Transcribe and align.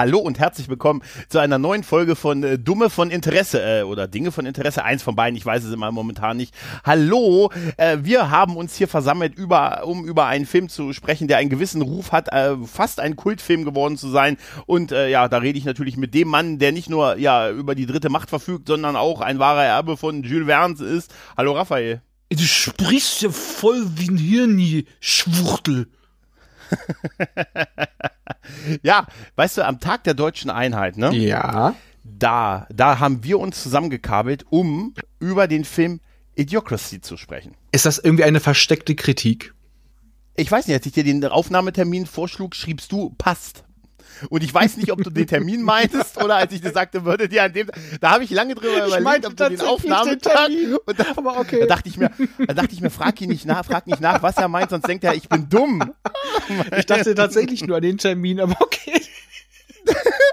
Hallo 0.00 0.18
und 0.18 0.38
herzlich 0.38 0.70
willkommen 0.70 1.02
zu 1.28 1.40
einer 1.40 1.58
neuen 1.58 1.84
Folge 1.84 2.16
von 2.16 2.42
äh, 2.42 2.58
Dumme 2.58 2.88
von 2.88 3.10
Interesse 3.10 3.60
äh, 3.62 3.82
oder 3.82 4.08
Dinge 4.08 4.32
von 4.32 4.46
Interesse. 4.46 4.82
Eins 4.82 5.02
von 5.02 5.14
beiden, 5.14 5.36
ich 5.36 5.44
weiß 5.44 5.62
es 5.62 5.74
immer 5.74 5.92
momentan 5.92 6.38
nicht. 6.38 6.54
Hallo, 6.84 7.50
äh, 7.76 7.98
wir 8.00 8.30
haben 8.30 8.56
uns 8.56 8.74
hier 8.76 8.88
versammelt, 8.88 9.34
über, 9.34 9.86
um 9.86 10.06
über 10.06 10.24
einen 10.24 10.46
Film 10.46 10.70
zu 10.70 10.94
sprechen, 10.94 11.28
der 11.28 11.36
einen 11.36 11.50
gewissen 11.50 11.82
Ruf 11.82 12.12
hat, 12.12 12.32
äh, 12.32 12.56
fast 12.64 12.98
ein 12.98 13.14
Kultfilm 13.14 13.66
geworden 13.66 13.98
zu 13.98 14.08
sein. 14.08 14.38
Und 14.64 14.90
äh, 14.90 15.10
ja, 15.10 15.28
da 15.28 15.36
rede 15.36 15.58
ich 15.58 15.66
natürlich 15.66 15.98
mit 15.98 16.14
dem 16.14 16.28
Mann, 16.28 16.58
der 16.58 16.72
nicht 16.72 16.88
nur 16.88 17.18
ja 17.18 17.50
über 17.50 17.74
die 17.74 17.84
dritte 17.84 18.08
Macht 18.08 18.30
verfügt, 18.30 18.68
sondern 18.68 18.96
auch 18.96 19.20
ein 19.20 19.38
wahrer 19.38 19.64
Erbe 19.64 19.98
von 19.98 20.22
Jules 20.22 20.46
Verne 20.46 20.82
ist. 20.82 21.12
Hallo 21.36 21.52
Raphael. 21.52 22.00
Du 22.30 22.42
sprichst 22.42 23.20
ja 23.20 23.28
voll 23.28 23.86
wie 23.96 24.08
ein 24.08 24.16
Hirni, 24.16 24.86
Schwuchtel. 24.98 25.88
ja, 28.82 29.06
weißt 29.36 29.58
du, 29.58 29.66
am 29.66 29.80
Tag 29.80 30.04
der 30.04 30.14
deutschen 30.14 30.50
Einheit, 30.50 30.96
ne? 30.96 31.14
Ja. 31.14 31.74
Da, 32.02 32.66
da 32.70 32.98
haben 32.98 33.24
wir 33.24 33.38
uns 33.38 33.62
zusammengekabelt, 33.62 34.44
um 34.50 34.94
über 35.18 35.48
den 35.48 35.64
Film 35.64 36.00
Idiocracy 36.34 37.00
zu 37.00 37.16
sprechen. 37.16 37.54
Ist 37.72 37.86
das 37.86 37.98
irgendwie 37.98 38.24
eine 38.24 38.40
versteckte 38.40 38.94
Kritik? 38.94 39.54
Ich 40.36 40.50
weiß 40.50 40.66
nicht, 40.66 40.76
als 40.76 40.86
ich 40.86 40.92
dir 40.92 41.04
den 41.04 41.24
Aufnahmetermin 41.24 42.06
vorschlug, 42.06 42.54
schriebst 42.54 42.90
du, 42.92 43.10
passt. 43.18 43.64
Und 44.28 44.42
ich 44.44 44.52
weiß 44.52 44.76
nicht, 44.76 44.92
ob 44.92 45.02
du 45.02 45.10
den 45.10 45.26
Termin 45.26 45.62
meintest 45.62 46.22
oder 46.22 46.36
als 46.36 46.52
ich 46.52 46.60
dir 46.60 46.72
sagte, 46.72 47.04
würde 47.04 47.28
dir 47.28 47.44
an 47.44 47.52
dem, 47.52 47.68
da 48.00 48.10
habe 48.10 48.24
ich 48.24 48.30
lange 48.30 48.54
drüber 48.54 48.78
Ich 48.78 48.86
überlegt, 48.86 49.02
meinte 49.04 49.28
ob 49.28 49.36
du 49.36 49.48
den 49.48 49.60
Aufnahmetag, 49.60 50.48
und 50.84 50.98
da, 50.98 51.04
Aber 51.16 51.38
okay. 51.38 51.60
da 51.60 51.66
dachte 51.66 51.88
ich 51.88 51.96
mir, 51.96 52.10
da 52.46 52.54
dachte 52.54 52.72
ich 52.74 52.80
mir, 52.80 52.90
frag 52.90 53.20
ihn 53.20 53.30
nicht 53.30 53.46
nach, 53.46 53.64
frag 53.64 53.86
nicht 53.86 54.00
nach, 54.00 54.22
was 54.22 54.36
er 54.36 54.48
meint, 54.48 54.70
sonst 54.70 54.86
denkt 54.86 55.04
er, 55.04 55.14
ich 55.14 55.28
bin 55.28 55.48
dumm. 55.48 55.92
Ich 56.76 56.86
dachte 56.86 57.14
tatsächlich 57.14 57.66
nur 57.66 57.76
an 57.76 57.82
den 57.82 57.98
Termin, 57.98 58.40
aber 58.40 58.56
okay. 58.60 59.00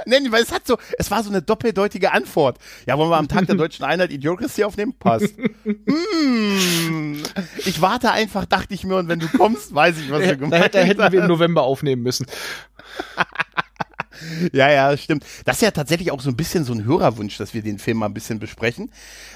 Nein, 0.05 0.31
weil 0.31 0.43
es 0.43 0.51
hat 0.51 0.67
so, 0.67 0.77
es 0.97 1.09
war 1.09 1.23
so 1.23 1.29
eine 1.29 1.41
doppeldeutige 1.41 2.11
Antwort. 2.11 2.57
Ja, 2.85 2.97
wollen 2.97 3.09
wir 3.09 3.17
am 3.17 3.27
Tag 3.27 3.47
der 3.47 3.55
deutschen 3.55 3.85
Einheit 3.85 4.11
Idiocracy 4.11 4.63
aufnehmen? 4.63 4.93
Passt. 4.99 5.33
hm, 5.63 7.23
ich 7.65 7.81
warte 7.81 8.11
einfach, 8.11 8.45
dachte 8.45 8.73
ich 8.73 8.83
mir, 8.83 8.97
und 8.97 9.07
wenn 9.07 9.19
du 9.19 9.27
kommst, 9.27 9.73
weiß 9.73 9.97
ich, 9.99 10.11
was 10.11 10.23
du 10.23 10.37
gemacht 10.37 10.61
hätte- 10.61 10.77
da 10.79 10.83
hätten 10.83 11.11
wir 11.11 11.21
im 11.21 11.27
November 11.27 11.63
aufnehmen 11.63 12.03
müssen. 12.03 12.25
Ja, 14.53 14.71
ja, 14.71 14.95
stimmt. 14.97 15.25
Das 15.45 15.57
ist 15.57 15.61
ja 15.61 15.71
tatsächlich 15.71 16.11
auch 16.11 16.21
so 16.21 16.29
ein 16.29 16.35
bisschen 16.35 16.63
so 16.63 16.73
ein 16.73 16.85
Hörerwunsch, 16.85 17.37
dass 17.37 17.53
wir 17.53 17.61
den 17.61 17.79
Film 17.79 17.97
mal 17.97 18.07
ein 18.07 18.13
bisschen 18.13 18.39
besprechen. 18.39 18.91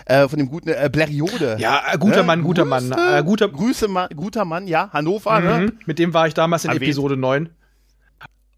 Äh, 0.06 0.28
von 0.28 0.40
dem 0.40 0.50
guten 0.50 0.70
äh, 0.70 0.90
Blériode. 0.92 1.58
Ja, 1.60 1.82
äh, 1.94 1.98
guter 1.98 2.24
Mann, 2.24 2.44
guter 2.44 2.66
Mann. 2.66 2.90
Grüße, 2.90 3.18
Äh, 3.18 3.24
guter, 3.24 3.48
Grüße, 3.50 3.88
Ma 3.88 4.08
guter 4.08 4.46
Mann, 4.46 4.68
ja. 4.68 4.90
Hannover, 4.92 5.40
ne? 5.40 5.59
mhm. 5.68 5.80
Mit 5.86 6.00
dem 6.00 6.14
war 6.14 6.28
ich 6.28 6.34
damals 6.34 6.66
in 6.66 6.72
Erwähnt. 6.72 6.84
Episode 6.84 7.18
9. 7.18 7.50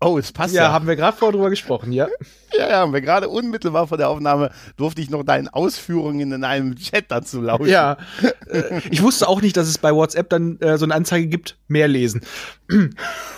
Oh, 0.03 0.17
es 0.17 0.31
passt 0.31 0.53
Ja, 0.53 0.63
ja. 0.63 0.71
haben 0.71 0.87
wir 0.87 0.95
gerade 0.95 1.15
vorher 1.15 1.33
drüber 1.33 1.49
gesprochen, 1.49 1.91
ja. 1.91 2.07
Ja, 2.55 2.69
ja, 2.69 2.75
haben 2.81 2.93
wir 2.93 3.01
gerade 3.01 3.29
unmittelbar 3.29 3.87
vor 3.87 3.97
der 3.97 4.09
Aufnahme 4.09 4.51
durfte 4.77 5.01
ich 5.01 5.09
noch 5.09 5.23
deinen 5.23 5.47
Ausführungen 5.47 6.31
in 6.31 6.43
einem 6.43 6.75
Chat 6.75 7.05
dazu 7.07 7.41
lauschen. 7.41 7.65
Ja. 7.65 7.97
Äh, 8.47 8.79
ich 8.91 9.01
wusste 9.01 9.27
auch 9.27 9.41
nicht, 9.41 9.57
dass 9.57 9.67
es 9.67 9.79
bei 9.79 9.91
WhatsApp 9.91 10.29
dann 10.29 10.59
äh, 10.59 10.77
so 10.77 10.85
eine 10.85 10.93
Anzeige 10.93 11.25
gibt, 11.25 11.57
mehr 11.67 11.87
lesen. 11.87 12.21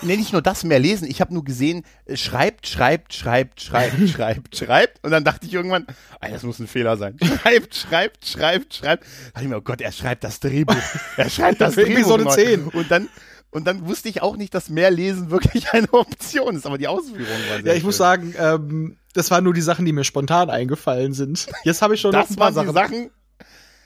Nee, 0.01 0.17
nicht 0.17 0.33
nur 0.33 0.41
das 0.41 0.63
mehr 0.63 0.79
lesen. 0.79 1.07
Ich 1.07 1.21
habe 1.21 1.33
nur 1.33 1.43
gesehen, 1.43 1.83
äh, 2.05 2.17
schreibt, 2.17 2.67
schreibt, 2.67 3.13
schreibt, 3.13 3.61
schreibt, 3.61 4.09
schreibt, 4.09 4.55
schreibt. 4.57 5.03
Und 5.03 5.11
dann 5.11 5.23
dachte 5.23 5.45
ich 5.45 5.53
irgendwann, 5.53 5.85
ah, 6.19 6.27
das 6.27 6.43
muss 6.43 6.59
ein 6.59 6.67
Fehler 6.67 6.97
sein. 6.97 7.17
Schreibt, 7.41 7.75
schreibt, 7.75 8.25
schreibt, 8.25 8.73
schreibt. 8.73 9.03
Da 9.03 9.29
dachte 9.33 9.43
ich 9.43 9.47
mir, 9.49 9.57
oh 9.57 9.61
Gott, 9.61 9.81
er 9.81 9.91
schreibt 9.91 10.23
das 10.23 10.39
Drehbuch. 10.39 10.75
Er 11.17 11.29
schreibt 11.29 11.61
das 11.61 11.75
Drehbuch. 11.75 11.91
Episode 11.91 12.23
neu. 12.25 12.31
10. 12.31 12.67
Und 12.67 12.91
dann, 12.91 13.09
und 13.55 13.65
dann 13.65 13.87
wusste 13.87 14.09
ich 14.09 14.21
auch 14.21 14.35
nicht, 14.35 14.53
dass 14.53 14.69
mehr 14.69 14.91
lesen 14.91 15.29
wirklich 15.31 15.71
eine 15.71 15.91
Option 15.93 16.55
ist. 16.57 16.65
Aber 16.65 16.77
die 16.77 16.89
Ausführung 16.89 17.25
war 17.49 17.57
sehr 17.57 17.65
Ja, 17.65 17.73
ich 17.73 17.83
muss 17.83 17.95
schön. 17.95 18.05
sagen, 18.05 18.35
ähm, 18.37 18.97
das 19.13 19.31
waren 19.31 19.45
nur 19.45 19.53
die 19.53 19.61
Sachen, 19.61 19.85
die 19.85 19.93
mir 19.93 20.03
spontan 20.03 20.49
eingefallen 20.49 21.13
sind. 21.13 21.47
Jetzt 21.63 21.81
habe 21.81 21.95
ich 21.95 22.01
schon 22.01 22.11
noch 22.11 22.19
das 22.21 22.31
ein 22.31 22.35
paar 22.35 22.53
waren 22.53 22.67
die 22.67 22.73
Sachen. 22.73 22.93
Sachen, 22.95 23.11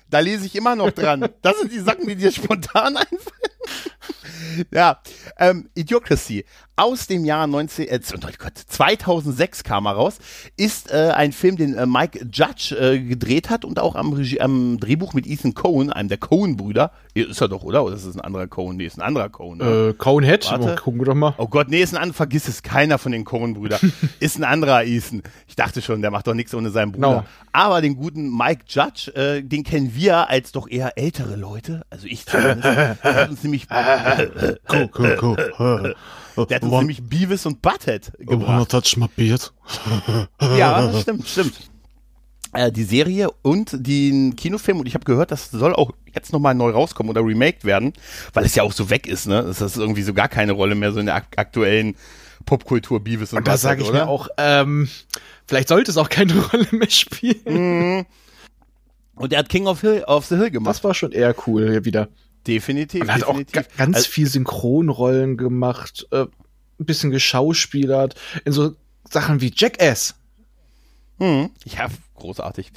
da 0.10 0.20
lese 0.22 0.48
ich 0.48 0.56
immer 0.56 0.76
noch 0.76 0.90
dran. 0.90 1.30
Das 1.44 1.60
sind 1.60 1.72
die 1.72 1.80
Sachen, 1.80 2.08
die 2.08 2.16
dir 2.16 2.32
spontan 2.32 2.98
einfallen. 2.98 4.66
ja, 4.72 5.00
ähm, 5.38 5.70
Idiocracy 5.76 6.46
aus 6.80 7.08
dem 7.08 7.26
Jahr 7.26 7.46
19, 7.46 7.88
äh, 7.90 8.00
oh 8.16 8.28
Gott, 8.38 8.54
2006 8.56 9.64
kam 9.64 9.86
er 9.86 9.94
raus, 9.94 10.18
ist 10.56 10.92
äh, 10.92 11.12
ein 11.14 11.34
Film, 11.34 11.58
den 11.58 11.76
äh, 11.76 11.86
Mike 11.86 12.26
Judge 12.32 12.74
äh, 12.76 13.00
gedreht 13.00 13.50
hat 13.50 13.66
und 13.66 13.80
auch 13.80 13.96
am, 13.96 14.14
Regie, 14.14 14.40
am 14.40 14.80
Drehbuch 14.80 15.14
mit 15.14 15.28
Ethan 15.28 15.54
Cohen, 15.54 15.92
einem 15.92 16.08
der 16.08 16.18
Cohen-Brüder. 16.18 16.92
Ist 17.14 17.42
er 17.42 17.50
doch, 17.50 17.64
oder? 17.64 17.84
Oder 17.84 17.96
ist 17.96 18.06
es 18.06 18.16
ein 18.16 18.22
anderer 18.22 18.48
Cohen? 18.48 18.78
Nee, 18.78 18.86
ist 18.86 18.98
ein 18.98 19.02
anderer 19.02 19.28
Cohen. 19.28 19.60
Äh, 19.60 19.94
Conehead, 19.94 20.50
Warte. 20.50 20.76
Gucken 20.82 21.02
wir 21.02 21.06
doch 21.06 21.16
mal. 21.16 21.34
Oh 21.38 21.48
Gott, 21.48 21.68
nee, 21.68 21.82
ist 21.82 21.94
ein 21.94 21.98
anderer, 21.98 22.16
vergiss 22.16 22.48
es, 22.48 22.64
keiner 22.64 22.98
von 22.98 23.12
den 23.12 23.26
Cohen-Brüdern. 23.26 23.92
ist 24.22 24.38
ein 24.38 24.46
anderer 24.46 24.86
Ethan. 24.86 25.22
Ich 25.48 25.58
dachte 25.58 25.82
schon, 25.82 26.02
der 26.02 26.12
macht 26.12 26.28
doch 26.28 26.34
nichts 26.34 26.56
ohne 26.56 26.70
seinen 26.70 26.94
Bruder. 26.94 27.12
No. 27.12 27.26
Aber 27.52 27.82
den 27.82 27.98
guten 27.98 28.36
Mike 28.36 28.64
Judge, 28.70 29.12
äh, 29.16 29.42
den 29.44 29.64
kennen 29.64 29.94
wir 29.96 30.30
als 30.30 30.54
doch 30.54 30.70
eher 30.70 30.98
ältere 30.98 31.36
Leute. 31.36 31.82
Also 31.90 32.08
ich 32.08 32.26
zumindest. 32.26 33.04
uns 33.30 33.44
nämlich, 33.44 33.68
Cool, 34.72 34.90
cool, 34.98 35.54
cool. 35.60 35.96
der 36.50 36.56
hat 36.58 36.64
uns 36.64 36.72
Wanna- 36.72 36.82
nämlich 36.82 37.04
Beavis 37.04 37.46
und 37.46 37.62
Butthead 37.62 38.12
wanna 38.20 38.64
gebracht. 38.66 38.70
touch 38.72 38.98
my 38.98 39.08
beard? 39.16 39.52
Ja, 40.58 40.92
stimmt, 41.02 41.28
stimmt. 41.28 41.54
Äh, 42.54 42.72
die 42.72 42.84
Serie 42.84 43.30
und 43.44 43.70
den 43.74 44.36
Kinofilm 44.36 44.80
und 44.80 44.88
ich 44.88 44.96
habe 44.96 45.06
gehört, 45.06 45.32
das 45.32 45.52
soll 45.52 45.76
auch 45.76 45.92
jetzt 46.16 46.34
nochmal 46.34 46.56
neu 46.56 46.72
rauskommen 46.72 47.12
oder 47.12 47.22
remaked 47.24 47.64
werden, 47.64 47.94
weil 48.34 48.44
es 48.46 48.56
ja 48.56 48.64
auch 48.64 48.72
so 48.72 48.90
weg 48.90 49.06
ist, 49.06 49.28
ne? 49.28 49.44
Das 49.44 49.62
ist 49.62 49.78
irgendwie 49.78 50.02
so 50.02 50.14
gar 50.16 50.28
keine 50.30 50.54
Rolle 50.54 50.74
mehr 50.74 50.92
so 50.92 51.00
in 51.00 51.06
der 51.06 51.16
ak 51.16 51.28
aktuellen 51.36 51.96
Popkultur 52.48 53.04
Beavis 53.04 53.34
und, 53.34 53.40
Und 53.40 53.48
da 53.48 53.52
Butthead, 53.52 53.62
sage 53.62 53.82
ich 53.84 53.90
oder? 53.90 54.06
mir 54.06 54.10
auch, 54.10 54.30
ähm, 54.38 54.90
vielleicht 55.46 55.68
sollte 55.68 55.92
es 55.92 55.98
auch 55.98 56.10
keine 56.10 56.34
Rolle 56.52 56.66
mehr 56.72 56.90
spielen. 56.90 58.06
Und 59.16 59.34
er 59.34 59.40
hat 59.40 59.50
King 59.50 59.68
of, 59.68 59.82
Hill, 59.82 60.04
of 60.08 60.26
the 60.26 60.36
Hill 60.38 60.50
gemacht. 60.50 60.74
Das 60.76 60.84
war 60.84 60.96
schon 60.96 61.12
eher 61.12 61.36
cool 61.46 61.70
hier 61.70 61.86
wieder. 61.86 62.08
Definitiv. 62.48 63.02
Und 63.02 63.10
er 63.10 63.16
hat 63.16 63.24
auch 63.24 63.38
definitiv. 63.38 63.54
ga 63.54 63.84
ganz 63.86 63.96
Also- 63.98 64.10
viel 64.10 64.28
Synchronrollen 64.28 65.38
gemacht, 65.38 66.08
äh, 66.12 66.26
ein 66.80 66.86
bisschen 66.86 67.12
geschauspielert, 67.12 68.16
in 68.46 68.52
so 68.54 68.76
Sachen 69.10 69.42
wie 69.42 69.52
Jackass. 69.56 70.16
Hm, 71.20 71.50
ja, 71.66 71.88
großartig. 72.20 72.72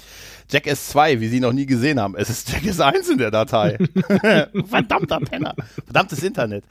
Jackass 0.51 0.89
2, 0.89 1.21
wie 1.21 1.29
Sie 1.29 1.41
noch 1.41 1.53
nie 1.53 1.67
gesehen 1.67 2.01
haben. 2.01 2.15
Es 2.17 2.31
ist 2.31 2.51
Jackass 2.51 2.81
1 2.81 3.09
in 3.11 3.19
der 3.19 3.31
Datei. 3.31 3.79
Verdammter 4.67 5.21
Penner. 5.21 5.55
Verdammtes 5.85 6.23
Internet. 6.23 6.65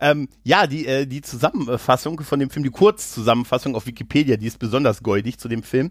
Ähm, 0.00 0.28
ja, 0.42 0.66
die, 0.66 0.86
äh, 0.86 1.06
die 1.06 1.22
Zusammenfassung 1.22 2.20
von 2.20 2.38
dem 2.38 2.50
Film, 2.50 2.64
die 2.64 2.70
Kurzzusammenfassung 2.70 3.76
auf 3.76 3.86
Wikipedia, 3.86 4.36
die 4.36 4.46
ist 4.46 4.58
besonders 4.58 5.02
goldig 5.02 5.38
zu 5.38 5.48
dem 5.48 5.62
Film. 5.62 5.90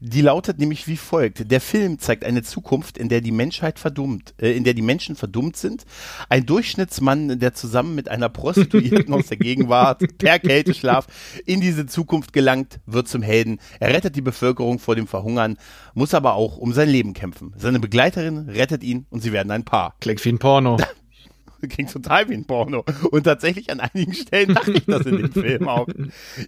Die 0.00 0.22
lautet 0.22 0.58
nämlich 0.58 0.88
wie 0.88 0.96
folgt. 0.96 1.50
Der 1.50 1.60
Film 1.60 1.98
zeigt 1.98 2.24
eine 2.24 2.42
Zukunft, 2.42 2.98
in 2.98 3.08
der 3.08 3.20
die 3.20 3.32
Menschheit 3.32 3.78
verdummt, 3.78 4.34
äh, 4.40 4.52
in 4.52 4.64
der 4.64 4.74
die 4.74 4.82
Menschen 4.82 5.16
verdummt 5.16 5.56
sind. 5.56 5.84
Ein 6.28 6.46
Durchschnittsmann, 6.46 7.38
der 7.38 7.54
zusammen 7.54 7.94
mit 7.94 8.08
einer 8.08 8.28
Prostituierten 8.28 9.12
aus 9.14 9.26
der 9.26 9.36
Gegenwart 9.36 10.02
per 10.18 10.38
Kälteschlaf 10.38 11.06
in 11.44 11.60
diese 11.60 11.86
Zukunft 11.86 12.32
gelangt, 12.32 12.80
wird 12.86 13.08
zum 13.08 13.22
Helden. 13.22 13.58
Er 13.80 13.94
rettet 13.94 14.16
die 14.16 14.22
Bevölkerung 14.22 14.78
vor 14.78 14.94
dem 14.96 15.06
Verhungern, 15.06 15.56
muss 15.94 16.14
aber 16.14 16.34
auch 16.34 16.56
um 16.56 16.72
sein 16.72 16.88
Leben 16.88 17.14
kämpfen. 17.14 17.54
Seine 17.56 17.80
Begleiterin 17.80 18.48
rettet 18.48 18.84
ihn 18.84 19.06
und 19.10 19.20
sie 19.20 19.32
werden 19.32 19.50
ein 19.50 19.64
Paar. 19.64 19.94
Klingt 20.00 20.24
wie 20.24 20.30
ein 20.30 20.38
Porno. 20.38 20.76
Klingt 21.68 21.90
total 21.90 22.28
wie 22.28 22.34
ein 22.34 22.44
Porno. 22.44 22.84
Und 23.10 23.24
tatsächlich 23.24 23.70
an 23.70 23.80
einigen 23.80 24.12
Stellen 24.12 24.54
dachte 24.54 24.72
ich 24.72 24.84
das 24.84 25.06
in 25.06 25.16
dem 25.16 25.32
Film 25.32 25.68
auch. 25.68 25.88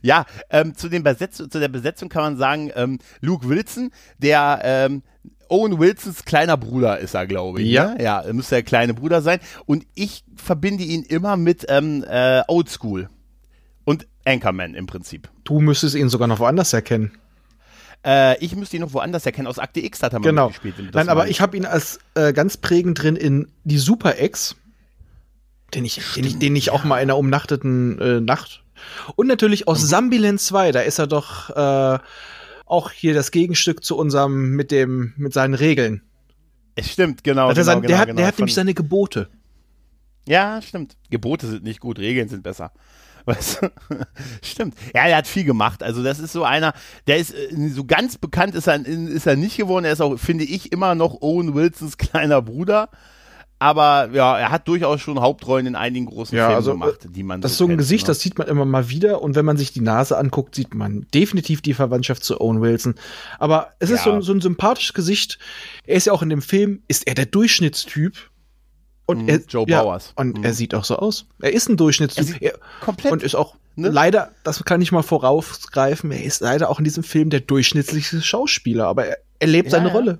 Ja, 0.03 0.27
ähm, 0.51 0.75
zu, 0.75 0.89
den 0.89 1.03
Besetz 1.03 1.37
zu 1.37 1.49
der 1.49 1.69
Besetzung 1.69 2.09
kann 2.09 2.23
man 2.23 2.37
sagen, 2.37 2.71
ähm, 2.75 2.99
Luke 3.21 3.49
Wilson, 3.49 3.91
der 4.19 4.61
ähm, 4.63 5.03
Owen 5.49 5.79
Wilsons 5.79 6.25
kleiner 6.25 6.57
Bruder 6.57 6.99
ist 6.99 7.15
er, 7.15 7.27
glaube 7.27 7.63
ich. 7.63 7.71
Ja. 7.71 7.95
Ne? 7.95 8.03
Ja, 8.03 8.21
er 8.21 8.33
müsste 8.35 8.57
der 8.57 8.63
kleine 8.63 8.95
Bruder 8.95 9.23
sein. 9.23 9.41
Und 9.67 9.87
ich 9.95 10.25
verbinde 10.37 10.85
ihn 10.85 11.03
immer 11.03 11.37
mit 11.37 11.67
ähm, 11.69 12.05
äh, 12.09 12.43
Old 12.49 12.69
School 12.69 13.09
und 13.85 14.07
Anchorman 14.25 14.75
im 14.75 14.87
Prinzip. 14.87 15.31
Du 15.45 15.61
müsstest 15.61 15.95
ihn 15.95 16.09
sogar 16.09 16.29
noch 16.29 16.39
woanders 16.39 16.73
erkennen. 16.73 17.13
Äh, 18.05 18.43
ich 18.45 18.55
müsste 18.55 18.77
ihn 18.77 18.83
noch 18.83 18.93
woanders 18.93 19.27
erkennen. 19.27 19.47
Aus 19.47 19.59
Akte 19.59 19.81
X 19.81 20.03
hat 20.03 20.13
er 20.13 20.21
mal 20.21 20.29
Genau. 20.29 20.53
das 20.63 20.95
Nein, 20.95 21.09
aber 21.09 21.29
ich 21.29 21.41
habe 21.41 21.57
ihn 21.57 21.65
als 21.67 21.99
äh, 22.15 22.33
ganz 22.33 22.57
prägend 22.57 23.03
drin 23.03 23.17
in 23.17 23.51
die 23.65 23.79
Super 23.79 24.19
Ex, 24.19 24.57
den 25.75 25.85
ich, 25.85 26.15
den 26.15 26.25
ich, 26.25 26.39
den 26.39 26.57
ich 26.57 26.71
auch 26.71 26.85
mal 26.85 26.97
in 26.97 27.03
einer 27.03 27.19
umnachteten 27.19 27.99
äh, 27.99 28.21
Nacht. 28.21 28.65
Und 29.17 29.27
natürlich 29.27 29.67
aus 29.67 29.89
Zambiland 29.89 30.41
2, 30.41 30.73
da 30.73 30.81
ist 30.81 30.99
er 30.99 31.07
doch 31.09 31.51
äh, 31.51 31.99
auch 32.67 32.91
hier 32.93 33.15
das 33.15 33.31
Gegenstück 33.31 33.85
zu 33.85 33.97
unserem 33.97 34.51
mit 34.51 34.71
dem 34.71 35.15
mit 35.17 35.33
seinen 35.33 35.55
Regeln. 35.55 36.03
Es 36.77 36.93
stimmt, 36.93 37.25
genau. 37.25 37.49
Er 37.49 37.55
genau, 37.55 37.65
sein, 37.65 37.83
genau, 37.83 37.89
der 37.89 37.99
hat, 37.99 38.07
genau. 38.07 38.17
der 38.19 38.27
hat 38.29 38.39
nämlich 38.39 38.55
seine 38.55 38.75
Gebote. 38.75 39.29
Ja, 40.29 40.61
stimmt. 40.63 40.97
Gebote 41.11 41.49
sind 41.49 41.65
nicht 41.65 41.81
gut, 41.81 41.99
Regeln 41.99 42.29
sind 42.29 42.43
besser. 42.43 42.73
Weißt 43.29 43.63
du? 43.63 43.71
stimmt. 44.43 44.75
Ja, 44.95 45.07
er 45.07 45.17
hat 45.19 45.27
viel 45.27 45.45
gemacht. 45.45 45.83
Also 45.83 46.03
das 46.03 46.19
ist 46.19 46.33
so 46.33 46.45
einer, 46.45 46.73
der 47.07 47.19
ist 47.19 47.35
äh, 47.35 47.69
so 47.69 47.85
ganz 47.85 48.17
bekannt 48.19 48.55
ist 48.55 48.67
er, 48.67 48.85
ist 48.87 49.27
er 49.27 49.37
nicht 49.37 49.57
geworden. 49.57 49.85
Er 49.85 49.93
ist 49.93 50.01
auch, 50.01 50.17
finde 50.19 50.45
ich, 50.45 50.73
immer 50.73 50.95
noch 50.95 51.21
Owen 51.21 51.55
Wilsons 51.55 51.99
kleiner 51.99 52.43
Bruder. 52.43 52.89
Aber 53.61 54.11
ja, 54.13 54.39
er 54.39 54.53
hat 54.53 54.69
durchaus 54.69 55.01
schon 55.01 55.21
Hauptrollen 55.21 55.67
in 55.67 55.75
einigen 55.75 56.07
großen 56.07 56.37
Ja, 56.39 56.45
Filmen 56.45 56.57
also, 56.57 56.71
gemacht, 56.73 57.09
die 57.11 57.25
man 57.25 57.41
Das 57.41 57.51
ist 57.53 57.59
so 57.59 57.65
ein 57.65 57.71
kennt, 57.71 57.79
Gesicht, 57.81 58.05
ne? 58.05 58.07
das 58.07 58.21
sieht 58.21 58.39
man 58.39 58.47
immer 58.47 58.65
mal 58.65 58.89
wieder. 58.89 59.21
Und 59.21 59.35
wenn 59.35 59.45
man 59.45 59.57
sich 59.57 59.73
die 59.73 59.81
Nase 59.81 60.17
anguckt, 60.17 60.55
sieht 60.55 60.75
man 60.77 61.07
definitiv 61.13 61.61
die 61.61 61.75
Verwandtschaft 61.75 62.23
zu 62.23 62.41
Owen 62.41 62.63
Wilson. 62.63 62.95
Aber 63.41 63.71
es 63.81 63.91
ist 63.91 64.05
Ja. 64.05 64.05
so, 64.05 64.13
ein- 64.13 64.23
so 64.23 64.33
ein 64.33 64.41
sympathisches 64.41 64.95
Gesicht. 64.95 65.41
Er 65.85 65.97
ist 65.97 66.07
ja 66.07 66.13
auch 66.13 66.23
in 66.23 66.29
dem 66.31 66.41
Film, 66.41 66.83
ist 66.87 67.09
er 67.09 67.15
der 67.15 67.27
Durchschnittstyp. 67.27 68.31
Und 69.09 69.23
Mhm, 69.23 69.29
er, 69.31 69.41
Joe 69.49 69.65
ja, 69.67 69.83
Bowers. 69.83 70.13
Und 70.17 70.37
Mhm. 70.39 70.45
er 70.45 70.53
sieht 70.53 70.75
auch 70.75 70.85
so 70.85 70.97
aus. 70.97 71.25
Er 71.41 71.53
ist 71.55 71.69
ein 71.71 71.79
Durchschnittstyp. 71.79 72.37
Er, 72.43 72.59
komplett. 72.83 73.11
und 73.11 73.23
ist 73.23 73.35
auch 73.35 73.57
Ne? 73.75 73.89
leider, 73.89 74.33
das 74.45 74.63
kann 74.65 74.83
ich 74.83 74.93
mal 74.93 75.03
vorausgreifen, 75.03 76.11
er 76.11 76.25
ist 76.25 76.41
leider 76.41 76.69
auch 76.69 76.79
in 76.79 76.85
diesem 76.85 77.05
Film 77.05 77.31
der 77.31 77.41
durchschnittlichste 77.41 78.21
Schauspieler. 78.21 78.87
Aber 78.87 79.07
er, 79.07 79.19
er 79.39 79.47
lebt 79.47 79.67
Ja, 79.69 79.79
seine 79.79 79.89
ja. 79.89 79.95
Rolle. 79.95 80.19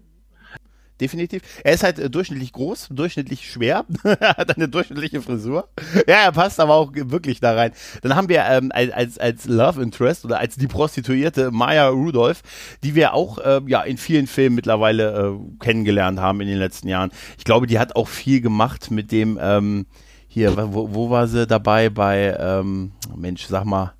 Definitiv. 1.01 1.43
Er 1.63 1.75
ist 1.75 1.85
halt 1.85 1.99
äh, 1.99 2.11
durchschnittlich 2.11 2.53
groß, 2.53 2.89
durchschnittlich 2.91 3.51
schwer, 3.51 3.85
er 4.03 4.37
hat 4.37 4.57
eine 4.57 4.69
durchschnittliche 4.69 5.23
Frisur. 5.23 5.69
Ja, 6.09 6.25
er 6.25 6.33
passt 6.33 6.59
aber 6.59 6.75
auch 6.75 6.91
wirklich 6.93 7.41
da 7.41 7.55
rein. 7.55 7.73
Dann 8.03 8.17
haben 8.17 8.29
wir 8.29 8.45
ähm, 8.47 8.73
als, 8.73 9.19
als, 9.19 9.47
Love 9.47 9.83
Interest 9.83 10.25
oder 10.25 10.39
als 10.39 10.57
die 10.57 10.67
Prostituierte 10.67 11.51
Maya 11.51 11.89
Rudolph, 11.89 12.43
die 12.83 12.95
wir 12.95 13.15
auch 13.15 13.39
äh, 13.39 13.61
ja 13.67 13.83
in 13.83 13.97
vielen 13.97 14.27
Filmen 14.27 14.57
mittlerweile 14.57 15.37
äh, 15.39 15.65
kennengelernt 15.65 16.19
haben 16.21 16.41
in 16.41 16.49
den 16.49 16.59
letzten 16.59 16.89
Jahren. 16.89 17.11
Ich 17.39 17.45
glaube, 17.45 17.67
die 17.67 17.79
hat 17.79 17.95
auch 17.95 18.09
viel 18.09 18.41
gemacht 18.41 18.91
mit 18.91 19.13
dem 19.13 19.39
ähm, 19.41 19.87
hier, 20.27 20.57
wo, 20.73 20.95
wo 20.95 21.11
war 21.11 21.27
sie 21.27 21.47
dabei 21.47 21.91
bei 21.91 22.37
ähm, 22.39 22.93
Mensch, 23.17 23.47
sag 23.47 23.65
mal, 23.65 23.93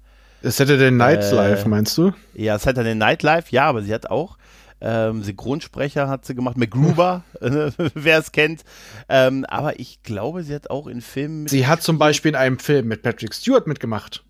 Das 0.43 0.59
hätte 0.59 0.79
der 0.79 0.91
Nightlife, 0.91 1.65
Äh, 1.65 1.69
meinst 1.69 1.97
du? 1.99 2.13
ja, 2.35 2.59
Saturday 2.59 2.95
Night 2.95 3.23
Live, 3.23 3.51
ja, 3.51 3.65
aber 3.65 3.83
sie 3.83 3.93
hat 3.95 4.11
auch 4.11 4.38
ähm, 4.81 5.23
Synchronsprecher 5.23 6.09
hat 6.09 6.25
sie 6.25 6.35
gemacht, 6.35 6.57
MacGruber, 6.57 7.25
äh, 7.41 7.71
wer 7.95 8.19
es 8.19 8.33
kennt. 8.33 8.65
Ähm, 9.09 9.45
aber 9.47 9.81
ich 9.81 10.03
glaube, 10.03 10.43
sie 10.43 10.55
hat 10.55 10.71
auch 10.71 10.87
in 10.87 11.01
Filmen 11.01 11.47
Sie 11.49 11.67
hat 11.67 11.83
zum 11.83 11.99
Beispiel 11.99 12.31
in 12.31 12.37
einem 12.37 12.59
Film 12.59 12.89
mit 12.89 13.03
Patrick 13.03 13.35
Stewart 13.35 13.67
mitgemacht. 13.67 14.25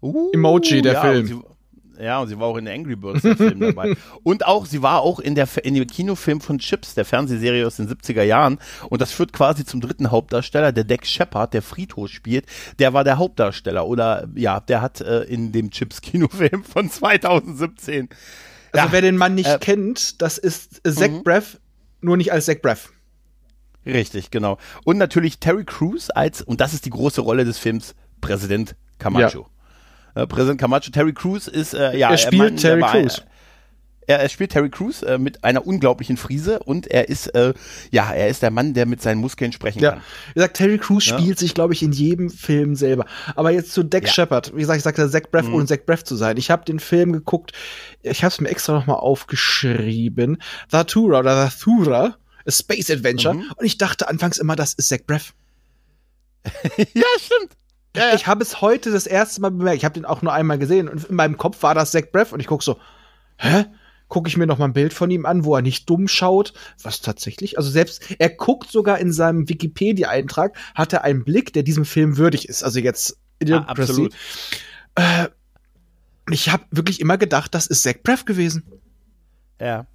Uh, 0.00 0.30
Emoji, 0.32 0.82
der 0.82 0.94
ja, 0.94 1.00
Film. 1.00 1.20
und 1.20 1.26
Sie, 1.26 1.40
ja, 2.02 2.20
und 2.20 2.28
sie 2.28 2.38
war 2.38 2.48
auch 2.48 2.56
in 2.56 2.66
Angry 2.66 2.96
Birds 2.96 3.22
der 3.22 3.36
Film 3.36 3.60
dabei. 3.60 3.94
Und 4.24 4.44
auch, 4.46 4.66
sie 4.66 4.82
war 4.82 5.02
auch 5.02 5.20
in, 5.20 5.36
der, 5.36 5.46
in 5.62 5.74
dem 5.74 5.86
Kinofilm 5.86 6.40
von 6.40 6.58
Chips, 6.58 6.94
der 6.94 7.04
Fernsehserie 7.04 7.64
aus 7.64 7.76
den 7.76 7.88
70er 7.88 8.22
Jahren. 8.22 8.58
Und 8.88 9.00
das 9.00 9.12
führt 9.12 9.32
quasi 9.32 9.64
zum 9.64 9.80
dritten 9.80 10.10
Hauptdarsteller, 10.10 10.72
der 10.72 10.82
Dex 10.82 11.10
Shepard, 11.10 11.54
der 11.54 11.62
Friedhof 11.62 12.08
spielt. 12.08 12.46
Der 12.80 12.92
war 12.92 13.04
der 13.04 13.18
Hauptdarsteller. 13.18 13.86
Oder 13.86 14.26
ja, 14.34 14.58
der 14.58 14.82
hat 14.82 15.00
äh, 15.00 15.22
in 15.22 15.52
dem 15.52 15.70
Chips-Kinofilm 15.70 16.64
von 16.64 16.90
2017. 16.90 18.08
Also 18.72 18.86
Ja, 18.86 18.92
wer 18.92 19.00
den 19.02 19.16
Mann 19.16 19.34
nicht 19.34 19.48
äh, 19.48 19.58
kennt, 19.60 20.20
das 20.22 20.38
ist 20.38 20.80
äh, 20.86 20.92
Zach 20.92 21.08
Mhm. 21.08 21.22
Braff, 21.24 21.58
nur 22.00 22.16
nicht 22.16 22.32
als 22.32 22.46
Zach 22.46 22.56
Braff. 22.62 22.92
Richtig, 23.84 24.30
genau. 24.30 24.58
Und 24.84 24.98
natürlich 24.98 25.38
Terry 25.40 25.64
Crews 25.64 26.10
als, 26.10 26.40
und 26.40 26.60
das 26.60 26.72
ist 26.72 26.84
die 26.86 26.90
große 26.90 27.20
Rolle 27.20 27.44
des 27.44 27.58
Films, 27.58 27.94
Präsident 28.20 28.76
Camacho. 28.98 29.48
Äh, 30.14 30.26
Präsident 30.26 30.60
Camacho, 30.60 30.90
Terry 30.90 31.12
Crews 31.12 31.48
ist, 31.48 31.74
äh, 31.74 31.96
ja, 31.96 32.10
Er 32.10 32.18
spielt 32.18 32.62
der 32.62 32.78
Terry 32.78 32.82
Crews. 33.02 33.22
Er, 34.06 34.18
er 34.20 34.28
spielt 34.28 34.50
Terry 34.52 34.68
Crews 34.68 35.02
äh, 35.02 35.16
mit 35.18 35.44
einer 35.44 35.66
unglaublichen 35.66 36.16
Frise 36.16 36.58
und 36.60 36.88
er 36.88 37.08
ist, 37.08 37.28
äh, 37.34 37.54
ja, 37.90 38.12
er 38.12 38.28
ist 38.28 38.42
der 38.42 38.50
Mann, 38.50 38.74
der 38.74 38.84
mit 38.86 39.00
seinen 39.00 39.20
Muskeln 39.20 39.52
sprechen 39.52 39.78
Ja, 39.80 39.92
kann. 39.92 40.00
wie 40.30 40.34
gesagt, 40.34 40.56
Terry 40.56 40.78
Crews 40.78 41.06
Ja. 41.06 41.18
spielt 41.18 41.38
sich, 41.38 41.54
glaube 41.54 41.72
ich, 41.72 41.82
in 41.82 41.92
jedem 41.92 42.28
Film 42.28 42.74
selber. 42.74 43.06
Aber 43.36 43.50
jetzt 43.50 43.72
zu 43.72 43.82
Dex 43.84 44.08
Ja. 44.08 44.14
Shepard. 44.14 44.52
Wie 44.56 44.60
gesagt, 44.60 44.78
ich 44.78 44.82
sagte 44.84 45.08
Zach 45.08 45.22
Braff, 45.30 45.46
Mhm. 45.46 45.54
ohne 45.54 45.66
Zach 45.66 45.78
Braff 45.86 46.02
zu 46.04 46.16
sein. 46.16 46.36
Ich 46.36 46.50
habe 46.50 46.64
den 46.64 46.80
Film 46.80 47.12
geguckt. 47.12 47.52
Ich 48.02 48.24
habe 48.24 48.32
es 48.32 48.40
mir 48.40 48.48
extra 48.48 48.72
noch 48.72 48.86
mal 48.86 48.94
aufgeschrieben. 48.94 50.38
Zathura 50.68 51.20
oder 51.20 51.34
Zathura, 51.48 52.16
A 52.46 52.50
Space 52.50 52.90
Adventure. 52.90 53.34
Mhm. 53.34 53.52
Und 53.56 53.64
ich 53.64 53.78
dachte 53.78 54.08
anfangs 54.08 54.38
immer, 54.38 54.56
das 54.56 54.74
ist 54.74 54.88
Zach 54.88 54.98
Braff. 55.06 55.32
ja, 56.76 56.84
stimmt. 57.18 57.52
Ja, 57.94 58.08
ja. 58.08 58.14
Ich 58.14 58.26
habe 58.26 58.42
es 58.42 58.60
heute 58.60 58.90
das 58.90 59.06
erste 59.06 59.40
Mal 59.40 59.50
bemerkt. 59.50 59.76
Ich 59.78 59.84
habe 59.84 59.94
den 59.94 60.04
auch 60.04 60.22
nur 60.22 60.32
einmal 60.32 60.58
gesehen 60.58 60.88
und 60.88 61.04
in 61.04 61.14
meinem 61.14 61.36
Kopf 61.36 61.62
war 61.62 61.74
das 61.74 61.92
Zach 61.92 62.02
Braff 62.10 62.32
und 62.32 62.40
ich 62.40 62.46
guck 62.46 62.62
so, 62.62 62.78
hä? 63.36 63.66
Gucke 64.12 64.28
ich 64.28 64.36
mir 64.36 64.46
noch 64.46 64.58
mal 64.58 64.66
ein 64.66 64.74
Bild 64.74 64.92
von 64.92 65.10
ihm 65.10 65.24
an, 65.24 65.46
wo 65.46 65.56
er 65.56 65.62
nicht 65.62 65.88
dumm 65.88 66.06
schaut. 66.06 66.52
Was 66.82 67.00
tatsächlich? 67.00 67.56
Also 67.56 67.70
selbst 67.70 68.14
er 68.18 68.28
guckt 68.28 68.70
sogar 68.70 68.98
in 68.98 69.10
seinem 69.10 69.48
Wikipedia-Eintrag, 69.48 70.54
hat 70.74 70.92
er 70.92 71.02
einen 71.02 71.24
Blick, 71.24 71.54
der 71.54 71.62
diesem 71.62 71.86
Film 71.86 72.18
würdig 72.18 72.46
ist. 72.46 72.62
Also 72.62 72.78
jetzt 72.78 73.16
Idiocracy. 73.38 73.80
absolut. 73.80 74.14
Äh, 74.96 75.28
ich 76.30 76.50
habe 76.50 76.64
wirklich 76.70 77.00
immer 77.00 77.16
gedacht, 77.16 77.54
das 77.54 77.66
ist 77.66 77.84
Zach 77.84 78.02
Braff 78.02 78.26
gewesen. 78.26 78.81
Ja. 79.62 79.86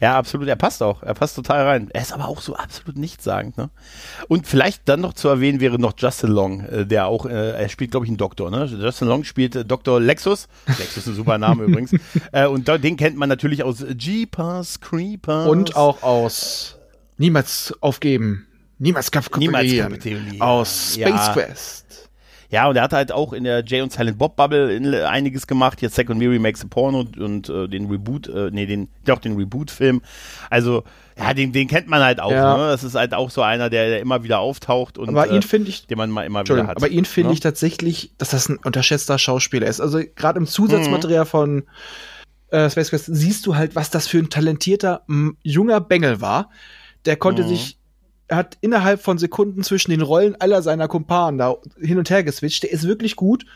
ja, 0.00 0.18
absolut. 0.18 0.46
Er 0.48 0.56
passt 0.56 0.82
auch. 0.82 1.02
Er 1.02 1.14
passt 1.14 1.34
total 1.36 1.64
rein. 1.64 1.88
Er 1.92 2.02
ist 2.02 2.12
aber 2.12 2.28
auch 2.28 2.42
so 2.42 2.54
absolut 2.54 2.98
nichtssagend. 2.98 3.56
Ne? 3.56 3.70
Und 4.28 4.46
vielleicht 4.46 4.88
dann 4.88 5.00
noch 5.00 5.14
zu 5.14 5.28
erwähnen 5.28 5.60
wäre 5.60 5.78
noch 5.78 5.94
Justin 5.96 6.30
Long, 6.30 6.60
äh, 6.66 6.84
der 6.86 7.06
auch, 7.06 7.24
äh, 7.24 7.52
er 7.52 7.68
spielt, 7.70 7.92
glaube 7.92 8.04
ich, 8.04 8.10
einen 8.10 8.18
Doktor. 8.18 8.50
Ne? 8.50 8.66
Justin 8.66 9.08
Long 9.08 9.24
spielt 9.24 9.56
äh, 9.56 9.64
Dr. 9.64 10.00
Lexus. 10.00 10.46
Lexus 10.66 10.98
ist 10.98 11.06
ein 11.06 11.14
super 11.14 11.38
Name 11.38 11.64
übrigens. 11.68 11.94
Äh, 12.32 12.46
und 12.46 12.68
den 12.68 12.96
kennt 12.96 13.16
man 13.16 13.28
natürlich 13.30 13.62
aus 13.62 13.84
Jeepers 13.96 14.80
Creepers. 14.80 15.48
Und 15.48 15.74
auch 15.76 16.02
aus 16.02 16.76
Niemals 17.16 17.72
aufgeben. 17.80 18.46
Niemals 18.78 19.10
Niemals 19.10 19.10
kapitulieren. 19.10 19.88
kapitulieren. 19.88 20.40
Aus 20.42 20.96
Ja. 20.96 21.08
Space 21.08 21.32
Quest. 21.32 22.03
Ja, 22.54 22.68
und 22.68 22.76
er 22.76 22.82
hat 22.84 22.92
halt 22.92 23.10
auch 23.10 23.32
in 23.32 23.42
der 23.42 23.64
Jay 23.66 23.80
und 23.80 23.92
Silent 23.92 24.16
Bob 24.16 24.36
Bubble 24.36 24.72
in, 24.72 24.94
einiges 24.94 25.48
gemacht. 25.48 25.82
Jetzt 25.82 25.96
Second 25.96 26.20
Mary 26.20 26.38
Makes 26.38 26.62
a 26.62 26.68
Porno 26.70 27.00
und, 27.00 27.18
und 27.18 27.48
äh, 27.48 27.66
den 27.66 27.90
Reboot, 27.90 28.28
äh, 28.28 28.50
nee, 28.52 28.64
den, 28.64 28.88
doch 29.04 29.18
den 29.18 29.36
Reboot-Film. 29.36 30.02
Also, 30.50 30.84
ja, 31.18 31.34
den, 31.34 31.52
den 31.52 31.66
kennt 31.66 31.88
man 31.88 32.00
halt 32.00 32.20
auch. 32.20 32.30
Ja. 32.30 32.56
Ne? 32.56 32.68
Das 32.68 32.84
ist 32.84 32.94
halt 32.94 33.12
auch 33.12 33.30
so 33.30 33.42
einer, 33.42 33.70
der, 33.70 33.88
der 33.88 33.98
immer 33.98 34.22
wieder 34.22 34.38
auftaucht 34.38 34.98
und 34.98 35.08
Aber 35.08 35.28
äh, 35.28 35.34
ihn 35.34 35.42
finde 35.42 35.68
ich 35.70 35.88
den 35.88 35.98
man 35.98 36.10
mal 36.10 36.24
immer 36.24 36.44
wieder 36.44 36.68
hat. 36.68 36.76
aber 36.76 36.88
ihn 36.88 37.04
finde 37.04 37.30
ne? 37.30 37.34
ich 37.34 37.40
tatsächlich, 37.40 38.12
dass 38.18 38.30
das 38.30 38.48
ein 38.48 38.58
unterschätzter 38.58 39.18
Schauspieler 39.18 39.66
ist. 39.66 39.80
Also 39.80 40.00
gerade 40.14 40.38
im 40.38 40.46
Zusatzmaterial 40.46 41.26
von 41.26 41.64
äh, 42.50 42.70
Space 42.70 42.90
Quest 42.90 43.06
siehst 43.08 43.46
du 43.46 43.56
halt, 43.56 43.74
was 43.74 43.90
das 43.90 44.06
für 44.06 44.18
ein 44.18 44.30
talentierter 44.30 45.02
junger 45.42 45.80
Bengel 45.80 46.20
war. 46.20 46.50
Der 47.04 47.16
konnte 47.16 47.42
Mhm. 47.42 47.48
sich, 47.48 47.78
er 48.34 48.38
hat 48.38 48.58
innerhalb 48.60 49.00
von 49.00 49.16
Sekunden 49.16 49.62
zwischen 49.62 49.92
den 49.92 50.02
Rollen 50.02 50.34
aller 50.40 50.60
seiner 50.60 50.88
Kumpanen 50.88 51.38
da 51.38 51.54
hin 51.80 51.98
und 51.98 52.10
her 52.10 52.24
geswitcht. 52.24 52.64
Der 52.64 52.72
ist 52.72 52.86
wirklich 52.86 53.14
gut, 53.14 53.46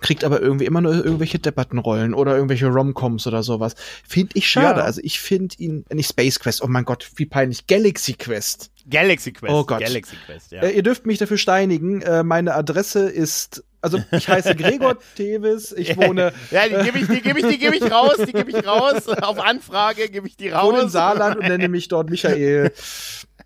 kriegt 0.00 0.24
aber 0.24 0.40
irgendwie 0.40 0.64
immer 0.64 0.80
nur 0.80 0.92
irgendwelche 0.92 1.38
Debattenrollen 1.38 2.12
oder 2.12 2.34
irgendwelche 2.34 2.66
Romcoms 2.66 3.26
oder 3.28 3.44
sowas. 3.44 3.76
Finde 4.06 4.32
ich 4.34 4.48
schade. 4.48 4.80
Ja. 4.80 4.84
Also 4.84 5.00
ich 5.04 5.20
finde 5.20 5.54
ihn, 5.58 5.84
nicht 5.92 6.08
Space 6.08 6.40
Quest, 6.40 6.60
oh 6.62 6.66
mein 6.66 6.84
Gott, 6.84 7.08
wie 7.16 7.26
peinlich, 7.26 7.68
Galaxy 7.68 8.14
Quest. 8.14 8.72
Galaxy 8.90 9.32
Quest. 9.32 9.54
Oh 9.54 9.64
Gott. 9.64 9.80
Galaxy 9.80 10.16
Quest, 10.26 10.50
ja. 10.50 10.62
Äh, 10.62 10.72
ihr 10.72 10.82
dürft 10.82 11.06
mich 11.06 11.18
dafür 11.18 11.38
steinigen. 11.38 12.02
Äh, 12.02 12.24
meine 12.24 12.54
Adresse 12.54 13.08
ist, 13.08 13.62
also 13.80 14.02
ich 14.10 14.28
heiße 14.28 14.56
Gregor 14.56 14.98
Tevis, 15.14 15.70
ich 15.70 15.96
wohne, 15.96 16.32
ja, 16.50 16.68
die 16.68 16.84
gebe 16.84 16.98
ich, 16.98 17.06
die 17.06 17.20
gebe 17.20 17.38
ich, 17.38 17.46
die 17.46 17.58
gebe 17.58 17.76
ich 17.76 17.90
raus, 17.92 18.16
die 18.26 18.32
gebe 18.32 18.50
ich 18.50 18.66
raus. 18.66 19.06
Auf 19.08 19.38
Anfrage 19.38 20.08
gebe 20.08 20.26
ich 20.26 20.36
die 20.36 20.48
raus. 20.48 20.64
wohne 20.64 20.80
im 20.82 20.88
Saarland 20.88 21.36
und 21.36 21.46
nenne 21.46 21.68
mich 21.68 21.86
dort 21.86 22.10
Michael. 22.10 22.72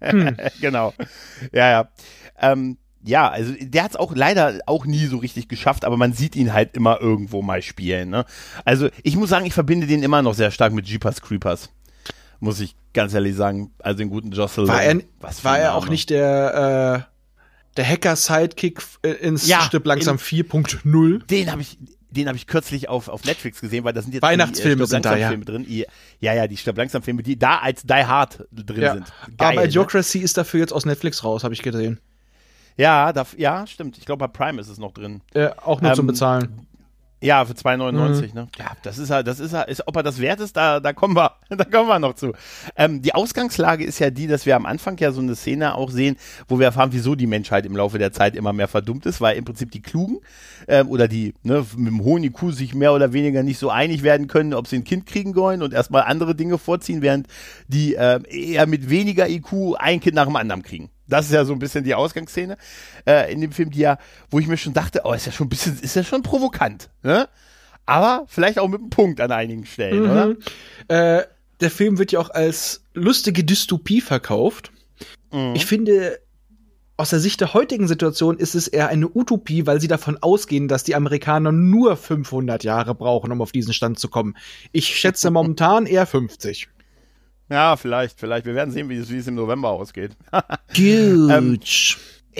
genau. 0.60 0.94
Ja, 1.52 1.70
ja. 1.70 1.88
Ähm, 2.40 2.78
ja, 3.04 3.28
also 3.28 3.54
der 3.58 3.84
hat 3.84 3.92
es 3.92 3.96
auch 3.96 4.14
leider 4.14 4.58
auch 4.66 4.84
nie 4.84 5.06
so 5.06 5.18
richtig 5.18 5.48
geschafft, 5.48 5.84
aber 5.84 5.96
man 5.96 6.12
sieht 6.12 6.36
ihn 6.36 6.52
halt 6.52 6.76
immer 6.76 7.00
irgendwo 7.00 7.42
mal 7.42 7.62
spielen. 7.62 8.10
Ne? 8.10 8.24
Also 8.64 8.88
ich 9.02 9.16
muss 9.16 9.30
sagen, 9.30 9.46
ich 9.46 9.54
verbinde 9.54 9.86
den 9.86 10.02
immer 10.02 10.22
noch 10.22 10.34
sehr 10.34 10.50
stark 10.50 10.72
mit 10.72 10.86
Jeepers 10.86 11.20
Creepers. 11.20 11.70
Muss 12.40 12.60
ich 12.60 12.76
ganz 12.92 13.14
ehrlich 13.14 13.34
sagen. 13.34 13.72
Also 13.78 13.98
den 13.98 14.10
guten 14.10 14.30
Jocelyn. 14.30 14.68
War 14.68 14.82
er, 14.82 15.00
Was 15.20 15.44
war 15.44 15.58
er 15.58 15.74
auch 15.74 15.88
nicht 15.88 16.10
der, 16.10 17.06
äh, 17.08 17.76
der 17.76 17.88
Hacker-Sidekick 17.88 18.82
äh, 19.02 19.10
ins 19.10 19.46
Ja, 19.48 19.62
Stück 19.62 19.86
langsam 19.86 20.16
4.0? 20.16 21.26
Den 21.26 21.50
habe 21.50 21.62
ich, 21.62 21.78
den 22.10 22.26
habe 22.28 22.36
ich 22.36 22.46
kürzlich 22.46 22.88
auf, 22.88 23.08
auf 23.08 23.24
Netflix 23.24 23.60
gesehen, 23.60 23.84
weil 23.84 23.92
da 23.92 24.02
sind 24.02 24.14
jetzt 24.14 24.22
Weihnachtsfilme 24.22 24.76
die, 24.76 24.82
äh, 24.82 24.86
sind 24.86 25.04
da, 25.04 25.16
ja. 25.16 25.28
Filme 25.28 25.44
drin. 25.44 25.64
I- 25.68 25.84
Ja, 26.20 26.32
ja, 26.34 26.46
die 26.46 26.56
Stirb 26.56 26.76
langsam 26.78 27.02
Filme, 27.02 27.22
die 27.22 27.38
da 27.38 27.58
als 27.58 27.82
Die 27.82 27.92
Hard 27.92 28.46
drin 28.52 28.80
Ja. 28.82 28.94
sind. 28.94 29.06
Geil, 29.36 29.52
Aber 29.52 29.60
ne? 29.62 29.66
Idiocracy 29.68 30.18
ist 30.20 30.36
dafür 30.36 30.60
jetzt 30.60 30.72
aus 30.72 30.86
Netflix 30.86 31.22
raus, 31.24 31.44
habe 31.44 31.54
ich 31.54 31.62
gesehen. 31.62 31.98
Ja, 32.76 33.12
da, 33.12 33.26
ja, 33.36 33.66
stimmt. 33.66 33.98
Ich 33.98 34.06
glaube, 34.06 34.26
bei 34.26 34.28
Prime 34.28 34.60
ist 34.60 34.68
es 34.68 34.78
noch 34.78 34.92
drin. 34.92 35.20
Äh, 35.34 35.50
auch 35.64 35.80
nur 35.80 35.92
zum 35.94 36.04
Ähm, 36.04 36.06
Bezahlen. 36.08 36.66
Ja, 37.20 37.44
für 37.44 37.52
2,99, 37.52 38.32
ne? 38.32 38.48
Ja, 38.58 38.72
das 38.82 38.98
ist 38.98 39.08
ja, 39.08 39.24
das 39.24 39.40
ist 39.40 39.52
ja, 39.52 39.62
ist, 39.62 39.82
ob 39.88 39.96
er 39.96 40.04
das 40.04 40.20
wert 40.20 40.38
ist, 40.38 40.56
da, 40.56 40.78
da 40.78 40.92
kommen 40.92 41.16
wir, 41.16 41.32
da 41.48 41.64
kommen 41.64 41.88
wir 41.88 41.98
noch 41.98 42.14
zu. 42.14 42.32
Ähm, 42.76 43.02
die 43.02 43.12
Ausgangslage 43.12 43.84
ist 43.84 43.98
ja 43.98 44.10
die, 44.10 44.28
dass 44.28 44.46
wir 44.46 44.54
am 44.54 44.66
Anfang 44.66 44.96
ja 44.98 45.10
so 45.10 45.20
eine 45.20 45.34
Szene 45.34 45.74
auch 45.74 45.90
sehen, 45.90 46.16
wo 46.46 46.60
wir 46.60 46.66
erfahren, 46.66 46.90
wieso 46.92 47.16
die 47.16 47.26
Menschheit 47.26 47.66
im 47.66 47.76
Laufe 47.76 47.98
der 47.98 48.12
Zeit 48.12 48.36
immer 48.36 48.52
mehr 48.52 48.68
verdummt 48.68 49.04
ist, 49.06 49.20
weil 49.20 49.36
im 49.36 49.44
Prinzip 49.44 49.72
die 49.72 49.82
Klugen 49.82 50.18
ähm, 50.68 50.88
oder 50.88 51.08
die 51.08 51.34
ne, 51.42 51.66
mit 51.76 51.88
dem 51.88 52.04
hohen 52.04 52.22
IQ 52.22 52.52
sich 52.52 52.74
mehr 52.74 52.92
oder 52.92 53.12
weniger 53.12 53.42
nicht 53.42 53.58
so 53.58 53.68
einig 53.68 54.04
werden 54.04 54.28
können, 54.28 54.54
ob 54.54 54.68
sie 54.68 54.76
ein 54.76 54.84
Kind 54.84 55.06
kriegen 55.06 55.34
wollen 55.34 55.62
und 55.62 55.74
erstmal 55.74 56.02
andere 56.02 56.36
Dinge 56.36 56.56
vorziehen, 56.56 57.02
während 57.02 57.26
die 57.66 57.96
äh, 57.96 58.20
eher 58.28 58.66
mit 58.66 58.90
weniger 58.90 59.28
IQ 59.28 59.74
ein 59.78 59.98
Kind 59.98 60.14
nach 60.14 60.26
dem 60.26 60.36
anderen 60.36 60.62
kriegen. 60.62 60.88
Das 61.08 61.26
ist 61.26 61.32
ja 61.32 61.44
so 61.44 61.52
ein 61.52 61.58
bisschen 61.58 61.84
die 61.84 61.94
Ausgangsszene 61.94 62.56
äh, 63.06 63.32
in 63.32 63.40
dem 63.40 63.52
Film, 63.52 63.70
die 63.70 63.80
ja, 63.80 63.98
wo 64.30 64.38
ich 64.38 64.46
mir 64.46 64.56
schon 64.56 64.74
dachte, 64.74 65.02
oh, 65.04 65.12
ist 65.12 65.26
ja 65.26 65.32
schon 65.32 65.46
ein 65.46 65.50
bisschen, 65.50 65.78
ist 65.80 65.96
ja 65.96 66.04
schon 66.04 66.22
provokant, 66.22 66.90
ne? 67.02 67.28
Aber 67.86 68.26
vielleicht 68.28 68.58
auch 68.58 68.68
mit 68.68 68.80
einem 68.80 68.90
Punkt 68.90 69.20
an 69.20 69.32
einigen 69.32 69.64
Stellen, 69.64 70.02
Mhm. 70.04 70.10
oder? 70.10 71.18
Äh, 71.20 71.24
der 71.60 71.70
Film 71.70 71.98
wird 71.98 72.12
ja 72.12 72.20
auch 72.20 72.30
als 72.30 72.82
lustige 72.92 73.42
Dystopie 73.44 74.00
verkauft. 74.02 74.70
Mhm. 75.32 75.54
Ich 75.56 75.64
finde, 75.66 76.20
aus 76.98 77.10
der 77.10 77.20
Sicht 77.20 77.40
der 77.40 77.54
heutigen 77.54 77.88
Situation 77.88 78.38
ist 78.38 78.54
es 78.54 78.68
eher 78.68 78.88
eine 78.88 79.08
Utopie, 79.08 79.66
weil 79.66 79.80
sie 79.80 79.88
davon 79.88 80.18
ausgehen, 80.20 80.68
dass 80.68 80.82
die 80.84 80.94
Amerikaner 80.96 81.52
nur 81.52 81.96
500 81.96 82.64
Jahre 82.64 82.94
brauchen, 82.94 83.32
um 83.32 83.40
auf 83.40 83.52
diesen 83.52 83.72
Stand 83.72 83.98
zu 83.98 84.08
kommen. 84.08 84.36
Ich 84.72 84.88
schätze 84.98 85.30
momentan 85.32 85.86
eher 85.86 86.06
50. 86.06 86.68
Ja, 87.48 87.76
vielleicht, 87.76 88.18
vielleicht. 88.20 88.46
Wir 88.46 88.54
werden 88.54 88.70
sehen, 88.70 88.88
wie 88.88 88.96
es, 88.96 89.26
im 89.26 89.34
November 89.34 89.70
ausgeht. 89.70 90.16
Gut. 90.74 90.78
Ähm, 90.78 91.58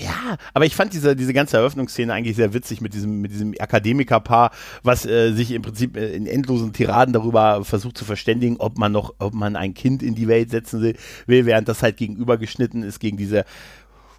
Ja, 0.00 0.36
aber 0.54 0.64
ich 0.64 0.76
fand 0.76 0.92
diese, 0.92 1.16
diese 1.16 1.32
ganze 1.32 1.56
Eröffnungsszene 1.56 2.12
eigentlich 2.12 2.36
sehr 2.36 2.54
witzig 2.54 2.80
mit 2.80 2.94
diesem, 2.94 3.20
mit 3.20 3.32
diesem 3.32 3.54
Akademikerpaar, 3.58 4.52
was 4.82 5.04
äh, 5.06 5.32
sich 5.32 5.50
im 5.50 5.62
Prinzip 5.62 5.96
äh, 5.96 6.12
in 6.14 6.26
endlosen 6.26 6.72
Tiraden 6.72 7.12
darüber 7.12 7.64
versucht 7.64 7.98
zu 7.98 8.04
verständigen, 8.04 8.56
ob 8.58 8.78
man 8.78 8.92
noch, 8.92 9.14
ob 9.18 9.34
man 9.34 9.56
ein 9.56 9.74
Kind 9.74 10.02
in 10.02 10.14
die 10.14 10.28
Welt 10.28 10.50
setzen 10.50 10.82
will, 10.82 10.96
will 11.26 11.46
während 11.46 11.68
das 11.68 11.82
halt 11.82 11.96
gegenübergeschnitten 11.96 12.82
ist 12.82 13.00
gegen 13.00 13.16
diese 13.16 13.44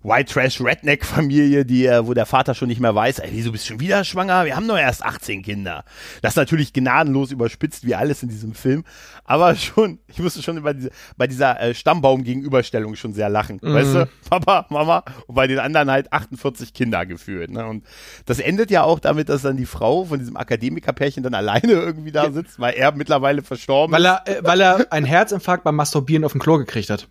White 0.02 0.34
Trash 0.34 0.62
Redneck 0.62 1.06
Familie, 1.06 1.66
die, 1.66 1.86
äh, 1.86 2.06
wo 2.06 2.14
der 2.14 2.26
Vater 2.26 2.54
schon 2.54 2.70
nicht 2.70 2.80
mehr 2.80 2.96
weiß, 2.96 3.20
ey, 3.20 3.30
wieso 3.34 3.52
bist 3.52 3.66
du 3.66 3.70
schon 3.70 3.80
wieder 3.80 4.04
schwanger? 4.04 4.46
Wir 4.46 4.56
haben 4.56 4.68
doch 4.68 4.78
erst 4.78 5.04
18 5.04 5.44
Kinder. 5.44 5.84
Das 6.22 6.34
ist 6.34 6.38
natürlich 6.38 6.72
gnadenlos 6.72 7.32
überspitzt 7.32 7.86
wie 7.86 7.96
alles 7.96 8.24
in 8.24 8.30
diesem 8.30 8.54
Film, 8.54 8.86
aber 9.26 9.56
schon, 9.56 10.00
ich 10.08 10.20
musste 10.20 10.42
schon 10.42 10.62
bei, 10.64 10.74
diese, 10.74 10.92
bei 11.18 11.28
dieser 11.28 11.60
äh, 11.60 11.74
Stammbaum-Gegenüberstellung 11.74 12.96
schon 12.96 13.14
sehr 13.14 13.30
lachen. 13.30 13.60
Weißt 13.62 13.94
du, 13.94 14.10
Papa, 14.30 14.68
Mama 14.70 15.04
und 15.28 15.36
bei 15.36 15.48
den 15.48 15.60
anderen 15.60 15.92
halt 15.92 16.14
48 16.14 16.74
Kinder 16.74 17.06
geführt. 17.06 17.52
Ne? 17.52 17.66
Und 17.66 17.86
das 18.26 18.40
endet 18.40 18.72
ja 18.72 18.84
auch 18.84 19.00
damit, 19.00 19.30
dass 19.30 19.42
dann 19.42 19.58
die 19.58 19.66
Frau 19.66 20.06
von 20.06 20.20
diesem 20.20 20.38
Akademikerpärchen 20.38 21.24
dann 21.24 21.34
alleine 21.34 21.74
irgendwie 21.74 22.12
da 22.12 22.32
sitzt, 22.32 22.60
weil 22.60 22.74
er 22.76 22.94
mittlerweile 22.94 23.42
verstorben 23.42 23.94
Weil 23.94 24.06
er, 24.06 24.28
äh, 24.28 24.40
weil 24.44 24.62
er 24.62 24.92
einen 24.92 25.06
Herzinfarkt 25.06 25.64
beim 25.64 25.76
Masturbieren 25.76 26.24
auf 26.24 26.32
dem 26.32 26.42
Klo 26.42 26.58
gekriegt 26.58 26.90
hat. 26.90 27.08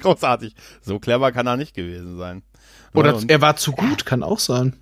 Großartig. 0.00 0.54
So 0.80 0.98
clever 0.98 1.32
kann 1.32 1.46
er 1.46 1.56
nicht 1.56 1.74
gewesen 1.74 2.16
sein. 2.18 2.42
Oder 2.94 3.16
Und- 3.16 3.30
er 3.30 3.40
war 3.40 3.56
zu 3.56 3.72
gut, 3.72 4.04
kann 4.06 4.22
auch 4.22 4.38
sein. 4.38 4.74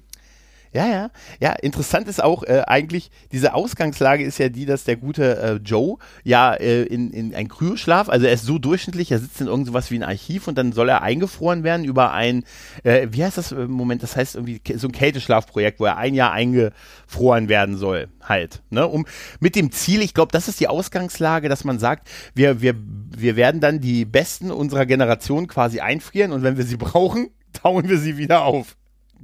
Ja, 0.72 0.86
ja. 0.86 1.10
Ja, 1.40 1.52
interessant 1.52 2.06
ist 2.06 2.22
auch 2.22 2.44
äh, 2.44 2.62
eigentlich, 2.66 3.10
diese 3.32 3.54
Ausgangslage 3.54 4.22
ist 4.22 4.38
ja 4.38 4.48
die, 4.48 4.66
dass 4.66 4.84
der 4.84 4.96
gute 4.96 5.38
äh, 5.38 5.52
Joe 5.56 5.96
ja 6.22 6.54
äh, 6.54 6.82
in, 6.82 7.10
in 7.10 7.34
ein 7.34 7.48
Kryoschlaf, 7.48 8.08
also 8.08 8.26
er 8.26 8.32
ist 8.32 8.44
so 8.44 8.58
durchschnittlich, 8.58 9.10
er 9.10 9.18
sitzt 9.18 9.40
in 9.40 9.48
irgendwas 9.48 9.90
wie 9.90 9.96
ein 9.96 10.04
Archiv 10.04 10.46
und 10.46 10.56
dann 10.56 10.72
soll 10.72 10.88
er 10.88 11.02
eingefroren 11.02 11.64
werden 11.64 11.84
über 11.84 12.12
ein, 12.12 12.44
äh, 12.84 13.08
wie 13.10 13.24
heißt 13.24 13.36
das 13.36 13.50
im 13.50 13.72
Moment, 13.72 14.04
das 14.04 14.14
heißt 14.14 14.36
irgendwie 14.36 14.60
so 14.76 14.86
ein 14.86 14.92
Kälteschlafprojekt, 14.92 15.80
wo 15.80 15.86
er 15.86 15.96
ein 15.96 16.14
Jahr 16.14 16.30
eingefroren 16.30 17.48
werden 17.48 17.76
soll, 17.76 18.08
halt. 18.22 18.62
Ne? 18.70 18.86
Um 18.86 19.06
mit 19.40 19.56
dem 19.56 19.72
Ziel, 19.72 20.02
ich 20.02 20.14
glaube, 20.14 20.30
das 20.30 20.46
ist 20.46 20.60
die 20.60 20.68
Ausgangslage, 20.68 21.48
dass 21.48 21.64
man 21.64 21.80
sagt, 21.80 22.08
wir, 22.34 22.60
wir, 22.60 22.76
wir 22.76 23.34
werden 23.34 23.60
dann 23.60 23.80
die 23.80 24.04
Besten 24.04 24.52
unserer 24.52 24.86
Generation 24.86 25.48
quasi 25.48 25.80
einfrieren 25.80 26.30
und 26.30 26.44
wenn 26.44 26.56
wir 26.56 26.64
sie 26.64 26.76
brauchen, 26.78 27.30
tauen 27.52 27.88
wir 27.88 27.98
sie 27.98 28.16
wieder 28.16 28.44
auf. 28.44 28.76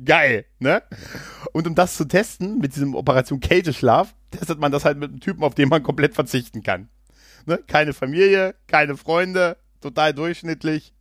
Geil, 0.05 0.45
ne? 0.59 0.83
Und 1.53 1.67
um 1.67 1.75
das 1.75 1.97
zu 1.97 2.05
testen, 2.05 2.59
mit 2.59 2.75
diesem 2.75 2.95
Operation 2.95 3.41
Kälteschlaf, 3.41 4.15
testet 4.31 4.59
man 4.59 4.73
das 4.73 4.85
halt 4.85 4.99
mit 4.99 5.11
einem 5.11 5.21
Typen, 5.21 5.43
auf 5.43 5.55
den 5.55 5.69
man 5.69 5.83
komplett 5.83 6.15
verzichten 6.15 6.63
kann. 6.63 6.89
Ne? 7.47 7.59
Keine 7.67 7.93
Familie, 7.93 8.55
keine 8.67 8.97
Freunde, 8.97 9.57
total 9.81 10.13
durchschnittlich. 10.13 10.93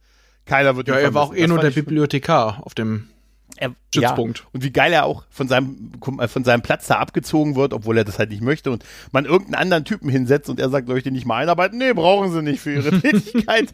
Keiner 0.46 0.76
wird 0.78 0.88
Ja, 0.88 0.96
er 0.96 1.14
war 1.14 1.24
auch 1.24 1.36
eh 1.36 1.48
nur 1.48 1.60
der 1.60 1.72
Bibliothekar 1.72 2.62
auf 2.64 2.76
dem 2.76 3.10
er, 3.58 3.76
Stützpunkt. 3.96 4.40
Ja, 4.40 4.46
und 4.52 4.64
wie 4.64 4.72
geil 4.72 4.94
er 4.94 5.06
auch 5.06 5.24
von 5.30 5.48
seinem, 5.48 5.92
äh, 6.20 6.28
von 6.28 6.44
seinem 6.44 6.62
Platz 6.62 6.88
da 6.88 6.96
abgezogen 6.96 7.56
wird, 7.56 7.74
obwohl 7.74 7.98
er 7.98 8.04
das 8.04 8.20
halt 8.20 8.30
nicht 8.30 8.42
möchte 8.42 8.72
und 8.72 8.84
man 9.12 9.26
irgendeinen 9.26 9.56
anderen 9.56 9.86
Typen 9.86 10.10
hinsetzt 10.10 10.50
und 10.50 10.60
er 10.60 10.70
sagt, 10.70 10.88
soll 10.88 10.98
ich 10.98 11.04
den 11.04 11.14
nicht 11.14 11.26
mal 11.26 11.42
einarbeiten? 11.42 11.78
Nee, 11.78 11.94
brauchen 11.94 12.32
sie 12.32 12.42
nicht 12.42 12.60
für 12.60 12.74
ihre 12.74 12.92
Tätigkeit. 13.02 13.74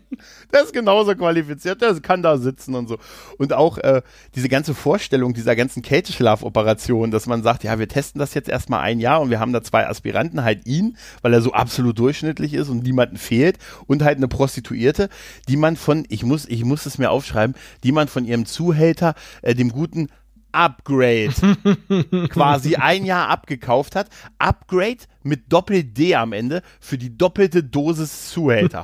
Der 0.54 0.64
ist 0.64 0.74
genauso 0.74 1.16
qualifiziert, 1.16 1.82
der 1.82 2.00
kann 2.02 2.22
da 2.22 2.38
sitzen 2.38 2.76
und 2.76 2.88
so. 2.88 2.98
Und 3.38 3.54
auch 3.54 3.78
äh, 3.80 4.02
diese 4.36 4.50
ganze 4.50 4.74
Vorstellung 4.74 5.34
dieser 5.34 5.56
ganzen 5.56 5.82
Kälteschlafoperation, 5.82 7.12
dass 7.12 7.26
man 7.26 7.44
sagt, 7.44 7.64
ja, 7.64 7.80
wir 7.80 7.88
testen 7.88 8.20
das 8.20 8.34
jetzt 8.34 8.50
erstmal 8.50 8.82
ein 8.82 9.00
Jahr 9.00 9.22
und 9.22 9.30
wir 9.30 9.40
haben 9.40 9.54
da 9.54 9.62
zwei 9.64 9.88
Aspiranten, 9.88 10.44
halt 10.44 10.66
ihn, 10.66 10.98
weil 11.22 11.34
er 11.34 11.42
so 11.42 11.54
absolut 11.54 11.98
durchschnittlich 11.98 12.54
ist 12.54 12.70
und 12.70 12.84
niemanden 12.84 13.18
fehlt 13.18 13.58
und 13.88 14.04
halt 14.04 14.18
eine 14.18 14.28
Prostituierte, 14.28 15.10
die 15.48 15.58
man 15.58 15.76
von, 15.76 16.06
ich 16.10 16.24
muss, 16.24 16.46
ich 16.46 16.64
muss 16.64 16.86
es 16.86 16.98
mir 16.98 17.12
aufschreiben, 17.12 17.56
die 17.84 17.92
man 17.92 18.08
von 18.08 18.26
ihrem 18.26 18.46
Zuhälter, 18.46 19.16
äh, 19.42 19.56
dem 19.56 19.71
guten 19.72 20.08
Upgrade 20.52 21.34
quasi 22.30 22.76
ein 22.76 23.06
Jahr 23.06 23.30
abgekauft 23.30 23.96
hat. 23.96 24.10
Upgrade 24.38 25.06
mit 25.24 25.52
Doppel-D 25.52 26.16
am 26.16 26.34
Ende 26.34 26.62
für 26.80 26.98
die 26.98 27.18
doppelte 27.18 27.64
Dosis 27.64 28.32
Zuhälter. 28.32 28.84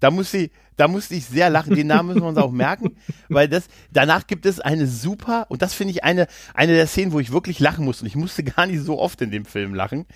Da 0.00 0.10
muss 0.10 0.30
sie, 0.30 0.50
da 0.76 0.88
musste 0.88 1.14
ich 1.14 1.26
sehr 1.26 1.50
lachen. 1.50 1.74
Den 1.74 1.86
Namen 1.86 2.08
müssen 2.08 2.22
wir 2.22 2.28
uns 2.28 2.38
auch 2.38 2.50
merken, 2.50 2.96
weil 3.28 3.48
das, 3.48 3.68
danach 3.92 4.26
gibt 4.26 4.46
es 4.46 4.60
eine 4.60 4.86
super, 4.86 5.46
und 5.48 5.62
das 5.62 5.74
finde 5.74 5.92
ich 5.92 6.04
eine, 6.04 6.26
eine 6.52 6.74
der 6.74 6.86
Szenen, 6.86 7.12
wo 7.12 7.20
ich 7.20 7.32
wirklich 7.32 7.60
lachen 7.60 7.84
musste. 7.84 8.04
Und 8.04 8.08
ich 8.08 8.16
musste 8.16 8.42
gar 8.44 8.66
nicht 8.66 8.82
so 8.82 8.98
oft 8.98 9.20
in 9.22 9.30
dem 9.30 9.44
Film 9.44 9.74
lachen. 9.74 10.06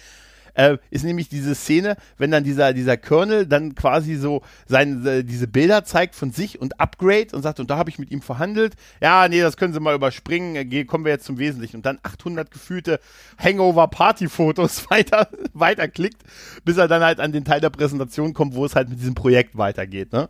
Äh, 0.58 0.78
ist 0.90 1.04
nämlich 1.04 1.28
diese 1.28 1.54
Szene, 1.54 1.96
wenn 2.16 2.32
dann 2.32 2.42
dieser, 2.42 2.72
dieser 2.72 2.96
Colonel 2.96 3.46
dann 3.46 3.76
quasi 3.76 4.16
so 4.16 4.42
sein, 4.66 5.06
äh, 5.06 5.22
diese 5.22 5.46
Bilder 5.46 5.84
zeigt 5.84 6.16
von 6.16 6.32
sich 6.32 6.60
und 6.60 6.80
Upgrade 6.80 7.28
und 7.32 7.42
sagt, 7.42 7.60
und 7.60 7.70
da 7.70 7.76
habe 7.76 7.90
ich 7.90 8.00
mit 8.00 8.10
ihm 8.10 8.22
verhandelt. 8.22 8.74
Ja, 9.00 9.28
nee, 9.28 9.40
das 9.40 9.56
können 9.56 9.72
Sie 9.72 9.78
mal 9.78 9.94
überspringen. 9.94 10.56
Äh, 10.56 10.64
geh- 10.64 10.84
kommen 10.84 11.04
wir 11.04 11.12
jetzt 11.12 11.26
zum 11.26 11.38
Wesentlichen. 11.38 11.76
Und 11.76 11.86
dann 11.86 12.00
800 12.02 12.50
gefühlte 12.50 12.98
Hangover-Party-Fotos 13.38 14.90
weiter, 14.90 15.28
weiterklickt, 15.54 16.22
bis 16.64 16.76
er 16.76 16.88
dann 16.88 17.02
halt 17.04 17.20
an 17.20 17.30
den 17.30 17.44
Teil 17.44 17.60
der 17.60 17.70
Präsentation 17.70 18.34
kommt, 18.34 18.56
wo 18.56 18.64
es 18.64 18.74
halt 18.74 18.88
mit 18.88 18.98
diesem 18.98 19.14
Projekt 19.14 19.56
weitergeht. 19.56 20.12
Ne? 20.12 20.28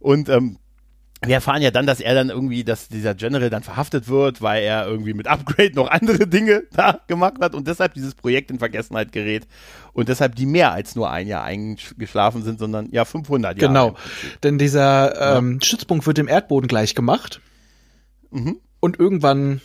Und 0.00 0.28
ähm, 0.28 0.58
wir 1.24 1.34
erfahren 1.34 1.62
ja 1.62 1.70
dann, 1.70 1.86
dass 1.86 2.00
er 2.00 2.14
dann 2.14 2.30
irgendwie, 2.30 2.64
dass 2.64 2.88
dieser 2.88 3.14
General 3.14 3.48
dann 3.48 3.62
verhaftet 3.62 4.08
wird, 4.08 4.42
weil 4.42 4.62
er 4.64 4.86
irgendwie 4.86 5.14
mit 5.14 5.28
Upgrade 5.28 5.72
noch 5.74 5.88
andere 5.90 6.26
Dinge 6.26 6.64
da 6.72 7.00
gemacht 7.06 7.34
hat 7.40 7.54
und 7.54 7.68
deshalb 7.68 7.94
dieses 7.94 8.14
Projekt 8.14 8.50
in 8.50 8.58
Vergessenheit 8.58 9.12
gerät 9.12 9.46
und 9.92 10.08
deshalb 10.08 10.34
die 10.34 10.46
mehr 10.46 10.72
als 10.72 10.96
nur 10.96 11.10
ein 11.10 11.28
Jahr 11.28 11.44
eingeschlafen 11.44 12.42
sind, 12.42 12.58
sondern 12.58 12.88
ja 12.90 13.04
500 13.04 13.60
Jahre. 13.60 13.72
Genau. 13.72 13.96
Denn 14.42 14.58
dieser 14.58 15.38
ähm, 15.38 15.60
Stützpunkt 15.60 16.06
wird 16.06 16.18
dem 16.18 16.28
Erdboden 16.28 16.68
gleich 16.68 16.94
gemacht. 16.94 17.40
Mhm. 18.30 18.58
Und 18.80 18.98
irgendwann 18.98 19.60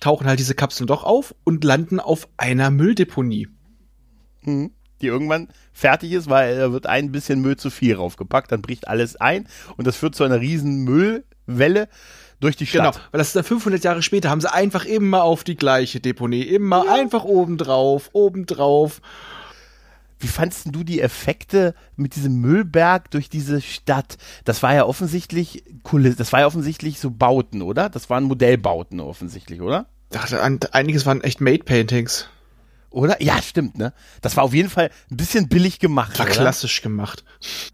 tauchen 0.00 0.26
halt 0.26 0.38
diese 0.38 0.54
Kapseln 0.54 0.86
doch 0.86 1.04
auf 1.04 1.34
und 1.44 1.64
landen 1.64 2.00
auf 2.00 2.28
einer 2.36 2.70
Mülldeponie. 2.70 3.48
Mhm. 4.42 4.70
Die 5.00 5.06
irgendwann 5.06 5.48
fertig 5.72 6.12
ist, 6.12 6.28
weil 6.28 6.56
da 6.58 6.72
wird 6.72 6.86
ein 6.86 7.12
bisschen 7.12 7.40
Müll 7.40 7.56
zu 7.56 7.70
viel 7.70 7.94
raufgepackt, 7.94 8.50
dann 8.52 8.62
bricht 8.62 8.88
alles 8.88 9.16
ein 9.16 9.46
und 9.76 9.86
das 9.86 9.96
führt 9.96 10.14
zu 10.14 10.24
einer 10.24 10.40
riesen 10.40 10.84
Müllwelle 10.84 11.88
durch 12.40 12.56
die 12.56 12.66
Genau, 12.66 12.92
Stadt. 12.92 13.08
weil 13.12 13.18
das 13.18 13.28
ist 13.28 13.36
dann 13.36 13.44
500 13.44 13.82
Jahre 13.84 14.02
später, 14.02 14.30
haben 14.30 14.40
sie 14.40 14.52
einfach 14.52 14.84
immer 14.84 15.22
auf 15.24 15.44
die 15.44 15.56
gleiche 15.56 16.00
Deponie, 16.00 16.42
immer 16.42 16.92
einfach 16.92 17.24
obendrauf, 17.24 18.10
obendrauf. 18.12 19.00
Wie 20.20 20.26
fandst 20.26 20.66
du 20.72 20.82
die 20.82 21.00
Effekte 21.00 21.74
mit 21.94 22.16
diesem 22.16 22.40
Müllberg 22.40 23.10
durch 23.12 23.28
diese 23.28 23.60
Stadt? 23.60 24.18
Das 24.44 24.64
war 24.64 24.74
ja 24.74 24.84
offensichtlich 24.84 25.62
Kulisse, 25.84 26.16
das 26.16 26.32
war 26.32 26.40
ja 26.40 26.46
offensichtlich 26.46 26.98
so 26.98 27.10
Bauten, 27.12 27.62
oder? 27.62 27.88
Das 27.88 28.10
waren 28.10 28.24
Modellbauten 28.24 28.98
offensichtlich, 28.98 29.60
oder? 29.60 29.86
Dachte, 30.10 30.42
einiges 30.72 31.06
waren 31.06 31.20
echt 31.22 31.40
Made-Paintings. 31.40 32.28
Oder? 32.90 33.20
Ja, 33.22 33.40
stimmt, 33.42 33.76
ne? 33.76 33.92
Das 34.22 34.36
war 34.36 34.44
auf 34.44 34.54
jeden 34.54 34.70
Fall 34.70 34.90
ein 35.10 35.16
bisschen 35.16 35.48
billig 35.48 35.78
gemacht. 35.78 36.18
War 36.18 36.26
oder? 36.26 36.34
klassisch 36.34 36.80
gemacht. 36.82 37.24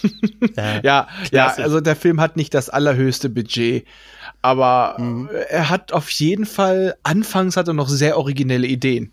Ja, 0.56 0.80
ja, 0.82 1.08
Klassisch. 1.30 1.64
also 1.64 1.80
der 1.80 1.96
Film 1.96 2.20
hat 2.20 2.36
nicht 2.36 2.52
das 2.54 2.68
allerhöchste 2.68 3.28
Budget, 3.28 3.86
aber 4.42 4.96
Mhm. 4.98 5.28
er 5.48 5.68
hat 5.70 5.92
auf 5.92 6.10
jeden 6.10 6.46
Fall, 6.46 6.94
anfangs 7.02 7.56
hat 7.56 7.66
er 7.68 7.74
noch 7.74 7.88
sehr 7.88 8.18
originelle 8.18 8.66
Ideen. 8.66 9.12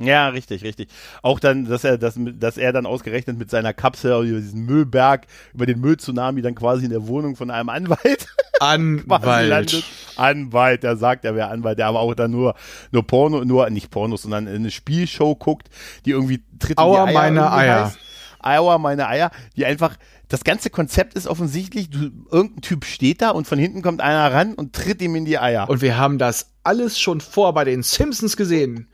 Ja, 0.00 0.28
richtig, 0.28 0.62
richtig. 0.62 0.88
Auch 1.22 1.40
dann, 1.40 1.64
dass 1.64 1.82
er, 1.84 1.98
dass, 1.98 2.14
dass 2.16 2.56
er 2.56 2.72
dann 2.72 2.86
ausgerechnet 2.86 3.36
mit 3.36 3.50
seiner 3.50 3.72
Kapsel 3.74 4.12
über 4.28 4.38
diesen 4.40 4.64
Müllberg, 4.64 5.26
über 5.54 5.66
den 5.66 5.80
Mülltsunami 5.80 6.40
dann 6.40 6.54
quasi 6.54 6.84
in 6.84 6.90
der 6.92 7.08
Wohnung 7.08 7.34
von 7.34 7.50
einem 7.50 7.68
Anwalt 7.68 8.28
Anwalt. 8.60 9.84
Anwalt, 10.16 10.82
der 10.82 10.96
sagt, 10.96 11.24
er 11.24 11.34
wäre 11.34 11.48
Anwalt, 11.48 11.78
der 11.78 11.86
aber 11.86 12.00
auch 12.00 12.14
dann 12.14 12.30
nur, 12.30 12.54
nur 12.90 13.06
Porno, 13.06 13.44
nur, 13.44 13.68
nicht 13.70 13.90
Pornos, 13.90 14.22
sondern 14.22 14.48
eine 14.48 14.70
Spielshow 14.70 15.36
guckt, 15.36 15.68
die 16.04 16.10
irgendwie 16.10 16.42
tritt 16.58 16.78
Aua, 16.78 17.02
in 17.04 17.10
die 17.10 17.16
Eier 17.16 17.22
meine 17.30 17.52
Eier. 17.52 17.84
heißt. 17.86 17.98
Aua, 18.40 18.78
meine 18.78 19.08
Eier, 19.08 19.30
die 19.56 19.64
einfach, 19.66 19.96
das 20.28 20.44
ganze 20.44 20.70
Konzept 20.70 21.14
ist 21.14 21.26
offensichtlich, 21.26 21.90
du, 21.90 22.10
irgendein 22.30 22.62
Typ 22.62 22.84
steht 22.84 23.22
da 23.22 23.30
und 23.30 23.46
von 23.46 23.58
hinten 23.58 23.82
kommt 23.82 24.00
einer 24.00 24.32
ran 24.32 24.54
und 24.54 24.74
tritt 24.74 25.02
ihm 25.02 25.14
in 25.16 25.24
die 25.24 25.38
Eier. 25.38 25.68
Und 25.68 25.80
wir 25.82 25.96
haben 25.96 26.18
das 26.18 26.52
alles 26.64 26.98
schon 27.00 27.20
vor 27.20 27.52
bei 27.54 27.64
den 27.64 27.82
Simpsons 27.82 28.36
gesehen. 28.36 28.88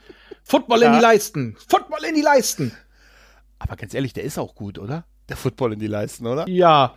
Football 0.44 0.83
in 0.83 0.92
Ja. 0.92 0.97
die 0.97 1.02
Leisten. 1.02 1.56
Football 1.68 2.04
in 2.09 2.14
die 2.14 2.23
Leisten. 2.23 2.73
aber 3.59 3.76
ganz 3.76 3.94
ehrlich, 3.94 4.12
der 4.12 4.25
ist 4.25 4.38
auch 4.38 4.54
gut, 4.54 4.78
oder? 4.78 5.04
Der 5.28 5.37
Football 5.38 5.73
in 5.75 5.78
die 5.78 5.87
Leisten, 5.87 6.26
oder? 6.26 6.47
Ja. 6.49 6.94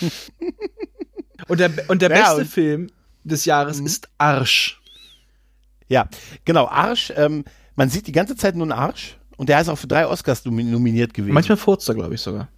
und 1.48 1.60
der, 1.60 1.70
und 1.88 2.02
der 2.02 2.10
Ja, 2.10 2.16
beste 2.16 2.34
und- 2.36 2.42
Mhm. 2.44 2.48
Film 2.50 2.86
des 3.24 3.44
Jahres 3.44 3.80
ist 3.80 4.08
Arsch. 4.18 4.80
Ja, 5.88 6.08
genau, 6.44 6.66
Arsch, 6.68 7.12
ähm, 7.16 7.44
man 7.76 7.88
sieht 7.88 8.06
die 8.06 8.12
ganze 8.12 8.36
Zeit 8.36 8.54
nur 8.56 8.64
einen 8.64 8.72
Arsch 8.72 9.16
und 9.36 9.48
der 9.48 9.60
ist 9.60 9.68
auch 9.68 9.76
für 9.78 9.86
drei 9.86 10.06
Oscars 10.06 10.44
nomi- 10.46 10.64
nominiert 10.64 11.12
gewesen. 11.14 11.34
Manchmal 11.34 11.56
furzt 11.58 11.88
er, 11.88 11.94
glaube 11.94 12.14
ich, 12.14 12.20
sogar. 12.20 12.48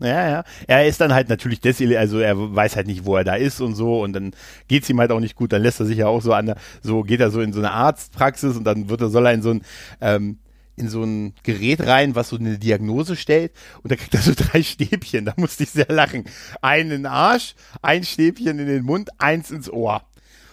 Ja, 0.00 0.28
ja. 0.30 0.44
Er 0.68 0.86
ist 0.86 1.00
dann 1.00 1.12
halt 1.12 1.28
natürlich 1.28 1.60
desil, 1.60 1.96
also 1.96 2.20
er 2.20 2.36
weiß 2.54 2.76
halt 2.76 2.86
nicht, 2.86 3.04
wo 3.04 3.16
er 3.16 3.24
da 3.24 3.34
ist 3.34 3.60
und 3.60 3.74
so 3.74 4.02
und 4.02 4.12
dann 4.12 4.30
geht's 4.68 4.88
ihm 4.88 5.00
halt 5.00 5.10
auch 5.10 5.18
nicht 5.20 5.34
gut. 5.34 5.52
Dann 5.52 5.62
lässt 5.62 5.80
er 5.80 5.86
sich 5.86 5.98
ja 5.98 6.06
auch 6.06 6.22
so 6.22 6.32
an, 6.32 6.46
der- 6.46 6.56
so 6.82 7.02
geht 7.02 7.18
er 7.20 7.30
so 7.32 7.40
in 7.40 7.52
so 7.52 7.58
eine 7.58 7.72
Arztpraxis 7.72 8.56
und 8.56 8.62
dann 8.64 8.88
wird 8.88 9.00
er, 9.00 9.08
soll 9.10 9.26
er 9.26 9.32
in 9.32 9.42
so 9.42 9.50
ein, 9.50 9.62
ähm, 10.00 10.38
in 10.78 10.88
so 10.88 11.02
ein 11.02 11.34
Gerät 11.42 11.86
rein, 11.86 12.14
was 12.14 12.28
so 12.30 12.36
eine 12.36 12.58
Diagnose 12.58 13.16
stellt 13.16 13.52
und 13.82 13.90
da 13.90 13.96
kriegt 13.96 14.14
er 14.14 14.20
so 14.20 14.32
drei 14.34 14.62
Stäbchen. 14.62 15.24
Da 15.24 15.34
musste 15.36 15.64
ich 15.64 15.70
sehr 15.70 15.88
lachen. 15.88 16.24
Einen 16.62 16.90
in 16.90 17.02
den 17.02 17.06
Arsch, 17.06 17.54
ein 17.82 18.04
Stäbchen 18.04 18.58
in 18.58 18.66
den 18.66 18.84
Mund, 18.84 19.10
eins 19.18 19.50
ins 19.50 19.70
Ohr. 19.70 20.02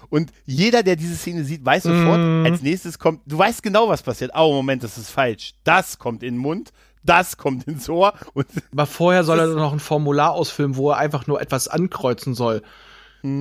Und 0.09 0.31
jeder, 0.45 0.83
der 0.83 0.95
diese 0.95 1.15
Szene 1.15 1.43
sieht, 1.43 1.65
weiß 1.65 1.83
sofort, 1.83 2.19
als 2.45 2.61
nächstes 2.61 2.99
kommt, 2.99 3.21
du 3.25 3.37
weißt 3.37 3.63
genau, 3.63 3.89
was 3.89 4.03
passiert. 4.03 4.31
Oh, 4.35 4.53
Moment, 4.53 4.83
das 4.83 4.97
ist 4.97 5.09
falsch. 5.09 5.53
Das 5.63 5.97
kommt 5.97 6.21
in 6.23 6.35
den 6.35 6.41
Mund, 6.41 6.71
das 7.03 7.37
kommt 7.37 7.67
ins 7.67 7.89
Ohr 7.89 8.13
und 8.33 8.47
Aber 8.71 8.85
vorher 8.85 9.23
soll 9.23 9.39
er 9.39 9.47
noch 9.47 9.73
ein 9.73 9.79
Formular 9.79 10.33
ausfüllen, 10.33 10.75
wo 10.75 10.91
er 10.91 10.97
einfach 10.97 11.27
nur 11.27 11.41
etwas 11.41 11.67
ankreuzen 11.67 12.35
soll. 12.35 12.61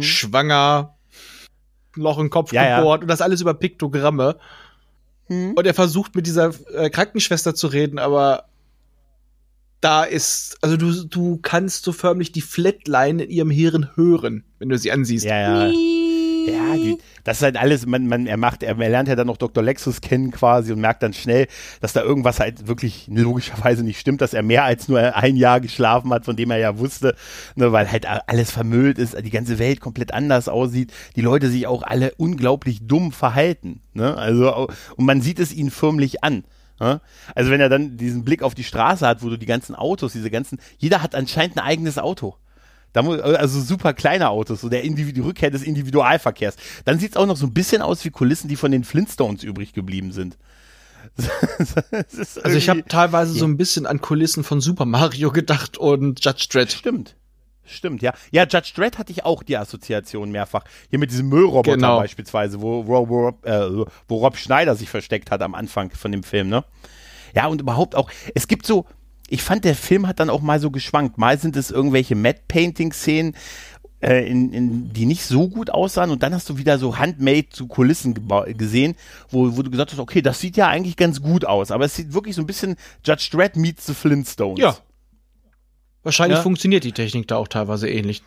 Schwanger, 0.01 0.97
Loch 1.95 2.19
im 2.19 2.31
Kopf 2.31 2.53
Mhm. 2.53 2.57
Ja, 2.57 2.65
ja. 2.69 2.77
gebohrt 2.79 3.03
und 3.03 3.09
das 3.09 3.21
alles 3.21 3.41
über 3.41 3.55
Piktogramme. 3.55 4.37
Mhm. 5.29 5.53
Und 5.55 5.67
er 5.67 5.75
versucht 5.75 6.15
mit 6.15 6.27
dieser 6.27 6.53
äh, 6.75 6.91
Krankenschwester 6.91 7.55
zu 7.55 7.67
reden, 7.67 7.99
aber 7.99 8.45
da 9.81 10.05
ist, 10.05 10.57
also 10.63 10.79
du, 10.79 11.05
du 11.05 11.39
kannst 11.43 11.85
so 11.85 11.93
förmlich 11.93 12.33
die 12.33 12.41
Flatline 12.41 13.25
in 13.25 13.31
ihrem 13.31 13.51
Hirn 13.51 13.91
hören, 13.97 14.45
wenn 14.59 14.71
du 14.71 14.79
sie 14.79 14.91
ansiehst. 14.91 15.27
Ja, 15.27 15.67
ja. 15.67 15.73
Ja, 16.47 16.75
die, 16.75 16.99
das 17.25 17.39
ist 17.39 17.43
halt 17.43 17.57
alles, 17.57 17.87
man, 17.87 18.07
man, 18.07 18.27
er 18.27 18.37
macht, 18.37 18.63
er, 18.63 18.79
er 18.79 18.89
lernt 18.89 19.09
ja 19.09 19.17
dann 19.17 19.27
noch 19.27 19.37
Dr. 19.37 19.63
Lexus 19.63 20.01
kennen 20.01 20.31
quasi 20.31 20.73
und 20.73 20.81
merkt 20.81 21.03
dann 21.03 21.13
schnell, 21.13 21.47
dass 21.81 21.93
da 21.93 22.03
irgendwas 22.03 22.41
halt 22.41 22.67
wirklich 22.67 23.07
logischerweise 23.09 23.83
nicht 23.83 23.99
stimmt, 23.99 24.21
dass 24.21 24.35
er 24.35 24.43
mehr 24.43 24.65
als 24.65 24.89
nur 24.89 25.17
ein 25.17 25.37
Jahr 25.37 25.61
geschlafen 25.61 26.13
hat, 26.13 26.25
von 26.25 26.37
dem 26.37 26.51
er 26.51 26.59
ja 26.59 26.79
wusste, 26.79 27.15
ne, 27.55 27.73
weil 27.73 27.91
halt 27.91 28.07
alles 28.07 28.51
vermüllt 28.51 28.99
ist, 28.99 29.17
die 29.23 29.31
ganze 29.31 29.59
Welt 29.59 29.81
komplett 29.81 30.13
anders 30.13 30.49
aussieht, 30.49 30.93
die 31.17 31.23
Leute 31.23 31.49
sich 31.49 31.67
auch 31.67 31.83
alle 31.83 32.13
unglaublich 32.17 32.87
dumm 32.87 33.13
verhalten, 33.13 33.81
ne, 33.93 34.17
also, 34.17 34.69
und 34.97 35.05
man 35.05 35.21
sieht 35.21 35.39
es 35.39 35.53
ihnen 35.53 35.71
förmlich 35.71 36.23
an. 36.25 36.45
ne? 36.81 37.01
Also 37.35 37.51
wenn 37.51 37.61
er 37.61 37.69
dann 37.69 37.97
diesen 37.97 38.25
Blick 38.25 38.43
auf 38.43 38.55
die 38.55 38.65
Straße 38.65 39.07
hat, 39.07 39.23
wo 39.23 39.29
du 39.29 39.39
die 39.39 39.47
ganzen 39.47 39.75
Autos, 39.75 40.13
diese 40.13 40.31
ganzen, 40.31 40.59
jeder 40.79 41.03
hat 41.03 41.15
anscheinend 41.15 41.57
ein 41.57 41.65
eigenes 41.65 41.99
Auto. 41.99 42.37
Da 42.95 43.03
muss, 43.03 43.21
also 43.21 43.61
super 43.61 43.93
kleine 43.93 44.31
Autos, 44.31 44.63
so 44.63 44.71
der 44.71 44.83
Individu 44.85 45.17
die 45.17 45.21
Rückkehr 45.21 45.51
des 45.51 45.63
Individualverkehrs. 45.63 46.57
Dann 46.87 46.99
sieht's 46.99 47.17
auch 47.19 47.27
noch 47.27 47.37
so 47.37 47.45
ein 47.47 47.53
bisschen 47.53 47.83
aus 47.83 48.03
wie 48.07 48.11
Kulissen, 48.11 48.49
die 48.49 48.57
von 48.57 48.71
den 48.73 48.85
Flintstones 48.85 49.43
übrig 49.43 49.75
geblieben 49.75 50.13
sind. 50.13 50.39
Also 52.43 52.57
ich 52.57 52.69
habe 52.69 52.85
teilweise 52.87 53.33
so 53.33 53.45
ein 53.45 53.57
bisschen 53.57 53.87
an 53.87 54.01
Kulissen 54.01 54.45
von 54.45 54.61
Super 54.61 54.85
Mario 54.87 55.31
gedacht 55.33 55.77
und 55.79 56.25
Judge 56.25 56.47
Dredd. 56.51 56.73
Stimmt. 56.73 57.15
Stimmt, 57.67 58.03
ja. 58.03 58.13
Ja, 58.31 58.45
Judge 58.45 58.73
Dredd 58.75 58.99
hatte 58.99 59.11
ich 59.13 59.25
auch 59.25 59.43
die 59.43 59.57
Assoziation 59.57 60.31
mehrfach. 60.31 60.65
Hier 60.91 60.99
mit 60.99 61.11
diesem 61.11 61.29
Müllroboter 61.29 61.77
Genau. 61.77 61.99
beispielsweise, 61.99 62.61
wo, 62.61 62.87
wo, 62.87 63.09
wo, 63.09 63.21
Rob- 63.29 63.47
äh, 63.47 63.71
wo 64.09 64.17
Rob 64.17 64.37
Schneider 64.37 64.75
sich 64.77 64.89
versteckt 64.91 65.31
hat 65.31 65.41
am 65.43 65.55
Anfang 65.55 65.91
von 65.91 66.13
dem 66.13 66.23
Film, 66.23 66.49
ne? 66.49 66.65
Ja, 67.35 67.47
und 67.47 67.61
überhaupt 67.61 67.95
auch, 67.97 68.11
es 68.35 68.49
gibt 68.49 68.67
so, 68.67 68.85
ich 69.29 69.43
fand, 69.43 69.65
der 69.65 69.75
Film 69.75 70.07
hat 70.07 70.21
dann 70.21 70.31
auch 70.31 70.43
mal 70.43 70.61
so 70.61 70.71
geschwankt. 70.71 71.19
Mal 71.19 71.39
sind 71.39 71.57
es 71.57 71.71
irgendwelche 71.71 72.15
Matte-Painting-Szenen, 72.15 73.35
äh, 74.01 74.29
in, 74.29 74.53
in, 74.53 74.93
die 74.93 75.07
nicht 75.07 75.25
so 75.25 75.49
gut 75.49 75.71
aussahen 75.71 76.11
und 76.11 76.23
dann 76.23 76.35
hast 76.35 76.49
du 76.51 76.59
wieder 76.59 76.79
so 76.79 76.99
handmade 76.99 77.49
zu 77.49 77.67
Kulissen 77.67 78.15
gesehen, 78.59 78.97
wo, 79.31 79.57
wo 79.57 79.63
du 79.63 79.71
gesagt 79.71 79.93
hast, 79.93 79.99
okay, 79.99 80.21
das 80.21 80.41
sieht 80.41 80.57
ja 80.59 80.69
eigentlich 80.69 80.97
ganz 80.97 81.23
gut 81.23 81.47
aus, 81.47 81.71
aber 81.71 81.87
es 81.87 81.97
sieht 81.97 82.13
wirklich 82.13 82.37
so 82.37 82.43
ein 82.43 82.47
bisschen 82.47 82.77
Judge 83.05 83.31
Dredd 83.33 83.57
meets 83.57 83.87
the 83.87 83.95
Flintstones. 83.95 84.61
Ja. 84.61 84.77
Wahrscheinlich 86.03 86.37
Ja. 86.37 86.43
funktioniert 86.43 86.85
die 86.85 86.93
Technik 86.93 87.29
da 87.29 87.37
auch 87.37 87.49
teilweise 87.49 87.89
ähnlich. 87.89 88.23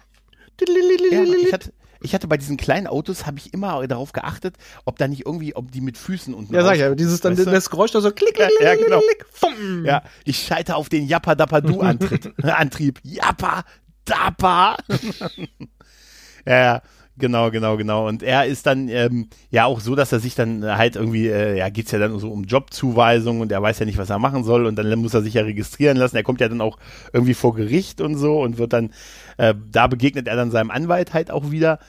Ja, 1.11 1.23
ich 1.23 1.53
hatte, 1.53 1.71
ich 2.01 2.13
hatte 2.13 2.27
bei 2.27 2.37
diesen 2.37 2.57
kleinen 2.57 2.87
Autos, 2.87 3.25
habe 3.25 3.37
ich 3.37 3.53
immer 3.53 3.85
darauf 3.87 4.11
geachtet, 4.11 4.55
ob 4.85 4.97
da 4.97 5.07
nicht 5.07 5.25
irgendwie, 5.25 5.55
ob 5.55 5.71
die 5.71 5.81
mit 5.81 5.97
Füßen 5.97 6.33
unten 6.33 6.53
Ja, 6.53 6.63
sag 6.63 6.75
ich 6.75 6.81
ja, 6.81 6.93
dieses 6.95 7.21
dann 7.21 7.37
weißt 7.37 7.47
du? 7.47 7.51
das 7.51 7.69
Geräusch 7.69 7.91
da 7.91 8.01
so 8.01 8.11
klick, 8.11 8.35
klick, 8.35 8.49
ja, 8.61 8.75
klick, 8.75 8.85
genau. 8.85 8.99
klick, 8.99 9.25
fumm. 9.31 9.85
Ja, 9.85 10.03
ich 10.25 10.45
schalte 10.45 10.75
auf 10.75 10.89
den 10.89 11.07
Yappa 11.07 11.35
Dappa 11.35 11.61
Du 11.61 11.81
Antrieb. 12.43 12.99
Yappa 13.03 13.63
Dappa. 14.05 14.77
ja, 16.45 16.57
ja, 16.63 16.81
genau, 17.17 17.51
genau, 17.51 17.77
genau. 17.77 18.07
Und 18.07 18.23
er 18.23 18.45
ist 18.45 18.65
dann 18.65 18.87
ähm, 18.89 19.27
ja 19.49 19.65
auch 19.65 19.79
so, 19.79 19.95
dass 19.95 20.11
er 20.11 20.19
sich 20.19 20.35
dann 20.35 20.63
halt 20.63 20.95
irgendwie, 20.95 21.27
äh, 21.27 21.57
ja, 21.57 21.69
geht's 21.69 21.91
ja 21.91 21.99
dann 21.99 22.17
so 22.19 22.31
um 22.31 22.43
Jobzuweisung 22.43 23.41
und 23.41 23.51
er 23.51 23.61
weiß 23.61 23.79
ja 23.79 23.85
nicht, 23.85 23.97
was 23.97 24.09
er 24.09 24.19
machen 24.19 24.43
soll 24.43 24.65
und 24.65 24.75
dann 24.75 24.99
muss 24.99 25.13
er 25.13 25.21
sich 25.21 25.33
ja 25.35 25.43
registrieren 25.43 25.97
lassen. 25.97 26.15
Er 26.15 26.23
kommt 26.23 26.41
ja 26.41 26.49
dann 26.49 26.61
auch 26.61 26.77
irgendwie 27.13 27.33
vor 27.33 27.53
Gericht 27.55 28.01
und 28.01 28.15
so 28.15 28.41
und 28.41 28.57
wird 28.57 28.73
dann, 28.73 28.91
äh, 29.37 29.53
da 29.71 29.87
begegnet 29.87 30.27
er 30.27 30.35
dann 30.35 30.51
seinem 30.51 30.71
Anwalt 30.71 31.13
halt 31.13 31.31
auch 31.31 31.51
wieder. 31.51 31.79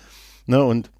Ne, 0.47 0.63
und 0.63 0.91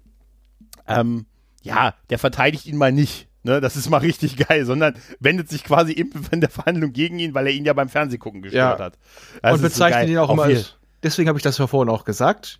ähm, 0.87 1.25
ja, 1.61 1.93
der 2.09 2.19
verteidigt 2.19 2.65
ihn 2.65 2.77
mal 2.77 2.91
nicht. 2.91 3.27
Ne, 3.43 3.61
das 3.61 3.75
ist 3.77 3.89
mal 3.89 3.97
richtig 3.99 4.35
geil, 4.37 4.65
sondern 4.65 4.95
wendet 5.19 5.49
sich 5.49 5.63
quasi 5.63 5.93
eben 5.93 6.11
in 6.31 6.41
der 6.41 6.49
Verhandlung 6.49 6.91
gegen 6.91 7.19
ihn, 7.19 7.33
weil 7.33 7.47
er 7.47 7.53
ihn 7.53 7.65
ja 7.65 7.73
beim 7.73 7.89
Fernsehgucken 7.89 8.41
gestört 8.41 8.79
Ja. 8.79 8.85
hat. 8.85 8.97
Das 9.41 9.53
und 9.53 9.65
ist 9.65 9.75
so 9.75 9.83
bezeichnet 9.83 10.01
geil. 10.01 10.09
ihn 10.09 10.17
auch 10.17 10.29
immer 10.29 10.43
als, 10.43 10.75
deswegen 11.03 11.29
habe 11.29 11.39
ich 11.39 11.43
das 11.43 11.57
ja 11.57 11.65
vorhin 11.67 11.89
auch 11.93 12.03
gesagt. 12.03 12.59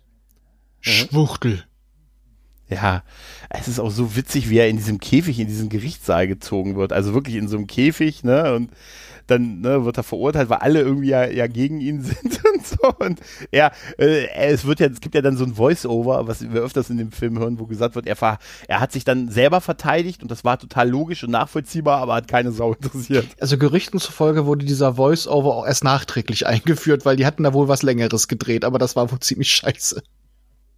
Schwuchtel. 0.80 1.64
Ja, 2.68 3.02
es 3.48 3.66
ist 3.66 3.80
auch 3.80 3.90
so 3.90 4.14
witzig, 4.14 4.48
wie 4.48 4.58
er 4.58 4.68
in 4.68 4.76
diesem 4.76 5.00
Käfig, 5.00 5.40
in 5.40 5.48
diesen 5.48 5.68
Gerichtssaal 5.68 6.28
gezogen 6.28 6.76
wird. 6.76 6.92
Also 6.92 7.14
wirklich 7.14 7.34
in 7.34 7.48
so 7.48 7.56
einem 7.56 7.66
Käfig, 7.66 8.22
ne? 8.22 8.54
Und 8.54 8.70
dann 9.30 9.60
ne, 9.60 9.84
wird 9.84 9.96
er 9.96 10.02
verurteilt, 10.02 10.50
weil 10.50 10.58
alle 10.58 10.80
irgendwie 10.80 11.08
ja, 11.08 11.24
ja 11.24 11.46
gegen 11.46 11.80
ihn 11.80 12.02
sind 12.02 12.40
und 12.52 12.66
so. 12.66 12.94
Und 12.98 13.20
er, 13.50 13.72
äh, 13.98 14.28
es 14.34 14.64
wird 14.64 14.80
ja, 14.80 14.86
es 14.86 15.00
gibt 15.00 15.14
ja 15.14 15.22
dann 15.22 15.36
so 15.36 15.44
ein 15.44 15.54
Voice-Over, 15.54 16.26
was 16.26 16.42
wir 16.42 16.60
öfters 16.60 16.90
in 16.90 16.98
dem 16.98 17.12
Film 17.12 17.38
hören, 17.38 17.58
wo 17.58 17.66
gesagt 17.66 17.94
wird, 17.94 18.06
er, 18.06 18.16
ver, 18.16 18.38
er 18.68 18.80
hat 18.80 18.92
sich 18.92 19.04
dann 19.04 19.28
selber 19.28 19.60
verteidigt 19.60 20.22
und 20.22 20.30
das 20.30 20.44
war 20.44 20.58
total 20.58 20.88
logisch 20.88 21.24
und 21.24 21.30
nachvollziehbar, 21.30 21.98
aber 21.98 22.14
hat 22.14 22.28
keine 22.28 22.52
Sau 22.52 22.74
interessiert. 22.74 23.26
Also 23.40 23.58
Gerüchten 23.58 23.98
zufolge 24.00 24.46
wurde 24.46 24.64
dieser 24.64 24.94
Voice-Over 24.94 25.54
auch 25.54 25.66
erst 25.66 25.84
nachträglich 25.84 26.46
eingeführt, 26.46 27.04
weil 27.04 27.16
die 27.16 27.26
hatten 27.26 27.42
da 27.42 27.52
wohl 27.52 27.68
was 27.68 27.82
Längeres 27.82 28.28
gedreht, 28.28 28.64
aber 28.64 28.78
das 28.78 28.96
war 28.96 29.10
wohl 29.10 29.20
ziemlich 29.20 29.50
scheiße. 29.50 30.02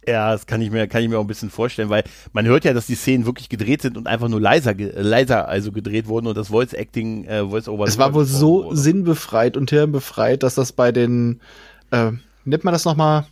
Ja, 0.07 0.31
das 0.31 0.45
kann 0.45 0.61
ich 0.61 0.69
mir, 0.71 0.87
kann 0.87 1.01
ich 1.01 1.09
mir 1.09 1.17
auch 1.17 1.23
ein 1.23 1.27
bisschen 1.27 1.49
vorstellen, 1.49 1.89
weil 1.89 2.03
man 2.33 2.45
hört 2.45 2.65
ja, 2.65 2.73
dass 2.73 2.87
die 2.87 2.95
Szenen 2.95 3.25
wirklich 3.25 3.47
gedreht 3.49 3.81
sind 3.81 3.95
und 3.97 4.07
einfach 4.07 4.27
nur 4.27 4.41
leiser, 4.41 4.71
äh, 4.77 5.01
leiser 5.01 5.47
also 5.47 5.71
gedreht 5.71 6.07
wurden 6.07 6.27
und 6.27 6.35
das 6.37 6.49
Voice 6.49 6.73
Acting, 6.73 7.25
äh, 7.25 7.45
Voice 7.47 7.67
Over. 7.67 7.85
Es 7.85 7.97
war 7.97 8.13
wohl 8.13 8.25
so 8.25 8.73
sinnbefreit 8.75 9.55
und 9.55 9.69
hirnbefreit, 9.69 10.43
dass 10.43 10.55
das 10.55 10.71
bei 10.73 10.91
den, 10.91 11.39
äh, 11.91 12.11
nennt 12.45 12.63
man 12.63 12.73
das 12.73 12.83
nochmal, 12.85 13.25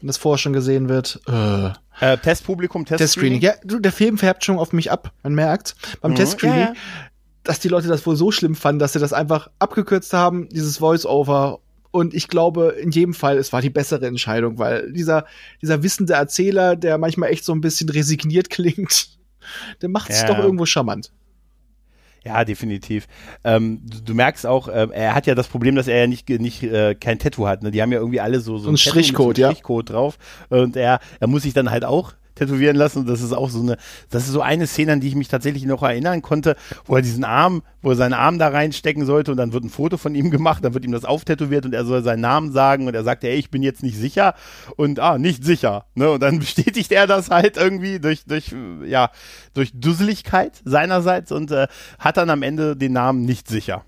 wenn 0.00 0.08
das 0.08 0.16
vorher 0.16 0.38
schon 0.38 0.52
gesehen 0.52 0.88
wird? 0.88 1.20
Äh, 1.28 1.70
Äh, 1.98 2.18
Testpublikum, 2.18 2.84
Testscreening. 2.84 3.40
Testscreening. 3.40 3.40
Ja, 3.40 3.52
du, 3.64 3.78
der 3.80 3.92
Film 3.92 4.18
färbt 4.18 4.44
schon 4.44 4.58
auf 4.58 4.72
mich 4.74 4.90
ab, 4.92 5.12
man 5.22 5.34
merkt. 5.34 5.74
Beim 6.02 6.10
Mhm, 6.10 6.16
Testscreening, 6.16 6.58
ja, 6.58 6.66
ja. 6.66 6.74
dass 7.42 7.58
die 7.60 7.68
Leute 7.68 7.88
das 7.88 8.04
wohl 8.04 8.16
so 8.16 8.30
schlimm 8.30 8.54
fanden, 8.54 8.80
dass 8.80 8.92
sie 8.92 8.98
das 8.98 9.14
einfach 9.14 9.48
abgekürzt 9.60 10.12
haben, 10.12 10.46
dieses 10.50 10.76
Voice-Over. 10.78 11.60
Und 11.96 12.12
ich 12.12 12.28
glaube, 12.28 12.76
in 12.78 12.90
jedem 12.90 13.14
Fall, 13.14 13.38
es 13.38 13.54
war 13.54 13.62
die 13.62 13.70
bessere 13.70 14.06
Entscheidung, 14.06 14.58
weil 14.58 14.92
dieser, 14.92 15.24
dieser 15.62 15.82
wissende 15.82 16.12
Erzähler, 16.12 16.76
der 16.76 16.98
manchmal 16.98 17.30
echt 17.30 17.42
so 17.42 17.54
ein 17.54 17.62
bisschen 17.62 17.88
resigniert 17.88 18.50
klingt, 18.56 19.08
der 19.80 19.88
macht 19.88 20.10
es 20.10 20.20
Ja. 20.20 20.26
doch 20.26 20.38
irgendwo 20.38 20.66
charmant. 20.66 21.10
Ja, 22.22 22.44
definitiv. 22.44 23.06
Ähm, 23.44 23.80
du, 23.82 24.02
du 24.02 24.14
merkst 24.14 24.44
auch, 24.44 24.68
ähm, 24.70 24.90
er 24.90 25.14
hat 25.14 25.26
ja 25.26 25.34
das 25.34 25.48
Problem, 25.48 25.74
dass 25.74 25.88
er 25.88 26.00
ja 26.00 26.06
nicht, 26.06 26.28
nicht 26.28 26.62
äh, 26.64 26.94
kein 26.94 27.18
Tattoo 27.18 27.46
hat. 27.46 27.62
Ne? 27.62 27.70
Die 27.70 27.80
haben 27.80 27.92
ja 27.92 27.98
irgendwie 27.98 28.20
alle 28.20 28.40
so, 28.40 28.58
so 28.58 28.68
ein 28.68 28.74
Tattoo 28.74 28.98
mit 28.98 29.06
Strichcode, 29.06 29.36
so 29.36 29.40
ja. 29.40 29.48
einem 29.48 29.54
Strichcode 29.54 29.88
drauf. 29.90 30.18
Und 30.50 30.76
er, 30.76 31.00
er 31.18 31.28
muss 31.28 31.44
sich 31.44 31.54
dann 31.54 31.70
halt 31.70 31.86
auch 31.86 32.12
tätowieren 32.36 32.76
lassen. 32.76 33.00
Und 33.00 33.08
das 33.08 33.20
ist 33.20 33.32
auch 33.32 33.50
so 33.50 33.60
eine, 33.60 33.76
das 34.10 34.26
ist 34.26 34.32
so 34.32 34.40
eine 34.40 34.68
Szene, 34.68 34.92
an 34.92 35.00
die 35.00 35.08
ich 35.08 35.16
mich 35.16 35.28
tatsächlich 35.28 35.64
noch 35.64 35.82
erinnern 35.82 36.22
konnte, 36.22 36.56
wo 36.84 36.94
er 36.94 37.02
diesen 37.02 37.24
Arm, 37.24 37.62
wo 37.82 37.90
er 37.90 37.96
seinen 37.96 38.12
Arm 38.12 38.38
da 38.38 38.48
reinstecken 38.48 39.04
sollte 39.04 39.32
und 39.32 39.36
dann 39.38 39.52
wird 39.52 39.64
ein 39.64 39.70
Foto 39.70 39.96
von 39.96 40.14
ihm 40.14 40.30
gemacht, 40.30 40.64
dann 40.64 40.74
wird 40.74 40.84
ihm 40.84 40.92
das 40.92 41.04
auftätowiert 41.04 41.66
und 41.66 41.72
er 41.72 41.84
soll 41.84 42.04
seinen 42.04 42.20
Namen 42.20 42.52
sagen 42.52 42.86
und 42.86 42.94
er 42.94 43.02
sagt, 43.02 43.24
ey, 43.24 43.34
ich 43.34 43.50
bin 43.50 43.62
jetzt 43.62 43.82
nicht 43.82 43.96
sicher 43.96 44.34
und 44.76 45.00
ah, 45.00 45.18
nicht 45.18 45.44
sicher. 45.44 45.86
Ne? 45.94 46.10
Und 46.10 46.22
dann 46.22 46.38
bestätigt 46.46 46.92
er 46.92 47.06
das 47.06 47.30
halt 47.30 47.56
irgendwie 47.56 47.98
durch, 47.98 48.24
durch, 48.26 48.54
ja, 48.84 49.10
durch 49.54 49.72
Dusseligkeit 49.74 50.60
seinerseits 50.64 51.32
und 51.32 51.50
äh, 51.50 51.66
hat 51.98 52.16
dann 52.16 52.30
am 52.30 52.42
Ende 52.42 52.76
den 52.76 52.92
Namen 52.92 53.22
nicht 53.22 53.48
sicher. 53.48 53.84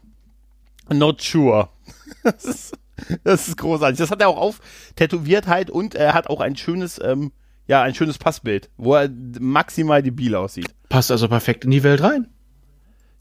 Not 0.93 1.23
sure. 1.23 1.69
Das 2.23 2.45
ist, 2.45 2.79
das 3.25 3.49
ist 3.49 3.57
großartig. 3.59 3.99
Das 3.99 4.11
hat 4.11 4.21
er 4.21 4.29
auch 4.29 4.39
auf 4.39 4.61
tätowiert 4.97 5.47
halt 5.47 5.71
und 5.71 5.95
er 5.95 6.15
hat 6.15 6.29
auch 6.29 6.41
ein 6.41 6.57
schönes, 6.57 7.01
ähm, 7.03 7.33
ja, 7.69 7.83
ein 7.83 7.95
schönes 7.95 8.19
Passbild, 8.19 8.71
wo 8.77 8.95
er 8.95 9.09
maximal 9.39 10.03
debil 10.03 10.35
aussieht. 10.35 10.75
Passt 10.89 11.11
also 11.13 11.29
perfekt 11.29 11.65
in 11.65 11.71
die 11.71 11.83
Welt 11.85 12.03
rein. 12.03 12.29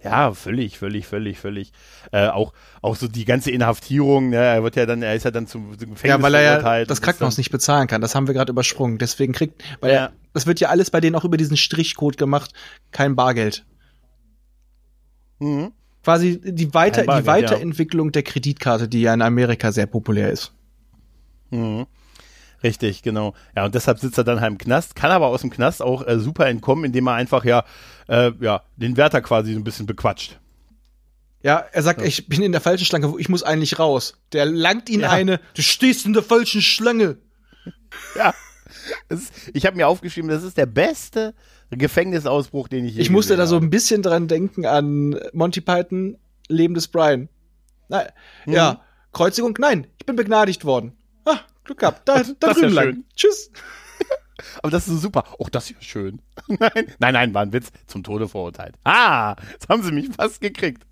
Ja, 0.03 0.31
völlig, 0.31 0.77
völlig, 0.77 1.05
völlig, 1.07 1.39
völlig. 1.39 1.71
Äh, 2.11 2.27
auch, 2.27 2.53
auch 2.81 2.95
so 2.95 3.07
die 3.07 3.25
ganze 3.25 3.51
Inhaftierung, 3.51 4.29
ne, 4.29 4.37
er 4.37 4.63
wird 4.63 4.75
ja 4.75 4.85
dann, 4.85 5.01
er 5.01 5.15
ist 5.15 5.23
ja 5.23 5.31
dann 5.31 5.47
zum, 5.47 5.77
zum 5.77 5.89
Gefängnis 5.95 6.17
Ja, 6.17 6.21
weil 6.21 6.33
er 6.35 6.41
ja 6.61 6.85
das 6.85 7.01
Krankenhaus 7.01 7.37
nicht 7.37 7.49
bezahlen 7.51 7.87
kann. 7.87 7.99
Das 7.99 8.15
haben 8.15 8.27
wir 8.27 8.33
gerade 8.33 8.51
übersprungen. 8.51 8.99
Deswegen 8.99 9.33
kriegt, 9.33 9.63
weil 9.81 9.91
Ja. 9.91 9.97
er, 9.97 10.13
das 10.33 10.45
wird 10.45 10.59
ja 10.59 10.69
alles 10.69 10.91
bei 10.91 11.01
denen 11.01 11.15
auch 11.15 11.25
über 11.25 11.35
diesen 11.37 11.57
Strichcode 11.57 12.17
gemacht. 12.17 12.53
Kein 12.91 13.15
Bargeld. 13.15 13.65
Mhm. 15.39 15.71
Quasi 16.03 16.39
die, 16.41 16.73
Weiter, 16.73 17.03
Bargeld, 17.03 17.23
die 17.23 17.27
Weiterentwicklung 17.27 18.11
der 18.11 18.23
Kreditkarte, 18.23 18.87
die 18.87 19.01
ja 19.01 19.13
in 19.13 19.21
Amerika 19.21 19.71
sehr 19.71 19.87
populär 19.87 20.31
ist. 20.31 20.53
Mhm. 21.49 21.85
Richtig, 22.63 23.03
genau. 23.03 23.33
Ja, 23.55 23.65
und 23.65 23.75
deshalb 23.75 23.99
sitzt 23.99 24.17
er 24.17 24.23
dann 24.23 24.41
halt 24.41 24.51
im 24.51 24.57
Knast, 24.57 24.95
kann 24.95 25.11
aber 25.11 25.27
aus 25.27 25.41
dem 25.41 25.49
Knast 25.51 25.81
auch 25.81 26.05
äh, 26.07 26.19
super 26.19 26.47
entkommen, 26.47 26.85
indem 26.85 27.07
er 27.07 27.13
einfach 27.13 27.45
ja, 27.45 27.63
äh, 28.07 28.31
ja, 28.39 28.63
den 28.77 28.97
Wärter 28.97 29.21
quasi 29.21 29.53
so 29.53 29.59
ein 29.59 29.63
bisschen 29.63 29.85
bequatscht. 29.85 30.39
Ja, 31.43 31.63
er 31.71 31.83
sagt, 31.83 32.01
ich 32.01 32.27
bin 32.27 32.41
in 32.41 32.51
der 32.51 32.61
falschen 32.61 32.85
Schlange, 32.85 33.13
ich 33.19 33.29
muss 33.29 33.43
eigentlich 33.43 33.77
raus. 33.77 34.17
Der 34.33 34.45
langt 34.45 34.89
ihn 34.89 35.01
Ja. 35.01 35.11
eine, 35.11 35.39
du 35.53 35.61
stehst 35.61 36.05
in 36.05 36.13
der 36.13 36.23
falschen 36.23 36.61
Schlange. 36.63 37.17
Ja. 38.15 38.33
Ist, 39.09 39.31
ich 39.53 39.65
habe 39.65 39.77
mir 39.77 39.87
aufgeschrieben, 39.87 40.29
das 40.29 40.43
ist 40.43 40.57
der 40.57 40.65
beste 40.65 41.33
Gefängnisausbruch, 41.69 42.67
den 42.67 42.85
ich 42.85 42.95
je 42.95 43.01
Ich 43.01 43.09
musste 43.09 43.35
da 43.35 43.45
so 43.45 43.55
habe. 43.57 43.65
ein 43.65 43.69
bisschen 43.69 44.01
dran 44.01 44.27
denken 44.27 44.65
an 44.65 45.19
Monty 45.33 45.61
Python, 45.61 46.17
Leben 46.47 46.73
des 46.73 46.87
Brian. 46.87 47.29
Na, 47.87 48.03
Mhm. 48.45 48.53
Ja, 48.53 48.81
Kreuzigung, 49.13 49.55
nein, 49.59 49.87
ich 49.99 50.05
bin 50.05 50.15
begnadigt 50.15 50.65
worden. 50.65 50.93
Ah, 51.25 51.39
Glück 51.67 51.79
gehabt, 51.79 52.01
da, 52.09 52.15
da 52.15 52.19
Das 52.21 52.57
ist 52.57 52.61
drüben 52.63 52.73
ja 52.75 52.81
lang. 52.83 52.93
schön. 52.93 53.05
Tschüss. 53.15 53.51
Aber 54.61 54.71
das 54.71 54.87
ist 54.87 54.93
so 54.93 54.99
super. 54.99 55.23
Oh, 55.39 55.47
das 55.51 55.65
ist 55.65 55.69
ja 55.71 55.81
schön. 55.81 56.21
nein, 56.47 56.71
nein, 56.99 57.13
nein, 57.13 57.33
war 57.33 57.43
ein 57.43 57.53
Witz. 57.53 57.71
Zum 57.87 58.03
Tode 58.03 58.27
verurteilt. 58.27 58.75
Ah, 58.83 59.35
jetzt 59.51 59.67
haben 59.69 59.83
sie 59.83 59.91
mich 59.91 60.09
fast 60.09 60.41
gekriegt. 60.41 60.83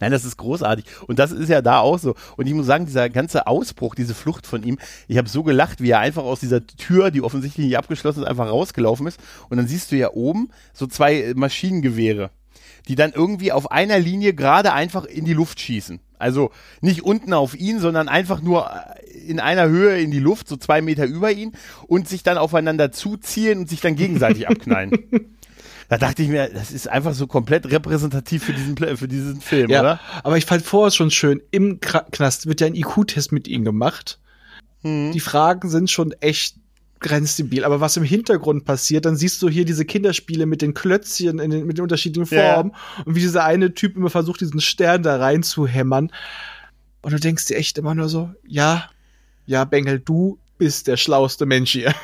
Nein, 0.00 0.10
das 0.10 0.24
ist 0.24 0.36
großartig. 0.38 0.86
Und 1.06 1.18
das 1.20 1.30
ist 1.30 1.48
ja 1.48 1.62
da 1.62 1.78
auch 1.78 1.98
so. 1.98 2.14
Und 2.36 2.46
ich 2.48 2.54
muss 2.54 2.66
sagen, 2.66 2.84
dieser 2.84 3.08
ganze 3.08 3.46
Ausbruch, 3.46 3.94
diese 3.94 4.14
Flucht 4.14 4.46
von 4.46 4.62
ihm, 4.64 4.78
ich 5.06 5.18
habe 5.18 5.28
so 5.28 5.42
gelacht, 5.44 5.80
wie 5.80 5.90
er 5.90 6.00
einfach 6.00 6.24
aus 6.24 6.40
dieser 6.40 6.66
Tür, 6.66 7.10
die 7.12 7.22
offensichtlich 7.22 7.66
nicht 7.66 7.78
abgeschlossen 7.78 8.22
ist, 8.22 8.28
einfach 8.28 8.48
rausgelaufen 8.48 9.06
ist. 9.06 9.20
Und 9.48 9.58
dann 9.58 9.68
siehst 9.68 9.92
du 9.92 9.96
ja 9.96 10.10
oben 10.10 10.50
so 10.72 10.86
zwei 10.88 11.32
Maschinengewehre, 11.36 12.30
die 12.88 12.94
dann 12.94 13.12
irgendwie 13.12 13.52
auf 13.52 13.70
einer 13.70 13.98
Linie 13.98 14.34
gerade 14.34 14.72
einfach 14.72 15.04
in 15.04 15.24
die 15.24 15.34
Luft 15.34 15.60
schießen. 15.60 16.00
Also 16.18 16.50
nicht 16.80 17.02
unten 17.02 17.32
auf 17.32 17.54
ihn, 17.54 17.80
sondern 17.80 18.08
einfach 18.08 18.40
nur 18.42 18.70
äh, 18.70 19.18
in 19.18 19.40
einer 19.40 19.68
Höhe 19.68 20.00
in 20.00 20.10
die 20.10 20.20
Luft, 20.20 20.48
so 20.48 20.56
zwei 20.56 20.80
Meter 20.80 21.04
über 21.04 21.32
ihn 21.32 21.52
und 21.86 22.08
sich 22.08 22.22
dann 22.22 22.38
aufeinander 22.38 22.92
zuziehen 22.92 23.60
und 23.60 23.68
sich 23.68 23.80
dann 23.80 23.96
gegenseitig 23.96 24.48
abknallen. 24.48 24.92
Da 25.88 25.98
dachte 25.98 26.22
ich 26.22 26.30
mir, 26.30 26.48
das 26.48 26.72
ist 26.72 26.88
einfach 26.88 27.12
so 27.12 27.26
komplett 27.26 27.70
repräsentativ 27.70 28.44
für 28.44 28.54
diesen, 28.54 28.78
für 28.96 29.08
diesen 29.08 29.42
Film, 29.42 29.68
Ja, 29.68 29.80
oder? 29.80 30.00
aber 30.22 30.38
ich 30.38 30.46
fand 30.46 30.62
vorher 30.62 30.90
schon 30.90 31.10
schön, 31.10 31.42
im 31.50 31.80
Knast 31.80 32.46
wird 32.46 32.62
ja 32.62 32.66
ein 32.66 32.74
IQ-Test 32.74 33.30
mit 33.30 33.46
ihm 33.46 33.62
gemacht. 33.62 34.18
Mhm. 34.82 35.12
Die 35.12 35.20
Fragen 35.20 35.68
sind 35.68 35.90
schon 35.90 36.12
echt 36.12 36.56
grenzdebil. 37.02 37.64
Aber 37.64 37.80
was 37.80 37.96
im 37.96 38.04
Hintergrund 38.04 38.64
passiert, 38.64 39.04
dann 39.04 39.16
siehst 39.16 39.42
du 39.42 39.48
hier 39.48 39.64
diese 39.64 39.84
Kinderspiele 39.84 40.46
mit 40.46 40.62
den 40.62 40.74
Klötzchen 40.74 41.38
in 41.38 41.50
den, 41.50 41.66
mit 41.66 41.78
den 41.78 41.82
unterschiedlichen. 41.82 42.26
Formen 42.26 42.72
und 43.04 43.14
wie 43.14 43.20
dieser 43.20 43.44
eine 43.44 43.74
Typ 43.74 43.96
immer 43.96 44.10
versucht, 44.10 44.40
diesen 44.40 44.60
Stern 44.60 45.02
da 45.02 45.16
reinzuhämmern. 45.16 46.10
Und 47.02 47.12
du 47.12 47.18
denkst 47.18 47.46
dir 47.46 47.56
echt 47.56 47.78
immer 47.78 47.94
nur 47.94 48.08
so, 48.08 48.30
ja, 48.46 48.88
ja, 49.44 49.64
Bengel, 49.64 49.98
du 49.98 50.38
bist 50.58 50.86
der 50.86 50.96
schlauste 50.96 51.46
Mensch 51.46 51.72
hier. 51.72 51.94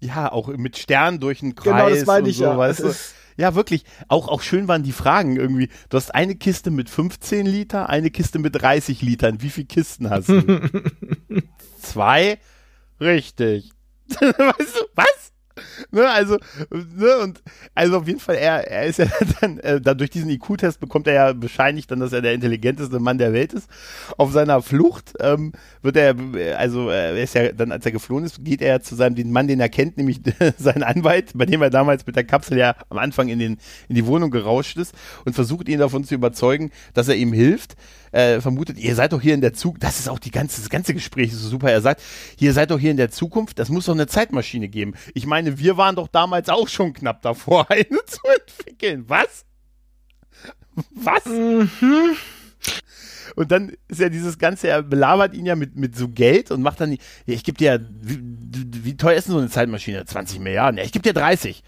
Ja, 0.00 0.30
auch 0.30 0.48
mit 0.48 0.76
Sternen 0.76 1.18
durch 1.18 1.40
den 1.40 1.54
Kreis. 1.54 1.64
Genau, 1.64 1.88
das 1.88 2.06
meine 2.06 2.28
ich 2.28 2.36
so, 2.36 2.44
ja. 2.44 2.58
Weißt 2.58 2.80
du? 2.80 2.92
Ja, 3.36 3.54
wirklich. 3.54 3.84
Auch, 4.08 4.28
auch 4.28 4.42
schön 4.42 4.68
waren 4.68 4.82
die 4.82 4.92
Fragen 4.92 5.36
irgendwie. 5.36 5.68
Du 5.88 5.96
hast 5.96 6.14
eine 6.14 6.36
Kiste 6.36 6.70
mit 6.70 6.88
15 6.88 7.46
Liter, 7.46 7.88
eine 7.88 8.10
Kiste 8.10 8.38
mit 8.38 8.54
30 8.54 9.02
Litern. 9.02 9.42
Wie 9.42 9.50
viele 9.50 9.66
Kisten 9.66 10.10
hast 10.10 10.28
du? 10.28 10.60
Zwei? 11.80 12.38
Richtig. 13.00 13.72
weißt 14.20 14.76
du, 14.76 14.84
was? 14.94 15.34
Ne, 15.92 16.08
also, 16.08 16.38
ne, 16.70 17.18
und 17.22 17.40
also 17.74 17.98
auf 17.98 18.08
jeden 18.08 18.18
Fall, 18.18 18.34
er, 18.34 18.68
er 18.68 18.86
ist 18.86 18.98
ja 18.98 19.06
dann, 19.40 19.58
äh, 19.58 19.80
da 19.80 19.94
durch 19.94 20.10
diesen 20.10 20.28
IQ-Test 20.28 20.80
bekommt 20.80 21.06
er 21.06 21.14
ja 21.14 21.32
bescheinigt 21.32 21.90
dann, 21.90 22.00
dass 22.00 22.12
er 22.12 22.22
der 22.22 22.34
intelligenteste 22.34 22.98
Mann 22.98 23.18
der 23.18 23.32
Welt 23.32 23.52
ist. 23.52 23.70
Auf 24.16 24.32
seiner 24.32 24.62
Flucht 24.62 25.12
ähm, 25.20 25.52
wird 25.82 25.96
er, 25.96 26.16
also 26.58 26.90
äh, 26.90 27.16
er 27.16 27.22
ist 27.22 27.34
ja 27.34 27.52
dann, 27.52 27.70
als 27.70 27.86
er 27.86 27.92
geflohen 27.92 28.24
ist, 28.24 28.44
geht 28.44 28.62
er 28.62 28.82
zu 28.82 28.96
seinem 28.96 29.14
den 29.14 29.30
Mann, 29.30 29.46
den 29.46 29.60
er 29.60 29.68
kennt, 29.68 29.96
nämlich 29.96 30.20
seinen 30.58 30.82
Anwalt, 30.82 31.30
bei 31.34 31.46
dem 31.46 31.62
er 31.62 31.70
damals 31.70 32.04
mit 32.04 32.16
der 32.16 32.24
Kapsel 32.24 32.58
ja 32.58 32.74
am 32.88 32.98
Anfang 32.98 33.28
in, 33.28 33.38
den, 33.38 33.58
in 33.88 33.94
die 33.94 34.06
Wohnung 34.06 34.30
gerauscht 34.30 34.76
ist 34.76 34.94
und 35.24 35.34
versucht 35.34 35.68
ihn 35.68 35.78
davon 35.78 36.02
zu 36.02 36.14
überzeugen, 36.14 36.72
dass 36.94 37.08
er 37.08 37.14
ihm 37.14 37.32
hilft. 37.32 37.76
Äh, 38.14 38.40
vermutet, 38.40 38.78
ihr 38.78 38.94
seid 38.94 39.12
doch 39.12 39.20
hier 39.20 39.34
in 39.34 39.40
der 39.40 39.54
Zukunft, 39.54 39.82
das 39.82 39.98
ist 39.98 40.08
auch 40.08 40.20
die 40.20 40.30
ganze, 40.30 40.60
das 40.60 40.70
ganze 40.70 40.94
Gespräch 40.94 41.32
ist 41.32 41.40
so 41.40 41.48
super. 41.48 41.72
Er 41.72 41.80
sagt, 41.80 42.00
ihr 42.38 42.52
seid 42.52 42.70
doch 42.70 42.78
hier 42.78 42.92
in 42.92 42.96
der 42.96 43.10
Zukunft, 43.10 43.58
das 43.58 43.70
muss 43.70 43.86
doch 43.86 43.92
eine 43.92 44.06
Zeitmaschine 44.06 44.68
geben. 44.68 44.94
Ich 45.14 45.26
meine, 45.26 45.58
wir 45.58 45.76
waren 45.78 45.96
doch 45.96 46.06
damals 46.06 46.48
auch 46.48 46.68
schon 46.68 46.92
knapp 46.92 47.22
davor, 47.22 47.68
eine 47.72 48.04
zu 48.06 48.20
entwickeln. 48.40 49.04
Was? 49.08 49.44
Was? 50.92 51.24
Und 53.34 53.50
dann 53.50 53.72
ist 53.88 53.98
ja 53.98 54.08
dieses 54.08 54.38
Ganze, 54.38 54.68
er 54.68 54.84
belabert 54.84 55.34
ihn 55.34 55.46
ja 55.46 55.56
mit, 55.56 55.74
mit 55.74 55.96
so 55.96 56.08
Geld 56.08 56.52
und 56.52 56.62
macht 56.62 56.80
dann, 56.80 56.96
ich 57.26 57.42
gebe 57.42 57.58
dir, 57.58 57.84
wie, 58.00 58.20
wie 58.84 58.96
teuer 58.96 59.16
ist 59.16 59.26
denn 59.26 59.32
so 59.32 59.38
eine 59.38 59.50
Zeitmaschine? 59.50 60.04
20 60.04 60.38
Milliarden? 60.38 60.78
Ja, 60.78 60.84
ich 60.84 60.92
gebe 60.92 61.02
dir 61.02 61.14
30. 61.14 61.64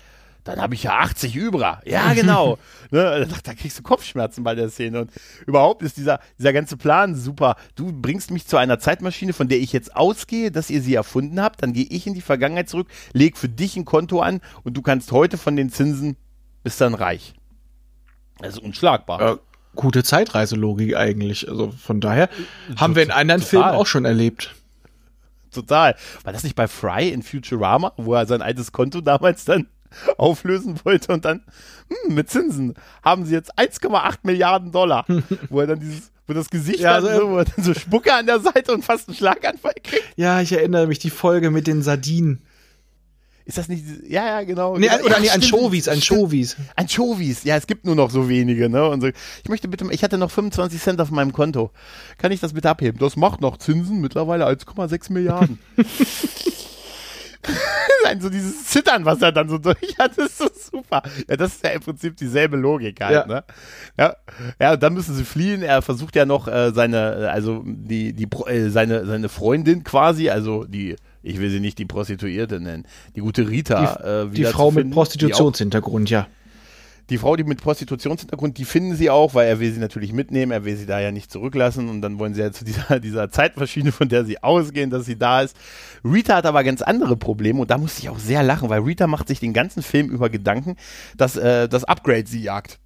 Dann 0.46 0.60
habe 0.60 0.74
ich 0.74 0.84
ja 0.84 1.00
80 1.00 1.34
über. 1.34 1.82
Ja, 1.84 2.14
genau. 2.14 2.56
ne, 2.92 3.26
da, 3.28 3.36
da 3.42 3.54
kriegst 3.54 3.80
du 3.80 3.82
Kopfschmerzen 3.82 4.44
bei 4.44 4.54
der 4.54 4.70
Szene. 4.70 5.00
Und 5.00 5.10
überhaupt 5.44 5.82
ist 5.82 5.96
dieser, 5.96 6.20
dieser 6.38 6.52
ganze 6.52 6.76
Plan 6.76 7.16
super. 7.16 7.56
Du 7.74 7.90
bringst 7.92 8.30
mich 8.30 8.46
zu 8.46 8.56
einer 8.56 8.78
Zeitmaschine, 8.78 9.32
von 9.32 9.48
der 9.48 9.58
ich 9.58 9.72
jetzt 9.72 9.96
ausgehe, 9.96 10.52
dass 10.52 10.70
ihr 10.70 10.80
sie 10.80 10.94
erfunden 10.94 11.40
habt. 11.40 11.64
Dann 11.64 11.72
gehe 11.72 11.86
ich 11.90 12.06
in 12.06 12.14
die 12.14 12.20
Vergangenheit 12.20 12.68
zurück, 12.68 12.86
leg 13.12 13.36
für 13.36 13.48
dich 13.48 13.76
ein 13.76 13.84
Konto 13.84 14.20
an 14.20 14.40
und 14.62 14.76
du 14.76 14.82
kannst 14.82 15.10
heute 15.10 15.36
von 15.36 15.56
den 15.56 15.70
Zinsen 15.70 16.16
bist 16.62 16.80
dann 16.80 16.94
reich. 16.94 17.34
Das 18.38 18.54
ist 18.54 18.60
unschlagbar. 18.60 19.20
Äh, 19.20 19.36
gute 19.74 20.04
Zeitreiselogik 20.04 20.94
eigentlich. 20.94 21.48
Also 21.48 21.72
von 21.72 22.00
daher 22.00 22.28
haben 22.76 22.94
wir 22.94 23.02
in 23.02 23.10
anderen 23.10 23.40
total. 23.40 23.50
Filmen 23.50 23.80
auch 23.80 23.86
schon 23.86 24.04
erlebt. 24.04 24.54
Total. 25.50 25.96
War 26.22 26.32
das 26.32 26.44
nicht 26.44 26.54
bei 26.54 26.68
Fry 26.68 27.08
in 27.08 27.24
Futurama, 27.24 27.94
wo 27.96 28.14
er 28.14 28.26
sein 28.26 28.42
altes 28.42 28.70
Konto 28.70 29.00
damals 29.00 29.44
dann 29.44 29.66
auflösen 30.18 30.80
wollte 30.84 31.12
und 31.12 31.24
dann 31.24 31.42
hm, 31.88 32.14
mit 32.14 32.30
Zinsen 32.30 32.74
haben 33.02 33.24
sie 33.24 33.34
jetzt 33.34 33.58
1,8 33.58 34.18
Milliarden 34.22 34.72
Dollar, 34.72 35.06
wo 35.48 35.60
er 35.60 35.66
dann 35.66 35.80
dieses, 35.80 36.10
wo 36.26 36.32
das 36.32 36.50
Gesicht 36.50 36.80
Ja, 36.80 36.94
hat, 36.94 37.04
also, 37.04 37.20
so, 37.20 37.30
wo 37.30 37.38
er 37.38 37.44
dann 37.44 37.64
so 37.64 37.74
Spucke 37.74 38.12
an 38.12 38.26
der 38.26 38.40
Seite 38.40 38.72
und 38.72 38.84
fast 38.84 39.08
einen 39.08 39.16
Schlaganfall 39.16 39.74
kriegt. 39.82 40.04
Ja, 40.16 40.40
ich 40.40 40.52
erinnere 40.52 40.86
mich, 40.86 40.98
die 40.98 41.10
Folge 41.10 41.50
mit 41.50 41.66
den 41.66 41.82
Sardinen. 41.82 42.42
Ist 43.46 43.58
das 43.58 43.68
nicht, 43.68 43.84
ja, 44.08 44.26
ja, 44.26 44.42
genau. 44.42 44.76
Nee, 44.76 44.86
ja, 44.86 44.98
oder 45.02 45.14
ja, 45.14 45.20
nee, 45.20 45.30
Anchovies. 45.30 45.86
Anchovies. 45.86 46.56
Anchovies, 46.74 47.44
ja, 47.44 47.56
es 47.56 47.68
gibt 47.68 47.84
nur 47.84 47.94
noch 47.94 48.10
so 48.10 48.28
wenige, 48.28 48.68
ne? 48.68 48.88
Und 48.88 49.02
so, 49.02 49.06
ich 49.06 49.48
möchte 49.48 49.68
bitte, 49.68 49.86
ich 49.92 50.02
hatte 50.02 50.18
noch 50.18 50.32
25 50.32 50.82
Cent 50.82 51.00
auf 51.00 51.12
meinem 51.12 51.32
Konto. 51.32 51.70
Kann 52.18 52.32
ich 52.32 52.40
das 52.40 52.54
bitte 52.54 52.68
abheben? 52.68 52.98
Das 52.98 53.14
macht 53.14 53.40
noch 53.40 53.56
Zinsen, 53.58 54.00
mittlerweile 54.00 54.48
1,6 54.48 55.12
Milliarden. 55.12 55.60
Nein, 58.04 58.20
so 58.20 58.28
dieses 58.30 58.64
Zittern, 58.66 59.04
was 59.04 59.20
er 59.22 59.32
dann 59.32 59.48
so 59.48 59.58
durch 59.58 59.76
hat, 59.98 60.16
ist 60.18 60.38
so 60.38 60.48
super. 60.72 61.02
Ja, 61.28 61.36
das 61.36 61.54
ist 61.56 61.64
ja 61.64 61.70
im 61.70 61.80
Prinzip 61.80 62.16
dieselbe 62.16 62.56
Logik 62.56 63.00
halt, 63.00 63.12
Ja. 63.12 63.26
ne? 63.26 63.44
Ja, 63.98 64.16
ja, 64.60 64.76
dann 64.76 64.94
müssen 64.94 65.14
sie 65.14 65.24
fliehen. 65.24 65.62
Er 65.62 65.82
versucht 65.82 66.14
ja 66.16 66.26
noch 66.26 66.48
äh, 66.48 66.72
seine, 66.72 67.30
also 67.30 67.62
die, 67.66 68.12
die, 68.12 68.28
äh, 68.46 68.68
seine, 68.68 69.06
seine 69.06 69.28
Freundin 69.28 69.84
quasi, 69.84 70.28
also 70.30 70.64
die, 70.64 70.96
ich 71.22 71.40
will 71.40 71.50
sie 71.50 71.60
nicht 71.60 71.78
die 71.78 71.86
Prostituierte 71.86 72.60
nennen, 72.60 72.86
die 73.16 73.20
gute 73.20 73.48
Rita, 73.48 74.24
äh, 74.24 74.28
Die 74.30 74.44
Frau 74.44 74.68
zu 74.70 74.74
mit 74.76 74.82
finden, 74.82 74.90
die 74.90 74.92
auch- 74.92 74.96
Prostitutionshintergrund, 74.96 76.10
ja. 76.10 76.26
Die 77.10 77.18
Frau, 77.18 77.36
die 77.36 77.44
mit 77.44 77.60
Prostitutionshintergrund, 77.62 78.58
die 78.58 78.64
finden 78.64 78.96
sie 78.96 79.10
auch, 79.10 79.34
weil 79.34 79.46
er 79.48 79.60
will 79.60 79.72
sie 79.72 79.78
natürlich 79.80 80.12
mitnehmen, 80.12 80.50
er 80.52 80.64
will 80.64 80.76
sie 80.76 80.86
da 80.86 80.98
ja 81.00 81.12
nicht 81.12 81.30
zurücklassen 81.30 81.88
und 81.88 82.02
dann 82.02 82.18
wollen 82.18 82.34
sie 82.34 82.40
ja 82.40 82.50
zu 82.52 82.64
dieser, 82.64 82.98
dieser 83.00 83.30
Zeitmaschine, 83.30 83.92
von 83.92 84.08
der 84.08 84.24
sie 84.24 84.42
ausgehen, 84.42 84.90
dass 84.90 85.06
sie 85.06 85.16
da 85.18 85.42
ist. 85.42 85.56
Rita 86.04 86.36
hat 86.36 86.46
aber 86.46 86.64
ganz 86.64 86.82
andere 86.82 87.16
Probleme 87.16 87.60
und 87.60 87.70
da 87.70 87.78
musste 87.78 88.00
ich 88.02 88.08
auch 88.08 88.18
sehr 88.18 88.42
lachen, 88.42 88.68
weil 88.68 88.80
Rita 88.80 89.06
macht 89.06 89.28
sich 89.28 89.38
den 89.40 89.52
ganzen 89.52 89.82
Film 89.82 90.10
über 90.10 90.30
Gedanken, 90.30 90.76
dass 91.16 91.36
äh, 91.36 91.68
das 91.68 91.84
Upgrade 91.84 92.26
sie 92.26 92.42
jagt. 92.42 92.78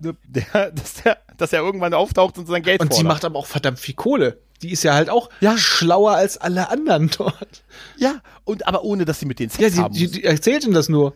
Der, 0.00 0.72
dass, 0.72 0.94
der, 1.04 1.18
dass 1.36 1.52
er 1.52 1.60
irgendwann 1.60 1.94
auftaucht 1.94 2.36
und 2.36 2.46
sein 2.48 2.62
Geld 2.64 2.80
Und 2.80 2.92
sie 2.92 3.02
fordert. 3.02 3.12
macht 3.14 3.24
aber 3.24 3.38
auch 3.38 3.46
verdammt 3.46 3.78
viel 3.78 3.94
Kohle. 3.94 4.38
Die 4.60 4.70
ist 4.72 4.82
ja 4.82 4.94
halt 4.94 5.08
auch 5.08 5.28
Ja. 5.40 5.56
schlauer 5.56 6.12
als 6.16 6.38
alle 6.38 6.70
anderen 6.70 7.08
dort. 7.16 7.62
Ja, 7.96 8.16
und 8.44 8.66
aber 8.66 8.82
ohne, 8.82 9.04
dass 9.04 9.20
sie 9.20 9.26
mit 9.26 9.38
den 9.38 9.48
Ja, 9.50 9.54
Sex 9.56 9.74
sie, 9.76 9.80
haben 9.80 9.92
muss. 9.96 10.10
die 10.10 10.24
erzählt 10.24 10.64
ihm 10.64 10.72
das 10.74 10.88
nur. 10.88 11.14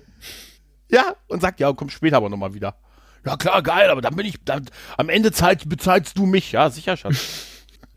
Ja, 0.90 1.16
und 1.28 1.40
sagt, 1.40 1.60
ja, 1.60 1.72
komm 1.72 1.88
später 1.90 2.18
aber 2.18 2.28
nochmal 2.28 2.54
wieder. 2.54 2.76
Ja, 3.24 3.36
klar, 3.36 3.62
geil, 3.62 3.90
aber 3.90 4.00
dann 4.00 4.14
bin 4.14 4.26
ich, 4.26 4.36
dann, 4.44 4.66
am 4.96 5.08
Ende 5.08 5.32
zahlst, 5.32 5.68
bezahlst 5.68 6.16
du 6.16 6.26
mich. 6.26 6.52
Ja, 6.52 6.70
sicher, 6.70 6.96
Schatz. 6.96 7.46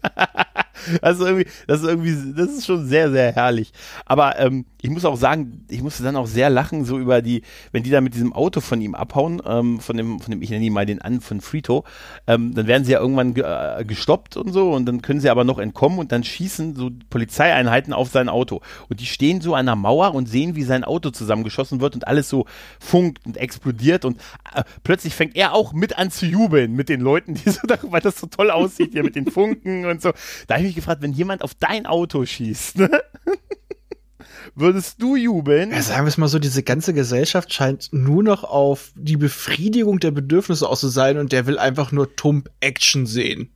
also 1.02 1.26
irgendwie, 1.26 1.48
das 1.68 1.82
ist 1.82 1.88
irgendwie, 1.88 2.34
das 2.36 2.50
ist 2.50 2.65
schon 2.65 2.88
sehr, 2.88 3.12
sehr 3.12 3.34
herrlich. 3.34 3.72
Aber 4.06 4.39
ähm, 4.39 4.65
ich 4.82 4.89
muss 4.89 5.06
auch 5.06 5.18
sagen, 5.18 5.65
ich 5.70 5.82
musste 5.82 6.04
dann 6.04 6.15
auch 6.15 6.28
sehr 6.28 6.50
lachen, 6.50 6.86
so 6.86 6.98
über 6.98 7.22
die, 7.22 7.42
wenn 7.72 7.84
die 7.84 7.89
da 7.89 8.02
mit 8.02 8.13
diesem 8.13 8.34
Auto 8.34 8.62
von 8.62 8.80
ihm 8.82 8.96
abhauen, 8.96 9.42
ähm, 9.46 9.80
von 9.80 9.98
dem, 9.98 10.20
von 10.20 10.32
dem, 10.32 10.42
ich 10.42 10.50
nenne 10.50 10.63
ihn 10.63 10.74
mal 10.74 10.86
den 10.86 11.02
an, 11.02 11.20
von 11.22 11.42
Frito, 11.42 11.84
ähm, 12.28 12.54
dann 12.54 12.68
werden 12.68 12.86
sie 12.86 12.94
ja 12.94 13.00
irgendwann 13.00 13.34
ge 13.34 13.44
äh, 13.44 13.84
gestoppt 13.84 14.38
und 14.38 14.54
so 14.54 14.72
und 14.72 14.86
dann 14.86 15.02
können 15.02 15.20
sie 15.20 15.30
aber 15.30 15.44
noch 15.44 15.60
entkommen 15.60 16.00
und 16.00 16.12
dann 16.12 16.24
schießen 16.24 16.76
so 16.76 16.92
Polizeieinheiten 17.10 17.94
auf 17.94 18.10
sein 18.10 18.30
Auto. 18.30 18.62
Und 18.88 19.02
die 19.02 19.06
stehen 19.06 19.42
so 19.42 19.56
an 19.56 19.65
der 19.65 19.76
Mauer 19.76 20.13
und 20.13 20.28
sehen, 20.28 20.56
wie 20.56 20.63
sein 20.63 20.84
Auto 20.84 21.10
zusammengeschossen 21.10 21.82
wird 21.82 21.96
und 21.96 22.08
alles 22.08 22.30
so 22.30 22.46
funkt 22.80 23.26
und 23.26 23.38
explodiert 23.38 24.06
und 24.06 24.18
äh, 24.54 24.63
plötzlich 24.84 25.13
fängt 25.13 25.36
er 25.36 25.54
auch 25.54 25.74
mit 25.74 25.98
an 25.98 26.12
zu 26.12 26.26
jubeln 26.26 26.74
mit 26.76 26.89
den 26.89 27.02
Leuten, 27.02 27.34
die 27.34 27.50
so, 27.50 27.62
weil 27.84 28.02
das 28.02 28.20
so 28.20 28.28
toll 28.28 28.52
aussieht 28.52 28.94
hier 28.94 29.04
mit 29.04 29.15
den 29.15 29.30
Funken 29.30 29.86
und 29.86 30.02
so. 30.02 30.12
Da 30.48 30.56
habe 30.56 30.65
ich 30.65 30.68
mich 30.69 30.75
gefragt, 30.75 31.01
wenn 31.01 31.13
jemand 31.13 31.43
auf 31.43 31.53
dein 31.53 31.86
Auto 31.86 32.25
schießt, 32.25 32.77
ne? 32.77 32.89
würdest 34.55 35.01
du 35.01 35.15
jubeln? 35.15 35.71
Ja, 35.71 35.82
sagen 35.82 36.05
wir 36.05 36.10
es 36.10 36.17
mal 36.17 36.27
so, 36.27 36.39
diese 36.39 36.63
ganze 36.63 36.93
Gesellschaft 36.93 37.53
scheint 37.53 37.89
nur 37.91 38.23
noch 38.23 38.43
auf 38.43 38.91
die 38.95 39.17
Befriedigung 39.17 39.99
der 39.99 40.12
Bedürfnisse 40.12 40.67
aus 40.67 40.79
zu 40.79 40.88
sein 40.88 41.17
und 41.17 41.32
der 41.32 41.45
will 41.45 41.58
einfach 41.58 41.91
nur 41.91 42.15
Tump 42.15 42.49
Action 42.60 43.05
sehen. 43.05 43.51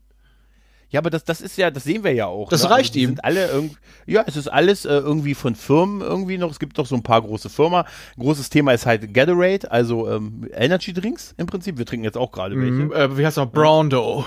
Ja, 0.89 0.99
aber 0.99 1.10
das, 1.10 1.23
das 1.23 1.41
ist 1.41 1.58
ja, 1.58 1.71
das 1.71 1.86
sehen 1.86 2.04
wir 2.04 2.13
ja 2.13 2.28
auch. 2.28 2.49
Das 2.49 2.62
ne? 2.62 2.69
reicht 2.69 2.93
die 2.93 3.02
ihm. 3.02 3.10
Sind 3.10 3.26
alle 3.26 3.71
ja, 4.06 4.23
es 4.28 4.36
ist 4.36 4.47
alles 4.47 4.86
äh, 4.86 4.89
irgendwie 4.89 5.34
von 5.34 5.56
Firmen 5.56 6.02
irgendwie 6.02 6.38
noch. 6.38 6.52
Es 6.52 6.60
gibt 6.60 6.78
doch 6.78 6.86
so 6.86 6.93
ein 6.93 7.02
paar 7.02 7.23
große 7.23 7.49
Firmen. 7.49 7.84
Großes 8.19 8.52
Thema 8.52 8.73
ist 8.73 8.86
halt 8.86 9.12
Gatorade, 9.12 9.71
also 9.71 10.08
ähm, 10.08 10.47
Energy 10.54 10.93
Drinks 10.93 11.34
im 11.38 11.47
Prinzip. 11.47 11.80
Wir 11.80 11.88
trinken 11.88 12.04
jetzt 12.04 12.17
auch 12.17 12.32
gerade 12.32 12.56
welche. 12.56 12.71
Mhm, 12.71 12.91
äh, 12.91 13.17
wie 13.17 13.26
heißt 13.26 13.38
noch? 13.38 13.52
Browndo. 13.52 14.23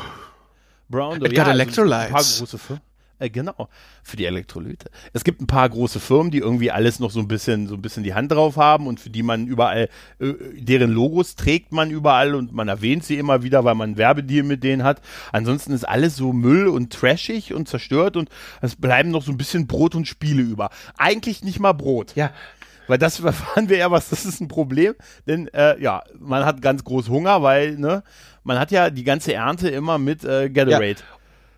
Brown, 0.88 1.16
It 1.24 1.30
got 1.34 1.40
also 1.40 1.50
electrolytes. 1.50 2.06
Ein 2.06 2.12
paar 2.12 2.22
große 2.22 2.58
Firmen. 2.58 2.82
Äh, 3.18 3.30
genau, 3.30 3.68
für 4.02 4.18
die 4.18 4.26
Elektrolyte. 4.26 4.90
Es 5.14 5.24
gibt 5.24 5.40
ein 5.40 5.46
paar 5.46 5.66
große 5.68 6.00
Firmen, 6.00 6.30
die 6.30 6.38
irgendwie 6.38 6.70
alles 6.70 7.00
noch 7.00 7.10
so 7.10 7.20
ein 7.20 7.28
bisschen, 7.28 7.66
so 7.66 7.74
ein 7.74 7.80
bisschen 7.80 8.02
die 8.02 8.12
Hand 8.12 8.30
drauf 8.30 8.56
haben 8.58 8.86
und 8.86 9.00
für 9.00 9.08
die 9.08 9.22
man 9.22 9.46
überall, 9.46 9.88
äh, 10.18 10.34
deren 10.52 10.92
Logos 10.92 11.34
trägt 11.34 11.72
man 11.72 11.90
überall 11.90 12.34
und 12.34 12.52
man 12.52 12.68
erwähnt 12.68 13.04
sie 13.04 13.16
immer 13.16 13.42
wieder, 13.42 13.64
weil 13.64 13.74
man 13.74 13.90
einen 13.90 13.96
Werbedeal 13.96 14.44
mit 14.44 14.62
denen 14.62 14.84
hat. 14.84 15.00
Ansonsten 15.32 15.72
ist 15.72 15.88
alles 15.88 16.14
so 16.16 16.34
Müll 16.34 16.66
und 16.68 16.92
trashig 16.92 17.54
und 17.54 17.68
zerstört 17.68 18.18
und 18.18 18.28
es 18.60 18.76
bleiben 18.76 19.10
noch 19.10 19.22
so 19.22 19.32
ein 19.32 19.38
bisschen 19.38 19.66
Brot 19.66 19.94
und 19.94 20.06
Spiele 20.06 20.42
über. 20.42 20.68
Eigentlich 20.98 21.42
nicht 21.42 21.58
mal 21.58 21.72
Brot. 21.72 22.14
Ja, 22.16 22.32
Weil 22.86 22.98
das 22.98 23.18
erfahren 23.24 23.70
wir 23.70 23.78
ja 23.78 23.90
was, 23.90 24.10
das 24.10 24.26
ist 24.26 24.42
ein 24.42 24.48
Problem. 24.48 24.94
Denn 25.26 25.48
äh, 25.54 25.80
ja, 25.80 26.02
man 26.18 26.44
hat 26.44 26.60
ganz 26.60 26.84
groß 26.84 27.08
Hunger, 27.08 27.42
weil, 27.42 27.78
ne, 27.78 28.02
man 28.46 28.58
hat 28.58 28.70
ja 28.70 28.90
die 28.90 29.04
ganze 29.04 29.34
Ernte 29.34 29.68
immer 29.68 29.98
mit 29.98 30.24
äh, 30.24 30.48
Gatorade. 30.48 30.96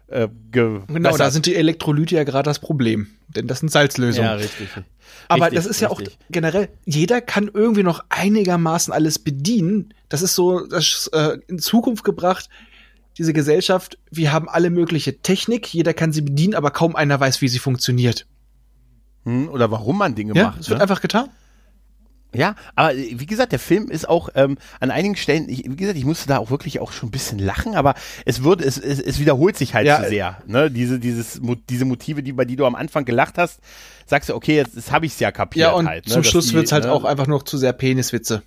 Äh, 0.08 0.28
ge 0.50 0.80
genau, 0.88 1.16
da 1.18 1.30
sind 1.30 1.44
die 1.44 1.54
Elektrolyte 1.54 2.16
ja 2.16 2.24
gerade 2.24 2.48
das 2.48 2.58
Problem. 2.58 3.08
Denn 3.28 3.46
das 3.46 3.60
sind 3.60 3.70
Salzlösungen. 3.70 4.26
Ja, 4.28 4.36
richtig. 4.36 4.68
Aber 5.28 5.44
Richtig, 5.46 5.58
das 5.58 5.66
ist 5.66 5.80
ja 5.80 5.90
auch 5.90 6.00
richtig. 6.00 6.18
generell, 6.30 6.70
jeder 6.86 7.20
kann 7.20 7.50
irgendwie 7.52 7.82
noch 7.82 8.02
einigermaßen 8.08 8.94
alles 8.94 9.18
bedienen. 9.18 9.92
Das 10.08 10.22
ist 10.22 10.34
so 10.34 10.66
das, 10.66 11.10
äh, 11.12 11.36
in 11.48 11.58
Zukunft 11.58 12.04
gebracht, 12.04 12.48
diese 13.18 13.34
Gesellschaft, 13.34 13.98
wir 14.10 14.32
haben 14.32 14.48
alle 14.48 14.70
mögliche 14.70 15.18
Technik, 15.20 15.72
jeder 15.74 15.92
kann 15.92 16.12
sie 16.12 16.22
bedienen, 16.22 16.54
aber 16.54 16.70
kaum 16.70 16.96
einer 16.96 17.20
weiß, 17.20 17.42
wie 17.42 17.48
sie 17.48 17.58
funktioniert. 17.58 18.26
Hm, 19.24 19.50
oder 19.50 19.70
warum 19.70 19.98
man 19.98 20.14
Dinge 20.14 20.32
Ja, 20.34 20.44
macht. 20.44 20.60
es 20.60 20.70
wird 20.70 20.78
ne? 20.78 20.82
einfach 20.82 21.02
getan. 21.02 21.28
Ja, 22.34 22.56
aber 22.74 22.94
äh, 22.94 23.14
wie 23.18 23.26
gesagt, 23.26 23.52
der 23.52 23.58
Film 23.58 23.90
ist 23.90 24.08
auch 24.08 24.28
ähm, 24.34 24.58
an 24.80 24.90
einigen 24.90 25.16
Stellen, 25.16 25.48
ich, 25.48 25.64
wie 25.64 25.76
gesagt, 25.76 25.96
ich 25.96 26.04
musste 26.04 26.28
da 26.28 26.38
auch 26.38 26.50
wirklich 26.50 26.80
auch 26.80 26.92
schon 26.92 27.08
ein 27.08 27.12
bisschen 27.12 27.38
lachen, 27.38 27.74
aber 27.74 27.94
es 28.26 28.44
wird, 28.44 28.60
es, 28.60 28.76
es, 28.78 29.00
es 29.00 29.18
wiederholt 29.18 29.56
sich 29.56 29.74
halt 29.74 29.86
Ja, 29.86 30.02
zu 30.02 30.08
sehr. 30.08 30.38
Ne? 30.46 30.70
Diese, 30.70 30.98
dieses, 30.98 31.40
diese 31.70 31.84
Motive, 31.84 32.22
die 32.22 32.32
bei 32.32 32.44
die 32.44 32.56
du 32.56 32.66
am 32.66 32.74
Anfang 32.74 33.04
gelacht 33.04 33.38
hast, 33.38 33.60
sagst 34.06 34.28
du, 34.28 34.34
okay, 34.34 34.56
jetzt, 34.56 34.74
jetzt 34.74 34.92
habe 34.92 35.06
ich 35.06 35.12
es 35.12 35.20
ja 35.20 35.32
kapiert. 35.32 35.68
Ja, 35.68 35.72
und 35.72 35.86
halt, 35.86 36.06
ne? 36.06 36.12
zum 36.12 36.22
dass 36.22 36.30
Schluss 36.30 36.48
die, 36.48 36.54
wird's 36.54 36.72
halt 36.72 36.84
ne? 36.84 36.92
auch 36.92 37.04
einfach 37.04 37.26
noch 37.26 37.42
zu 37.42 37.56
sehr 37.56 37.72
Peniswitze. 37.72 38.42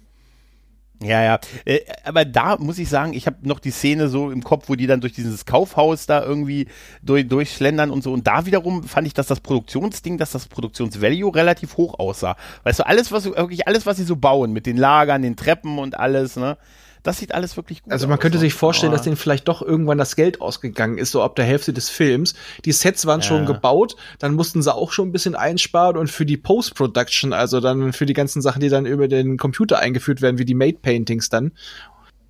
Ja, 1.03 1.23
ja. 1.23 1.39
Äh, 1.65 1.79
aber 2.03 2.25
da 2.25 2.57
muss 2.57 2.77
ich 2.77 2.87
sagen, 2.87 3.13
ich 3.13 3.25
habe 3.25 3.37
noch 3.41 3.59
die 3.59 3.71
Szene 3.71 4.07
so 4.07 4.29
im 4.29 4.43
Kopf, 4.43 4.69
wo 4.69 4.75
die 4.75 4.85
dann 4.85 5.01
durch 5.01 5.13
dieses 5.13 5.45
Kaufhaus 5.45 6.05
da 6.05 6.23
irgendwie 6.23 6.67
durch, 7.01 7.27
durchschlendern 7.27 7.89
und 7.89 8.03
so. 8.03 8.13
Und 8.13 8.27
da 8.27 8.45
wiederum 8.45 8.83
fand 8.83 9.07
ich, 9.07 9.13
dass 9.13 9.27
das 9.27 9.39
Produktionsding, 9.39 10.19
dass 10.19 10.31
das 10.31 10.47
Produktionsvalue 10.47 11.33
relativ 11.33 11.77
hoch 11.77 11.97
aussah. 11.97 12.35
Weißt 12.63 12.79
du, 12.79 12.85
alles, 12.85 13.11
was 13.11 13.25
wirklich 13.25 13.67
alles, 13.67 13.85
was 13.85 13.97
sie 13.97 14.03
so 14.03 14.15
bauen, 14.15 14.53
mit 14.53 14.67
den 14.67 14.77
Lagern, 14.77 15.23
den 15.23 15.35
Treppen 15.35 15.79
und 15.79 15.97
alles, 15.99 16.35
ne? 16.35 16.57
Das 17.03 17.17
sieht 17.17 17.33
alles 17.33 17.57
wirklich 17.57 17.81
gut 17.81 17.91
aus. 17.91 17.93
Also 17.93 18.07
man 18.07 18.19
könnte 18.19 18.37
sich 18.37 18.53
vorstellen, 18.53 18.91
dass 18.91 19.01
denen 19.01 19.15
vielleicht 19.15 19.47
doch 19.47 19.61
irgendwann 19.63 19.97
das 19.97 20.15
Geld 20.15 20.39
ausgegangen 20.39 20.97
ist, 20.99 21.11
so 21.11 21.23
ab 21.23 21.35
der 21.35 21.45
Hälfte 21.45 21.73
des 21.73 21.89
Films. 21.89 22.35
Die 22.63 22.71
Sets 22.71 23.05
waren 23.07 23.23
schon 23.23 23.41
Ja. 23.41 23.45
gebaut, 23.53 23.95
dann 24.19 24.35
mussten 24.35 24.61
sie 24.61 24.73
auch 24.73 24.91
schon 24.91 25.09
ein 25.09 25.11
bisschen 25.11 25.35
einsparen 25.35 25.97
und 25.97 26.11
für 26.11 26.25
die 26.27 26.37
Post-Production, 26.37 27.33
also 27.33 27.59
dann 27.59 27.91
für 27.93 28.05
die 28.05 28.13
ganzen 28.13 28.41
Sachen, 28.43 28.59
die 28.59 28.69
dann 28.69 28.85
über 28.85 29.07
den 29.07 29.37
Computer 29.37 29.79
eingeführt 29.79 30.21
werden, 30.21 30.37
wie 30.37 30.45
die 30.45 30.53
Made-Paintings 30.53 31.29
dann. 31.29 31.53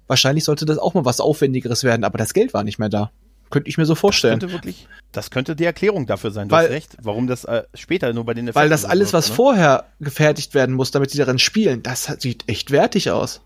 Wahrscheinlich 0.08 0.44
sollte 0.44 0.66
das 0.66 0.78
auch 0.78 0.94
mal 0.94 1.06
was 1.06 1.20
Aufwendigeres 1.20 1.84
werden, 1.84 2.04
aber 2.04 2.18
das 2.18 2.34
Geld 2.34 2.54
war 2.54 2.64
nicht 2.64 2.80
mehr 2.80 2.90
da. 2.90 3.12
Könnte 3.50 3.68
ich 3.70 3.78
mir 3.78 3.86
so 3.86 3.96
vorstellen. 3.96 4.40
könnte 4.40 4.54
wirklich, 4.54 4.88
das 5.12 5.30
könnte 5.30 5.58
die 5.58 5.66
Erklärung 5.66 6.06
dafür 6.08 6.32
sein. 6.32 6.48
Du 6.48 6.56
Weil- 6.56 6.68
hast 6.68 6.72
recht, 6.72 6.98
warum 7.02 7.28
das 7.28 7.44
äh, 7.44 7.64
später 7.74 8.14
nur 8.14 8.24
bei 8.26 8.34
den 8.34 8.56
Weil 8.56 8.70
das 8.70 8.82
Effekten 8.84 8.92
alles, 8.92 9.10
so 9.12 9.18
was 9.18 9.30
ne? 9.30 9.36
vorher 9.36 9.86
gefertigt 10.00 10.54
werden 10.54 10.74
muss, 10.76 10.92
damit 10.92 11.14
die 11.14 11.18
darin 11.18 11.40
spielen, 11.40 11.84
das 11.84 12.06
sieht 12.20 12.48
echt 12.48 12.72
wertig 12.72 13.12
aus. 13.12 13.42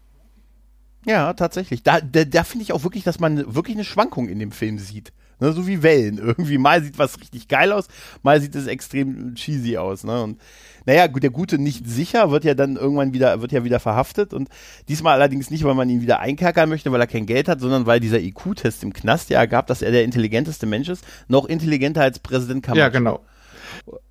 Ja, 1.06 1.34
tatsächlich. 1.34 1.84
Da, 1.84 2.02
da, 2.02 2.26
da 2.26 2.44
finde 2.44 2.64
ich 2.64 2.74
auch 2.74 2.84
wirklich, 2.84 3.04
dass 3.04 3.20
man 3.20 3.54
wirklich 3.54 3.76
eine 3.76 3.86
Schwankung 3.86 4.28
in 4.28 4.40
dem 4.40 4.52
Film 4.52 4.80
sieht. 4.80 5.14
Ne, 5.40 5.52
so 5.52 5.68
wie 5.68 5.84
Wellen. 5.84 6.18
Irgendwie 6.20 6.58
mal 6.58 6.82
sieht 6.82 6.98
was 6.98 7.20
richtig 7.20 7.48
geil 7.48 7.72
aus, 7.72 7.88
mal 8.24 8.40
sieht 8.40 8.56
es 8.56 8.68
extrem 8.68 9.36
cheesy 9.36 9.78
aus. 9.78 10.04
Ne? 10.04 10.24
Und 10.24 10.40
naja, 10.86 11.08
der 11.08 11.30
Gute 11.30 11.58
nicht 11.58 11.88
sicher 11.88 12.32
wird 12.32 12.46
ja 12.46 12.54
dann 12.54 12.76
irgendwann 12.76 13.14
wieder, 13.14 13.42
wird 13.42 13.52
ja 13.52 13.64
wieder 13.64 13.80
verhaftet 13.80 14.34
und 14.34 14.50
diesmal 14.88 15.16
allerdings 15.16 15.50
nicht, 15.50 15.64
weil 15.64 15.74
man 15.74 15.90
ihn 15.90 16.02
wieder 16.02 16.20
einkerkern 16.20 16.70
möchte, 16.70 16.92
weil 16.92 17.02
er 17.02 17.08
kein 17.08 17.26
Geld 17.26 17.50
hat, 17.50 17.60
sondern 17.60 17.86
weil 17.86 18.00
dieser 18.00 18.20
IQ-Test 18.20 18.84
im 18.84 18.94
Knast 18.94 19.30
ja 19.30 19.40
ergab, 19.40 19.68
dass 19.68 19.82
er 19.82 19.92
der 19.92 20.04
intelligenteste 20.04 20.68
Mensch 20.68 20.90
ist, 20.90 21.04
noch 21.28 21.46
intelligenter 21.46 22.02
als 22.02 22.20
Präsident 22.20 22.64
Camacho. 22.64 22.82
genau. 22.92 23.26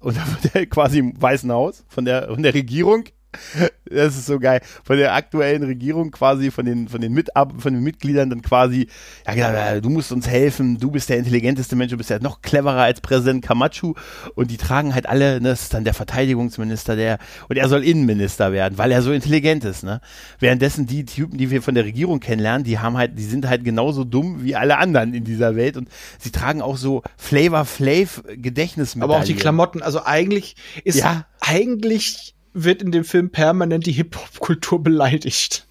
Und 0.01 0.17
dann 0.17 0.27
wird 0.43 0.55
er 0.55 0.67
quasi 0.67 0.99
im 0.99 1.21
Weißen 1.21 1.51
Haus 1.51 1.85
von 1.89 2.05
der, 2.05 2.27
von 2.29 2.43
der 2.43 2.55
Regierung, 2.55 3.05
das 3.91 4.17
ist 4.17 4.27
so 4.27 4.39
geil, 4.39 4.61
von 4.83 4.97
der 4.97 5.15
aktuellen 5.15 5.63
Regierung 5.63 6.11
quasi, 6.11 6.51
von 6.51 6.65
den, 6.65 6.89
von 6.89 7.01
den, 7.01 7.13
Mitab 7.13 7.61
von 7.61 7.75
den 7.75 7.83
Mitgliedern 7.83 8.31
dann 8.31 8.43
quasi, 8.43 8.89
ja, 9.27 9.35
genau, 9.35 9.81
du 9.81 9.91
musst 9.91 10.13
uns 10.13 10.29
helfen, 10.29 10.79
du 10.79 10.91
bist 10.91 11.09
der 11.09 11.19
intelligenteste 11.19 11.77
Mensch, 11.77 11.91
du 11.91 11.97
bist 11.97 12.11
ja 12.11 12.19
noch 12.19 12.43
cleverer 12.43 12.83
als 12.83 13.01
Präsident 13.01 13.45
Camacho 13.45 13.95
und 14.35 14.51
die 14.51 14.57
tragen 14.57 14.95
halt 14.95 15.07
alle, 15.09 15.41
ne, 15.41 15.51
das 15.51 15.63
ist 15.63 15.75
dann 15.75 15.85
der 15.85 15.95
Verteidigungsminister, 15.95 16.97
der, 16.97 17.19
und 17.49 17.57
er 17.57 17.69
soll 17.69 17.85
Innenminister 17.85 18.53
werden, 18.53 18.79
weil 18.79 18.91
er 18.93 19.03
so 19.03 19.13
intelligent 19.13 19.65
ist, 19.65 19.83
ne. 19.83 20.01
Währenddessen 20.39 20.87
die 20.87 21.05
Typen, 21.05 21.39
die 21.39 21.51
wir 21.51 21.63
von 21.63 21.75
der 21.75 21.85
Regierung 21.85 22.21
kennenlernen, 22.21 22.65
die 22.65 22.79
haben 22.79 22.97
halt, 22.97 23.19
die 23.19 23.25
sind 23.25 23.49
halt 23.49 23.65
genauso 23.65 24.05
dumm 24.05 24.43
wie 24.43 24.57
alle 24.57 24.79
anderen 24.79 25.15
in 25.15 25.25
dieser 25.25 25.57
Welt 25.57 25.77
und 25.77 25.89
sie 26.19 26.31
tragen 26.31 26.63
auch 26.63 26.77
so 26.77 27.03
Flavor 27.17 27.65
Flav 27.65 28.23
Gedächtnismedaillen. 28.37 29.11
Aber 29.15 29.23
auch 29.23 29.27
die 29.27 29.35
Klamotten, 29.35 29.83
also 29.83 30.05
eigentlich 30.05 30.57
ist, 30.85 30.99
Ja. 30.99 31.27
eigentlich 31.41 32.34
wird 32.55 32.83
in 32.83 32.93
dem 32.93 33.05
Film 33.05 33.31
permanent 33.31 33.87
die 33.87 33.93
Hip-Hop-Kultur 33.93 34.83
beleidigt. 34.83 35.67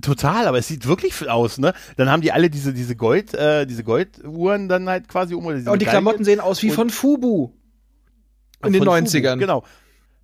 Total, 0.00 0.46
aber 0.46 0.58
es 0.58 0.68
sieht 0.68 0.86
wirklich 0.86 1.28
aus, 1.28 1.58
ne? 1.58 1.74
Dann 1.96 2.08
haben 2.08 2.22
die 2.22 2.32
alle 2.32 2.48
diese, 2.48 2.72
diese 2.72 2.96
Gold, 2.96 3.34
äh, 3.34 3.66
diese 3.66 3.84
Golduhren 3.84 4.68
dann 4.68 4.88
halt 4.88 5.08
quasi 5.08 5.34
um. 5.34 5.44
Oder 5.44 5.56
diese 5.56 5.70
Und 5.70 5.82
die. 5.82 5.86
Klamotten 5.86 6.24
sehen 6.24 6.40
aus 6.40 6.62
wie 6.62 6.70
von 6.70 6.88
Fubu. 6.88 7.50
In 8.64 8.72
den 8.72 8.84
Von 8.84 9.04
90ern. 9.04 9.32
Fubu, 9.32 9.40
genau. 9.40 9.64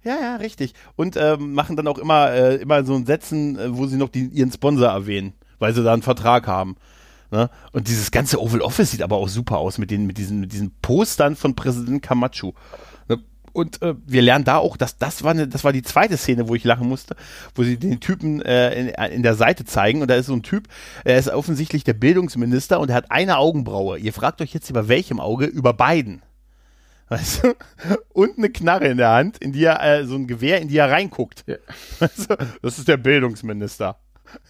Ja, 0.02 0.16
ja, 0.20 0.36
richtig. 0.36 0.72
Und 0.94 1.16
ähm, 1.16 1.52
machen 1.52 1.76
dann 1.76 1.88
auch 1.88 1.98
immer, 1.98 2.30
äh, 2.30 2.56
immer 2.56 2.84
so 2.84 2.94
ein 2.94 3.06
Sätzen, 3.06 3.58
äh, 3.58 3.76
wo 3.76 3.86
sie 3.86 3.96
noch 3.96 4.08
die, 4.08 4.26
ihren 4.26 4.52
Sponsor 4.52 4.88
erwähnen, 4.88 5.34
weil 5.58 5.74
sie 5.74 5.82
da 5.82 5.92
einen 5.92 6.02
Vertrag 6.02 6.46
haben. 6.46 6.76
Ne? 7.32 7.50
Und 7.72 7.88
dieses 7.88 8.12
ganze 8.12 8.40
Oval 8.40 8.60
Office 8.60 8.92
sieht 8.92 9.02
aber 9.02 9.16
auch 9.16 9.28
super 9.28 9.58
aus 9.58 9.78
mit 9.78 9.90
den, 9.90 10.06
mit 10.06 10.16
diesen, 10.16 10.38
mit 10.38 10.52
diesen 10.52 10.72
Postern 10.80 11.34
von 11.34 11.56
Präsident 11.56 12.02
Camacho. 12.02 12.54
Ne? 13.56 13.60
Und 13.60 13.82
äh, 13.82 13.94
wir 14.06 14.22
lernen 14.22 14.44
da 14.44 14.58
auch, 14.58 14.76
dass 14.76 14.98
das 14.98 15.24
war 15.24 15.32
eine, 15.32 15.48
das 15.48 15.64
war 15.64 15.72
die 15.72 15.82
zweite 15.82 16.16
Szene, 16.16 16.48
wo 16.48 16.54
ich 16.54 16.64
lachen 16.64 16.88
musste, 16.88 17.16
wo 17.54 17.62
sie 17.62 17.78
den 17.78 18.00
Typen 18.00 18.42
äh, 18.42 18.74
in, 18.74 18.88
in 18.88 19.22
der 19.22 19.34
Seite 19.34 19.64
zeigen 19.64 20.02
und 20.02 20.08
da 20.08 20.14
ist 20.14 20.26
so 20.26 20.34
ein 20.34 20.42
Typ, 20.42 20.68
er 21.04 21.18
ist 21.18 21.28
offensichtlich 21.28 21.84
der 21.84 21.94
Bildungsminister 21.94 22.80
und 22.80 22.90
er 22.90 22.96
hat 22.96 23.10
eine 23.10 23.38
Augenbraue. 23.38 23.98
Ihr 23.98 24.12
fragt 24.12 24.40
euch 24.40 24.52
jetzt 24.52 24.70
über 24.70 24.88
welchem 24.88 25.20
Auge? 25.20 25.46
Über 25.46 25.72
beiden. 25.72 26.22
Weißt 27.08 27.44
du? 27.44 27.54
Und 28.12 28.36
eine 28.36 28.50
Knarre 28.50 28.88
in 28.88 28.96
der 28.96 29.10
Hand, 29.10 29.38
in 29.38 29.52
die 29.52 29.64
er, 29.64 29.80
äh, 29.82 30.04
so 30.06 30.16
ein 30.16 30.26
Gewehr, 30.26 30.60
in 30.60 30.68
die 30.68 30.76
er 30.76 30.90
reinguckt. 30.90 31.44
Ja. 31.46 31.56
Weißt 32.00 32.30
du? 32.30 32.36
Das 32.62 32.78
ist 32.78 32.88
der 32.88 32.96
Bildungsminister. 32.96 33.96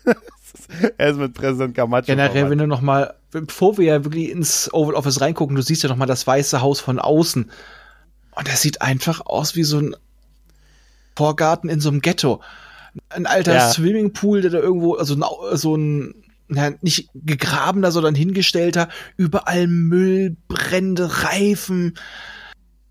er 0.97 1.11
ist 1.11 1.19
mit 1.19 1.35
Präsident 1.35 1.75
Camacho. 1.75 2.07
Generell, 2.07 2.31
verwandt. 2.31 2.51
wenn 2.51 2.59
du 2.59 2.67
noch 2.67 2.81
mal, 2.81 3.15
bevor 3.31 3.77
wir 3.77 3.85
ja 3.85 4.05
wirklich 4.05 4.31
ins 4.31 4.73
Oval 4.73 4.95
Office 4.95 5.21
reingucken, 5.21 5.55
du 5.55 5.61
siehst 5.61 5.83
ja 5.83 5.91
noch 5.91 5.97
mal 5.97 6.07
das 6.07 6.27
Weiße 6.27 6.63
Haus 6.63 6.81
von 6.81 6.99
außen. 6.99 7.51
Und 8.37 8.49
das 8.49 8.61
sieht 8.63 8.83
einfach 8.83 9.23
aus 9.25 9.57
wie 9.57 9.65
so 9.65 9.79
ein 9.79 9.97
Vorgarten 11.17 11.71
in 11.71 11.81
so 11.81 11.89
einem 11.89 12.01
Ghetto. 12.03 12.43
Ein 13.09 13.27
alter 13.27 13.55
Ja. 13.55 13.71
Swimmingpool, 13.71 14.43
der 14.43 14.51
da 14.51 14.59
irgendwo, 14.59 14.95
also 14.95 15.17
so 15.55 15.77
ein, 15.77 16.15
na, 16.49 16.73
nicht 16.83 17.09
gegrabener, 17.15 17.91
sondern 17.91 18.15
hingestellter, 18.15 18.89
überall 19.17 19.67
Müll, 19.67 20.37
brennende 20.49 21.25
Reifen. 21.25 21.99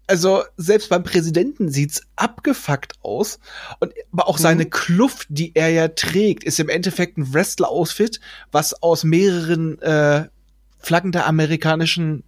Also 0.08 0.44
selbst 0.58 0.90
beim 0.90 1.04
Präsidenten 1.04 1.70
sieht's 1.70 2.02
abgefuckt 2.16 2.94
aus. 3.02 3.40
Und 3.80 3.94
aber 4.12 4.28
auch 4.28 4.38
seine 4.38 4.66
Kluft, 4.68 5.28
die 5.30 5.56
er 5.56 5.70
ja 5.70 5.88
trägt, 5.88 6.44
ist 6.44 6.60
im 6.60 6.70
Endeffekt 6.70 7.18
ein 7.18 7.34
Wrestler-Outfit, 7.34 8.20
was 8.52 8.82
aus 8.84 9.04
mehreren 9.04 9.82
äh, 9.82 10.28
Flaggen 10.80 11.12
der 11.12 11.26
amerikanischen. 11.28 12.24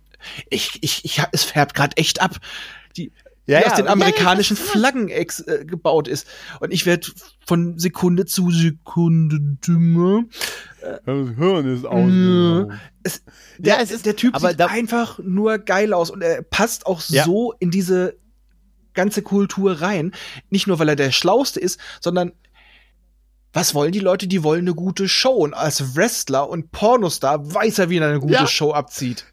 Ich, 0.49 0.79
ich, 0.81 1.05
ich, 1.05 1.21
es 1.31 1.43
färbt 1.43 1.75
gerade 1.75 1.97
echt 1.97 2.21
ab. 2.21 2.37
Die, 2.97 3.11
Ja, 3.45 3.59
die 3.59 3.65
ja, 3.65 3.71
aus 3.71 3.75
den 3.77 3.85
ja, 3.85 3.91
ja, 3.91 3.93
amerikanischen 3.93 4.57
Flaggen 4.57 5.07
ex, 5.09 5.39
äh, 5.39 5.63
gebaut 5.65 6.07
ist. 6.09 6.27
Und 6.59 6.71
ich 6.71 6.85
werde 6.85 7.07
von 7.45 7.77
Sekunde 7.79 8.25
zu 8.25 8.51
Sekunde 8.51 9.39
dümmer. 9.65 10.23
Das 10.81 11.29
Hirn 11.37 11.73
ist 11.75 11.83
Ja. 11.83 11.89
aus. 11.89 12.79
Es, 13.03 13.21
Ja, 13.57 13.75
der, 13.75 13.81
es 13.81 13.91
ist- 13.91 14.05
der 14.05 14.15
Typ 14.17 14.35
aber 14.35 14.49
sieht 14.49 14.59
da- 14.59 14.67
einfach 14.67 15.19
nur 15.19 15.59
geil 15.59 15.93
aus 15.93 16.09
und 16.11 16.21
er 16.21 16.41
passt 16.41 16.85
auch 16.85 17.01
Ja. 17.07 17.23
so 17.23 17.53
in 17.59 17.71
diese 17.71 18.17
ganze 18.93 19.21
Kultur 19.21 19.79
rein. 19.81 20.11
Nicht 20.49 20.67
nur, 20.67 20.77
weil 20.79 20.89
er 20.89 20.95
der 20.97 21.11
Schlauste 21.11 21.59
ist, 21.59 21.79
sondern 22.01 22.33
was 23.53 23.73
wollen 23.73 23.91
die 23.91 23.99
Leute? 23.99 24.27
Die 24.27 24.43
wollen 24.43 24.61
eine 24.61 24.75
gute 24.75 25.07
Show. 25.07 25.31
Und 25.35 25.53
als 25.53 25.95
Wrestler 25.95 26.49
und 26.49 26.71
Pornostar 26.71 27.53
weiß 27.53 27.79
er, 27.79 27.89
wie 27.89 27.97
er 27.97 28.09
eine 28.09 28.19
gute 28.19 28.33
Ja. 28.33 28.47
Show 28.47 28.71
abzieht. 28.73 29.25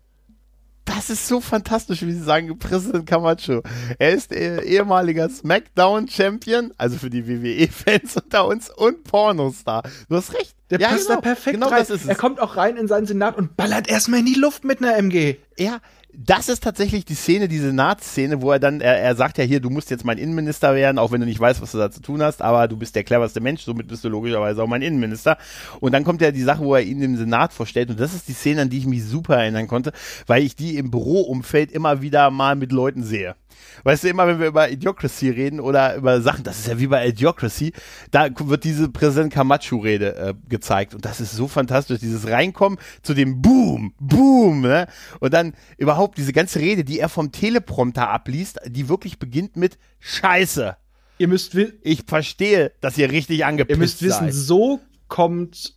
Das 0.84 1.08
ist 1.08 1.26
so 1.26 1.40
fantastisch, 1.40 2.02
wie 2.02 2.12
Sie 2.12 2.22
sagen, 2.22 2.58
Präsident 2.58 3.06
Camacho. 3.06 3.62
Er 3.98 4.10
ist 4.12 4.32
äh, 4.32 4.62
ehemaliger 4.62 5.28
SmackDown-Champion, 5.30 6.72
also 6.76 6.98
für 6.98 7.10
die 7.10 7.26
WWE-Fans 7.26 8.16
unter 8.16 8.46
uns, 8.46 8.70
und 8.70 9.04
Pornostar. 9.04 9.82
Du 10.08 10.16
hast 10.16 10.34
recht. 10.34 10.54
Der 10.70 10.80
Ja, 10.80 10.88
passt 10.88 11.02
genau. 11.08 11.14
da 11.16 11.20
perfekt 11.20 11.54
genau 11.54 11.68
rein. 11.68 11.78
Das 11.78 11.90
ist 11.90 12.04
Er 12.06 12.12
es. 12.12 12.18
kommt 12.18 12.40
auch 12.40 12.56
rein 12.56 12.76
in 12.76 12.88
seinen 12.88 13.06
Senat 13.06 13.36
und 13.36 13.56
ballert 13.56 13.88
erstmal 13.88 14.20
in 14.20 14.26
die 14.26 14.34
Luft 14.34 14.64
mit 14.64 14.80
einer 14.82 14.96
MG. 14.96 15.36
Ja, 15.58 15.78
das 16.16 16.48
ist 16.48 16.62
tatsächlich 16.62 17.04
die 17.04 17.14
Szene, 17.14 17.48
diese 17.48 17.66
Senatsszene, 17.66 18.42
wo 18.42 18.52
er 18.52 18.58
dann, 18.58 18.80
er, 18.80 18.98
er 18.98 19.16
sagt 19.16 19.38
ja 19.38 19.44
hier, 19.44 19.60
du 19.60 19.70
musst 19.70 19.90
jetzt 19.90 20.04
mein 20.04 20.18
Innenminister 20.18 20.74
werden, 20.74 20.98
auch 20.98 21.12
wenn 21.12 21.20
du 21.20 21.26
nicht 21.26 21.40
weißt, 21.40 21.60
was 21.60 21.72
du 21.72 21.78
da 21.78 21.90
zu 21.90 22.00
tun 22.00 22.22
hast, 22.22 22.42
aber 22.42 22.68
du 22.68 22.76
bist 22.76 22.94
der 22.94 23.04
cleverste 23.04 23.40
Mensch, 23.40 23.62
somit 23.62 23.88
bist 23.88 24.04
du 24.04 24.08
logischerweise 24.08 24.62
auch 24.62 24.66
mein 24.66 24.82
Innenminister. 24.82 25.38
Und 25.80 25.92
dann 25.92 26.04
kommt 26.04 26.20
ja 26.20 26.30
die 26.30 26.42
Sache, 26.42 26.64
wo 26.64 26.74
er 26.74 26.82
ihn 26.82 27.02
im 27.02 27.16
Senat 27.16 27.52
vorstellt 27.52 27.90
und 27.90 28.00
das 28.00 28.14
ist 28.14 28.28
die 28.28 28.32
Szene, 28.32 28.62
an 28.62 28.70
die 28.70 28.78
ich 28.78 28.86
mich 28.86 29.04
super 29.04 29.36
erinnern 29.36 29.66
konnte, 29.66 29.92
weil 30.26 30.42
ich 30.42 30.56
die 30.56 30.76
im 30.76 30.90
Büroumfeld 30.90 31.72
immer 31.72 32.02
wieder 32.02 32.30
mal 32.30 32.56
mit 32.56 32.72
Leuten 32.72 33.02
sehe. 33.02 33.34
Weißt 33.82 34.04
du, 34.04 34.08
immer 34.08 34.26
wenn 34.26 34.40
wir 34.40 34.46
über 34.46 34.70
Idiocracy 34.70 35.30
reden 35.30 35.60
oder 35.60 35.96
über 35.96 36.20
Sachen, 36.20 36.44
das 36.44 36.58
ist 36.58 36.68
ja 36.68 36.78
wie 36.78 36.86
bei 36.86 37.06
Idiocracy, 37.08 37.72
da 38.10 38.28
wird 38.38 38.64
diese 38.64 38.88
Präsident 38.88 39.32
Camacho-Rede 39.32 40.16
äh, 40.16 40.34
gezeigt. 40.48 40.94
Und 40.94 41.04
das 41.04 41.20
ist 41.20 41.32
so 41.32 41.48
fantastisch, 41.48 41.98
dieses 42.00 42.26
Reinkommen 42.28 42.78
zu 43.02 43.14
dem 43.14 43.42
Boom, 43.42 43.94
Boom, 43.98 44.62
ne? 44.62 44.86
Und 45.20 45.34
dann 45.34 45.54
überhaupt 45.78 46.18
diese 46.18 46.32
ganze 46.32 46.60
Rede, 46.60 46.84
die 46.84 46.98
er 47.00 47.08
vom 47.08 47.32
Teleprompter 47.32 48.08
abliest, 48.08 48.58
die 48.66 48.88
wirklich 48.88 49.18
beginnt 49.18 49.56
mit 49.56 49.78
Scheiße. 50.00 50.76
Ihr 51.18 51.28
müsst, 51.28 51.54
Ich 51.82 52.04
verstehe, 52.06 52.72
dass 52.80 52.98
ihr 52.98 53.10
richtig 53.10 53.44
angepisst 53.44 53.76
ihr 53.76 53.78
müsst 53.78 54.02
wissen, 54.02 54.24
seid. 54.24 54.34
so 54.34 54.80
kommt 55.08 55.74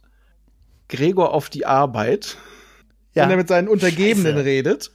Gregor 0.89 1.33
auf 1.33 1.49
die 1.49 1.65
Arbeit, 1.65 2.37
Ja. 3.13 3.23
wenn 3.23 3.31
er 3.31 3.37
mit 3.37 3.47
seinen 3.47 3.67
Untergebenen 3.67 4.33
Scheiße. 4.35 4.45
redet. 4.45 4.91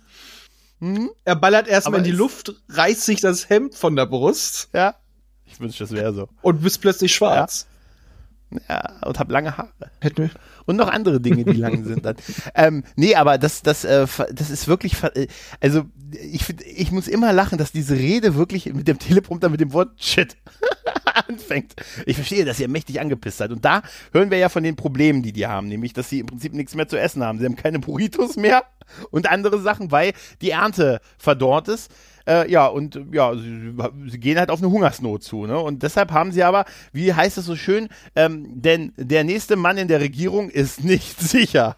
Mhm. 0.82 1.12
Er 1.24 1.36
ballert 1.36 1.68
erstmal 1.68 1.98
in 1.98 2.04
die 2.04 2.10
Luft, 2.10 2.54
reißt 2.68 3.02
sich 3.04 3.20
das 3.20 3.48
Hemd 3.48 3.76
von 3.76 3.94
der 3.94 4.06
Brust 4.06 4.68
Ja. 4.72 4.96
Ich 5.46 5.60
wünschte, 5.60 5.84
das 5.84 5.92
wäre 5.92 6.12
so. 6.12 6.28
und 6.42 6.60
bist 6.62 6.80
plötzlich 6.80 7.14
schwarz. 7.14 7.66
Ja, 7.68 7.81
und 9.04 9.18
hab 9.18 9.30
lange 9.30 9.56
Haare. 9.56 9.70
Hätten 10.00 10.24
wir. 10.24 10.30
Und 10.66 10.76
noch 10.76 10.88
andere 10.88 11.20
Dinge, 11.20 11.44
die 11.44 11.52
lang 11.58 11.84
sind 11.84 12.04
dann. 12.04 12.16
Ähm, 12.54 12.84
nee, 12.96 13.14
aber 13.14 13.38
das, 13.38 13.62
das, 13.62 13.84
äh, 13.84 14.06
das 14.32 14.50
ist 14.50 14.68
wirklich, 14.68 15.02
äh, 15.02 15.26
also 15.60 15.84
ich 16.12 16.44
finde, 16.44 16.64
ich 16.64 16.92
muss 16.92 17.08
immer 17.08 17.32
lachen, 17.32 17.56
dass 17.56 17.72
diese 17.72 17.94
Rede 17.94 18.34
wirklich 18.34 18.72
mit 18.72 18.88
dem 18.88 18.98
Teleprompter 18.98 19.48
mit 19.48 19.60
dem 19.60 19.72
Wort 19.72 19.90
Shit 19.96 20.36
anfängt. 21.28 21.74
Ich 22.04 22.16
verstehe, 22.16 22.44
dass 22.44 22.60
ihr 22.60 22.68
mächtig 22.68 23.00
angepisst 23.00 23.38
seid. 23.38 23.52
Und 23.52 23.64
da 23.64 23.82
hören 24.12 24.30
wir 24.30 24.38
ja 24.38 24.48
von 24.48 24.62
den 24.62 24.76
Problemen, 24.76 25.22
die 25.22 25.32
die 25.32 25.46
haben, 25.46 25.68
nämlich, 25.68 25.92
dass 25.92 26.10
sie 26.10 26.20
im 26.20 26.26
Prinzip 26.26 26.52
nichts 26.52 26.74
mehr 26.74 26.88
zu 26.88 26.98
essen 26.98 27.22
haben. 27.22 27.38
Sie 27.38 27.44
haben 27.44 27.56
keine 27.56 27.78
Burritos 27.78 28.36
mehr 28.36 28.64
und 29.10 29.30
andere 29.30 29.60
Sachen, 29.60 29.90
weil 29.90 30.12
die 30.40 30.50
Ernte 30.50 31.00
verdorrt 31.18 31.68
ist. 31.68 31.90
Äh, 32.26 32.50
ja, 32.50 32.66
und 32.66 33.00
ja, 33.12 33.34
sie, 33.34 33.74
sie 34.06 34.20
gehen 34.20 34.38
halt 34.38 34.50
auf 34.50 34.60
eine 34.60 34.70
Hungersnot 34.70 35.22
zu. 35.22 35.46
Ne? 35.46 35.58
Und 35.58 35.82
deshalb 35.82 36.10
haben 36.12 36.32
sie 36.32 36.42
aber, 36.42 36.64
wie 36.92 37.12
heißt 37.12 37.38
es 37.38 37.46
so 37.46 37.56
schön, 37.56 37.88
ähm, 38.16 38.60
denn 38.60 38.92
der 38.96 39.24
nächste 39.24 39.56
Mann 39.56 39.78
in 39.78 39.88
der 39.88 40.00
Regierung 40.00 40.50
ist 40.50 40.84
nicht 40.84 41.20
sicher. 41.20 41.76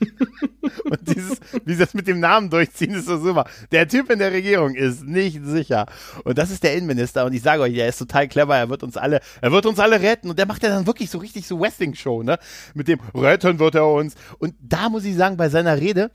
und 0.84 1.00
dieses, 1.14 1.40
wie 1.64 1.74
sie 1.74 1.78
das 1.78 1.94
mit 1.94 2.06
dem 2.06 2.20
Namen 2.20 2.50
durchziehen, 2.50 2.94
ist 2.94 3.06
so 3.06 3.18
super. 3.18 3.44
Der 3.70 3.86
Typ 3.86 4.10
in 4.10 4.18
der 4.18 4.32
Regierung 4.32 4.74
ist 4.74 5.04
nicht 5.04 5.40
sicher. 5.44 5.86
Und 6.24 6.38
das 6.38 6.50
ist 6.50 6.62
der 6.62 6.74
Innenminister. 6.74 7.24
Und 7.24 7.32
ich 7.32 7.42
sage 7.42 7.62
euch, 7.62 7.76
er 7.76 7.88
ist 7.88 7.98
total 7.98 8.28
clever. 8.28 8.56
Er 8.56 8.70
wird 8.70 8.82
uns 8.82 8.96
alle, 8.96 9.20
er 9.40 9.52
wird 9.52 9.66
uns 9.66 9.78
alle 9.78 10.00
retten. 10.00 10.30
Und 10.30 10.38
der 10.38 10.46
macht 10.46 10.62
ja 10.62 10.70
dann 10.70 10.86
wirklich 10.86 11.10
so 11.10 11.18
richtig 11.18 11.46
so 11.46 11.60
Wrestling-Show, 11.60 12.22
ne? 12.22 12.38
Mit 12.74 12.88
dem 12.88 13.00
Retten 13.14 13.58
wird 13.58 13.74
er 13.74 13.86
uns. 13.86 14.14
Und 14.38 14.54
da 14.60 14.88
muss 14.88 15.04
ich 15.04 15.16
sagen, 15.16 15.36
bei 15.36 15.48
seiner 15.48 15.78
Rede, 15.78 16.10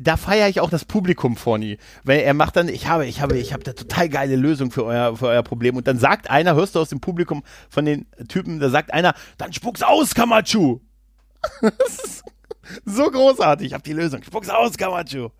da 0.00 0.16
feiere 0.16 0.48
ich 0.48 0.60
auch 0.60 0.70
das 0.70 0.84
Publikum 0.84 1.36
vor 1.36 1.58
nie. 1.58 1.78
Weil 2.04 2.20
er 2.20 2.34
macht 2.34 2.56
dann, 2.56 2.68
ich 2.68 2.86
habe, 2.88 3.06
ich 3.06 3.20
habe, 3.20 3.36
ich 3.38 3.52
habe 3.52 3.62
da 3.62 3.72
total 3.72 4.08
geile 4.08 4.36
Lösung 4.36 4.70
für 4.70 4.84
euer, 4.84 5.16
für 5.16 5.26
euer 5.26 5.42
Problem. 5.42 5.76
Und 5.76 5.86
dann 5.86 5.98
sagt 5.98 6.30
einer, 6.30 6.54
hörst 6.54 6.74
du 6.74 6.80
aus 6.80 6.88
dem 6.88 7.00
Publikum 7.00 7.42
von 7.68 7.84
den 7.84 8.06
Typen, 8.28 8.60
da 8.60 8.70
sagt 8.70 8.92
einer, 8.92 9.14
dann 9.36 9.52
spuck's 9.52 9.82
aus, 9.82 10.14
Kamachu. 10.14 10.80
so 12.84 13.10
großartig. 13.10 13.68
Ich 13.68 13.74
habe 13.74 13.82
die 13.82 13.92
Lösung. 13.92 14.22
Spuck's 14.22 14.48
aus, 14.48 14.76
Kamachu. 14.76 15.30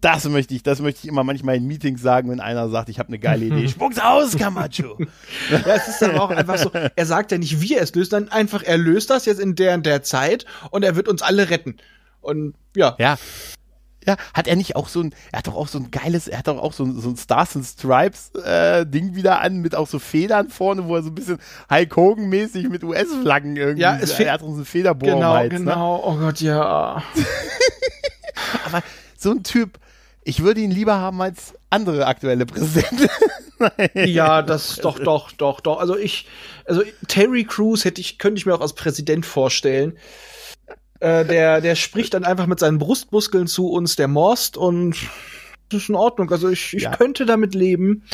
Das 0.00 0.24
möchte 0.26 0.54
ich, 0.54 0.62
das 0.62 0.80
möchte 0.80 1.00
ich 1.02 1.08
immer 1.08 1.24
manchmal 1.24 1.56
in 1.56 1.66
Meetings 1.66 2.00
sagen, 2.00 2.30
wenn 2.30 2.40
einer 2.40 2.70
sagt, 2.70 2.88
ich 2.88 2.98
habe 2.98 3.08
eine 3.08 3.18
geile 3.18 3.44
Idee. 3.44 3.68
Spuck's 3.68 3.98
aus, 3.98 4.36
Kamachu. 4.36 4.96
Ja, 5.50 5.74
es 5.74 5.88
ist 5.88 6.02
aber 6.02 6.22
auch 6.22 6.30
einfach 6.30 6.56
so, 6.56 6.70
er 6.72 7.06
sagt 7.06 7.32
ja 7.32 7.38
nicht, 7.38 7.60
wie 7.60 7.74
er 7.74 7.82
es 7.82 7.94
löst, 7.94 8.12
dann 8.12 8.28
einfach, 8.30 8.62
er 8.62 8.78
löst 8.78 9.10
das 9.10 9.26
jetzt 9.26 9.40
in 9.40 9.54
der 9.56 9.74
und 9.74 9.84
der 9.84 10.02
Zeit 10.02 10.46
und 10.70 10.84
er 10.84 10.96
wird 10.96 11.08
uns 11.08 11.22
alle 11.22 11.50
retten. 11.50 11.76
Und 12.20 12.54
ja, 12.76 12.96
Ja. 12.98 13.16
Ja, 14.06 14.16
hat 14.32 14.48
er 14.48 14.56
nicht 14.56 14.76
auch 14.76 14.88
so 14.88 15.02
ein, 15.02 15.14
er 15.30 15.40
hat 15.40 15.46
doch 15.46 15.54
auch 15.54 15.68
so 15.68 15.76
ein 15.78 15.90
geiles, 15.90 16.26
er 16.26 16.38
hat 16.38 16.48
doch 16.48 16.58
auch 16.58 16.72
so 16.72 16.84
ein, 16.84 16.98
so 16.98 17.10
ein 17.10 17.18
Stars 17.18 17.54
and 17.54 17.66
Stripes 17.66 18.30
äh, 18.34 18.86
Ding 18.86 19.14
wieder 19.14 19.42
an, 19.42 19.58
mit 19.58 19.74
auch 19.74 19.86
so 19.86 19.98
Federn 19.98 20.48
vorne, 20.48 20.86
wo 20.88 20.96
er 20.96 21.02
so 21.02 21.10
ein 21.10 21.14
bisschen 21.14 21.38
Hulk 21.70 21.96
Hogan 21.96 22.28
mäßig 22.30 22.70
mit 22.70 22.82
US-Flaggen 22.82 23.56
irgendwie, 23.56 23.82
Ja, 23.82 23.98
es 24.00 24.18
er 24.18 24.32
hat 24.32 24.42
auch 24.42 24.54
so 24.54 24.60
ein 24.60 24.64
Federbohr 24.64 25.16
genau, 25.16 25.34
Hals, 25.34 25.52
Ne? 25.52 25.58
genau. 25.58 26.02
Oh 26.02 26.16
Gott, 26.16 26.40
ja. 26.40 27.02
Aber 28.64 28.82
so 29.18 29.32
ein 29.32 29.42
Typ, 29.42 29.78
ich 30.24 30.42
würde 30.42 30.62
ihn 30.62 30.70
lieber 30.70 30.96
haben 30.96 31.20
als 31.20 31.52
andere 31.68 32.06
aktuelle 32.06 32.46
Präsidenten. 32.46 33.06
Ja, 33.94 34.40
das 34.40 34.76
doch, 34.76 34.98
doch, 34.98 35.32
doch, 35.32 35.60
doch. 35.60 35.80
Also 35.80 35.94
ich, 35.94 36.26
also 36.64 36.82
Terry 37.08 37.44
Crews 37.44 37.84
hätte 37.84 38.00
ich, 38.00 38.18
könnte 38.18 38.38
ich 38.38 38.46
mir 38.46 38.54
auch 38.54 38.62
als 38.62 38.72
Präsident 38.72 39.26
vorstellen. 39.26 39.98
Äh, 41.00 41.24
der, 41.24 41.60
der 41.60 41.74
spricht 41.74 42.14
dann 42.14 42.24
einfach 42.24 42.46
mit 42.46 42.58
seinen 42.60 42.78
Brustmuskeln 42.78 43.46
zu 43.46 43.68
uns, 43.70 43.96
der 43.96 44.08
morst 44.08 44.56
und 44.56 44.96
das 45.70 45.82
ist 45.82 45.88
in 45.88 45.94
Ordnung. 45.94 46.30
Also 46.30 46.48
ich, 46.48 46.74
ich 46.74 46.82
Ja. 46.84 46.96
könnte 46.96 47.26
damit 47.26 47.54
leben. 47.54 48.04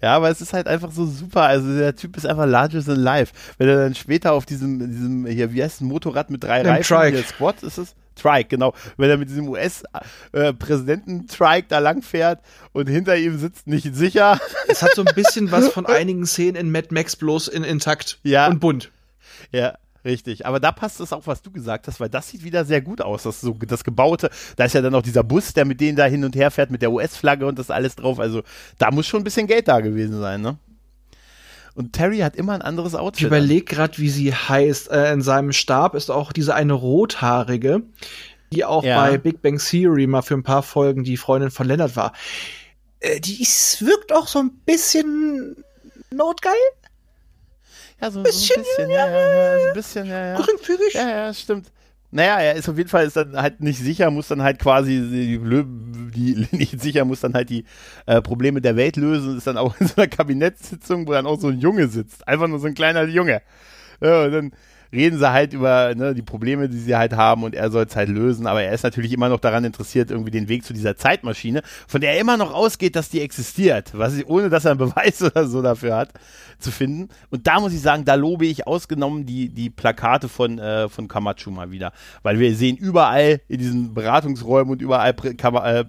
Ja, 0.00 0.16
aber 0.16 0.30
es 0.30 0.40
ist 0.40 0.52
halt 0.52 0.66
einfach 0.66 0.90
so 0.90 1.06
super. 1.06 1.42
Also 1.42 1.76
der 1.76 1.94
Typ 1.94 2.16
ist 2.16 2.26
einfach 2.26 2.46
larger 2.46 2.82
than 2.82 2.96
life. 2.98 3.32
Wenn 3.58 3.68
er 3.68 3.76
dann 3.76 3.94
später 3.94 4.32
auf 4.32 4.46
diesem, 4.46 4.80
diesem 4.80 5.26
hier, 5.26 5.52
wie 5.52 5.62
heißt 5.62 5.80
ein 5.80 5.84
Motorrad 5.86 6.28
mit 6.30 6.42
drei 6.42 6.62
Dem 6.64 6.72
Reifen? 6.72 6.96
Trike. 6.96 7.18
Hier, 7.18 7.24
Squad 7.26 7.62
ist 7.62 7.78
es? 7.78 7.94
Trike, 8.16 8.48
genau. 8.48 8.74
Wenn 8.96 9.10
er 9.10 9.16
mit 9.16 9.28
diesem 9.28 9.48
US-Präsidenten-Trike 9.48 11.66
da 11.68 11.78
lang 11.78 12.02
fährt 12.02 12.40
und 12.72 12.88
hinter 12.88 13.16
ihm 13.16 13.38
sitzt 13.38 13.66
nicht 13.68 13.94
sicher. 13.94 14.40
Es 14.68 14.82
hat 14.82 14.92
so 14.94 15.04
ein 15.04 15.14
bisschen 15.14 15.50
was 15.52 15.68
von 15.72 15.86
einigen 15.86 16.26
Szenen 16.26 16.56
in 16.56 16.70
Mad 16.72 16.88
Max 16.90 17.14
bloß 17.16 17.46
in 17.48 17.62
intakt 17.64 18.18
Ja. 18.24 18.48
und 18.48 18.58
bunt. 18.60 18.90
ja. 19.50 19.74
Richtig. 20.04 20.46
Aber 20.46 20.60
da 20.60 20.72
passt 20.72 21.00
es 21.00 21.12
auch, 21.12 21.26
was 21.26 21.42
du 21.42 21.50
gesagt 21.50 21.86
hast, 21.88 22.00
weil 22.00 22.08
das 22.08 22.28
sieht 22.28 22.44
wieder 22.44 22.64
sehr 22.64 22.80
gut 22.80 23.00
aus. 23.00 23.22
Das, 23.24 23.40
so, 23.40 23.52
das 23.66 23.84
Gebaute, 23.84 24.30
da 24.56 24.64
ist 24.64 24.74
ja 24.74 24.80
dann 24.82 24.94
auch 24.94 25.02
dieser 25.02 25.22
Bus, 25.24 25.52
der 25.54 25.64
mit 25.64 25.80
denen 25.80 25.96
da 25.96 26.04
hin 26.04 26.24
und 26.24 26.34
her 26.36 26.50
fährt, 26.50 26.70
mit 26.70 26.82
der 26.82 26.92
US-Flagge 26.92 27.46
und 27.46 27.58
das 27.58 27.70
alles 27.70 27.96
drauf. 27.96 28.18
Also 28.20 28.42
da 28.78 28.90
muss 28.90 29.06
schon 29.06 29.20
ein 29.20 29.24
bisschen 29.24 29.46
Geld 29.46 29.68
da 29.68 29.80
gewesen 29.80 30.20
sein, 30.20 30.40
ne? 30.42 30.58
Und 31.74 31.94
Terry 31.94 32.18
hat 32.18 32.36
immer 32.36 32.52
ein 32.52 32.60
anderes 32.62 32.92
Ich 32.92 32.98
Outfit. 32.98 33.24
an. 33.24 33.28
überlege 33.28 33.64
gerade, 33.64 33.96
wie 33.96 34.10
sie 34.10 34.34
heißt. 34.34 34.90
Äh, 34.90 35.12
in 35.12 35.22
seinem 35.22 35.52
Stab 35.52 35.94
ist 35.94 36.10
auch 36.10 36.32
diese 36.32 36.54
eine 36.54 36.74
rothaarige, 36.74 37.82
die 38.52 38.66
auch 38.66 38.84
Ja. 38.84 39.00
bei 39.02 39.16
Big 39.16 39.40
Bang 39.40 39.56
Theory 39.58 40.06
mal 40.06 40.20
für 40.20 40.34
ein 40.34 40.42
paar 40.42 40.62
Folgen 40.62 41.02
die 41.02 41.16
Freundin 41.16 41.50
von 41.50 41.66
Leonard 41.66 41.96
war. 41.96 42.12
Äh, 43.00 43.20
die 43.20 43.40
ist, 43.40 43.84
wirkt 43.86 44.12
auch 44.12 44.26
so 44.28 44.40
ein 44.40 44.50
bisschen 44.66 45.56
notgeil, 46.10 46.52
ja, 48.02 48.10
so, 48.10 48.22
bisschen, 48.22 48.64
so 48.76 48.82
ein 48.82 48.88
bisschen, 48.88 48.90
ja, 48.90 49.06
ja, 49.06 49.20
ja, 49.20 49.58
so 49.60 49.68
ein 49.68 49.74
bisschen, 49.74 50.06
ja, 50.06 50.26
ja. 50.26 50.36
geringfügig. 50.36 50.94
Ja, 50.94 51.08
ja, 51.08 51.34
stimmt. 51.34 51.72
Naja, 52.10 52.40
er 52.40 52.56
ist 52.56 52.68
auf 52.68 52.76
jeden 52.76 52.90
Fall 52.90 53.06
ist 53.06 53.16
dann 53.16 53.34
halt 53.36 53.60
nicht 53.60 53.78
sicher, 53.78 54.10
muss 54.10 54.28
dann 54.28 54.42
halt 54.42 54.58
quasi 54.58 55.00
die, 55.00 55.38
die 56.14 56.46
nicht 56.56 56.78
sicher, 56.80 57.06
muss 57.06 57.20
dann 57.20 57.32
halt 57.32 57.48
die 57.48 57.64
äh, 58.04 58.20
Probleme 58.20 58.60
der 58.60 58.76
Welt 58.76 58.96
lösen, 58.96 59.38
ist 59.38 59.46
dann 59.46 59.56
auch 59.56 59.74
in 59.80 59.86
so 59.86 59.94
einer 59.96 60.08
Kabinettssitzung, 60.08 61.06
wo 61.06 61.12
dann 61.12 61.26
auch 61.26 61.40
so 61.40 61.48
ein 61.48 61.58
Junge 61.58 61.88
sitzt. 61.88 62.28
Einfach 62.28 62.48
nur 62.48 62.58
so 62.58 62.66
ein 62.66 62.74
kleiner 62.74 63.04
Junge. 63.04 63.40
Ja, 64.02 64.24
und 64.24 64.32
dann 64.32 64.52
reden 64.92 65.18
sie 65.18 65.30
halt 65.30 65.52
über 65.54 65.94
ne, 65.94 66.14
die 66.14 66.22
Probleme, 66.22 66.68
die 66.68 66.78
sie 66.78 66.94
halt 66.94 67.14
haben 67.14 67.44
und 67.44 67.54
er 67.54 67.70
soll 67.70 67.84
es 67.84 67.96
halt 67.96 68.08
lösen, 68.08 68.46
aber 68.46 68.62
er 68.62 68.72
ist 68.72 68.84
natürlich 68.84 69.12
immer 69.12 69.28
noch 69.28 69.40
daran 69.40 69.64
interessiert, 69.64 70.10
irgendwie 70.10 70.30
den 70.30 70.48
Weg 70.48 70.64
zu 70.64 70.72
dieser 70.72 70.96
Zeitmaschine, 70.96 71.62
von 71.88 72.00
der 72.00 72.12
er 72.12 72.20
immer 72.20 72.36
noch 72.36 72.52
ausgeht, 72.52 72.96
dass 72.96 73.08
die 73.08 73.20
existiert, 73.20 73.92
was 73.94 74.16
ich, 74.16 74.26
ohne 74.26 74.50
dass 74.50 74.64
er 74.64 74.72
einen 74.72 74.78
Beweis 74.78 75.22
oder 75.22 75.46
so 75.46 75.62
dafür 75.62 75.96
hat, 75.96 76.10
zu 76.58 76.70
finden. 76.70 77.08
Und 77.30 77.46
da 77.46 77.60
muss 77.60 77.72
ich 77.72 77.80
sagen, 77.80 78.04
da 78.04 78.14
lobe 78.14 78.46
ich 78.46 78.66
ausgenommen 78.66 79.26
die, 79.26 79.48
die 79.48 79.70
Plakate 79.70 80.28
von, 80.28 80.58
äh, 80.58 80.88
von 80.88 81.08
Camacho 81.08 81.50
mal 81.50 81.70
wieder, 81.70 81.92
weil 82.22 82.38
wir 82.38 82.54
sehen 82.54 82.76
überall 82.76 83.40
in 83.48 83.58
diesen 83.58 83.94
Beratungsräumen 83.94 84.72
und 84.72 84.82
überall 84.82 85.14
äh, 85.14 85.84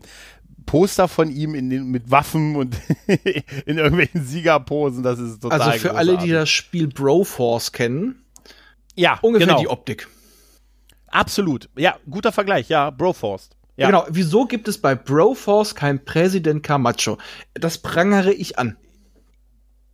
Poster 0.65 1.07
von 1.07 1.29
ihm 1.29 1.55
in 1.55 1.69
den, 1.69 1.91
mit 1.91 2.09
Waffen 2.09 2.55
und 2.55 2.77
in 3.65 3.77
irgendwelchen 3.77 4.23
Siegerposen, 4.25 5.03
das 5.03 5.19
ist 5.19 5.41
total 5.41 5.61
Also 5.61 5.79
für 5.79 5.95
alle, 5.95 6.11
die 6.11 6.29
großartig. 6.29 6.33
das 6.33 6.49
Spiel 6.49 6.87
Broforce 6.87 7.71
kennen, 7.73 8.22
ja, 8.95 9.19
ungefähr 9.21 9.47
genau. 9.47 9.59
die 9.59 9.67
Optik. 9.67 10.07
Absolut. 11.07 11.69
Ja, 11.77 11.97
guter 12.09 12.31
Vergleich, 12.31 12.69
ja, 12.69 12.89
Broforce. 12.89 13.49
Ja. 13.75 13.87
Genau. 13.87 14.05
Wieso 14.09 14.45
gibt 14.45 14.67
es 14.67 14.79
bei 14.79 14.95
Broforce 14.95 15.73
kein 15.75 16.03
Präsident 16.05 16.63
Camacho? 16.63 17.17
Das 17.53 17.77
prangere 17.79 18.31
ich 18.33 18.59
an. 18.59 18.77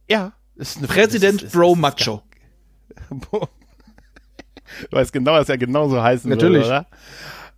Ja. 0.09 0.33
Ist 0.55 0.77
eine, 0.77 0.87
Präsident 0.87 1.41
ist- 1.43 1.53
Bro 1.53 1.73
ist- 1.73 1.79
Macho. 1.79 2.21
Du 4.89 4.95
weißt 4.97 5.11
genau, 5.11 5.35
dass 5.35 5.49
er 5.49 5.57
genauso 5.57 6.01
heißen 6.01 6.29
Natürlich. 6.29 6.63
würde, 6.65 6.67
oder? 6.67 6.87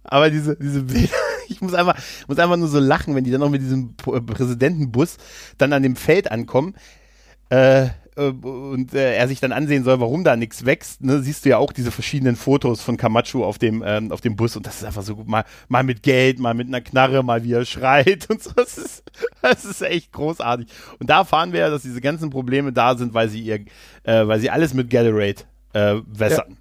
Aber 0.03 0.29
diese, 0.29 0.55
diese 0.55 0.83
Bilder, 0.83 1.13
ich 1.49 1.61
muss 1.61 1.73
einfach, 1.73 1.97
muss 2.27 2.39
einfach 2.39 2.55
nur 2.55 2.69
so 2.69 2.79
lachen, 2.79 3.15
wenn 3.15 3.23
die 3.25 3.31
dann 3.31 3.41
noch 3.41 3.49
mit 3.49 3.61
diesem 3.61 3.95
Präsidentenbus 3.97 5.17
dann 5.57 5.73
an 5.73 5.83
dem 5.83 5.95
Feld 5.97 6.31
ankommen. 6.31 6.73
Äh, 7.49 7.89
äh, 8.17 8.29
und 8.29 8.93
äh, 8.93 9.15
er 9.15 9.27
sich 9.27 9.39
dann 9.39 9.51
ansehen 9.51 9.83
soll, 9.83 9.99
warum 9.99 10.23
da 10.23 10.35
nichts 10.35 10.65
wächst, 10.65 11.01
ne, 11.01 11.21
siehst 11.21 11.45
du 11.45 11.49
ja 11.49 11.57
auch 11.57 11.71
diese 11.71 11.91
verschiedenen 11.91 12.35
Fotos 12.35 12.81
von 12.81 12.97
Camacho 12.97 13.45
auf 13.45 13.57
dem, 13.57 13.83
ähm, 13.85 14.11
auf 14.11 14.21
dem 14.21 14.35
Bus 14.35 14.55
und 14.55 14.65
das 14.65 14.77
ist 14.77 14.83
einfach 14.85 15.03
so 15.03 15.15
gut, 15.15 15.27
mal, 15.27 15.45
mal 15.69 15.83
mit 15.83 16.03
Geld, 16.03 16.39
mal 16.39 16.53
mit 16.53 16.67
einer 16.67 16.81
Knarre, 16.81 17.23
mal 17.23 17.43
wie 17.43 17.53
er 17.53 17.65
schreit 17.65 18.27
und 18.29 18.43
so. 18.43 18.51
Das 18.55 18.77
ist, 18.77 19.03
das 19.41 19.65
ist 19.65 19.81
echt 19.81 20.11
großartig. 20.11 20.67
Und 20.99 21.09
da 21.09 21.19
erfahren 21.19 21.53
wir 21.53 21.61
ja, 21.61 21.69
dass 21.69 21.83
diese 21.83 22.01
ganzen 22.01 22.29
Probleme 22.29 22.73
da 22.73 22.97
sind, 22.97 23.13
weil 23.13 23.29
sie 23.29 23.41
ihr, 23.41 23.65
äh, 24.03 24.27
weil 24.27 24.39
sie 24.39 24.49
alles 24.49 24.73
mit 24.73 24.89
Gatorade 24.89 25.43
äh, 25.73 25.95
wässern. 26.07 26.57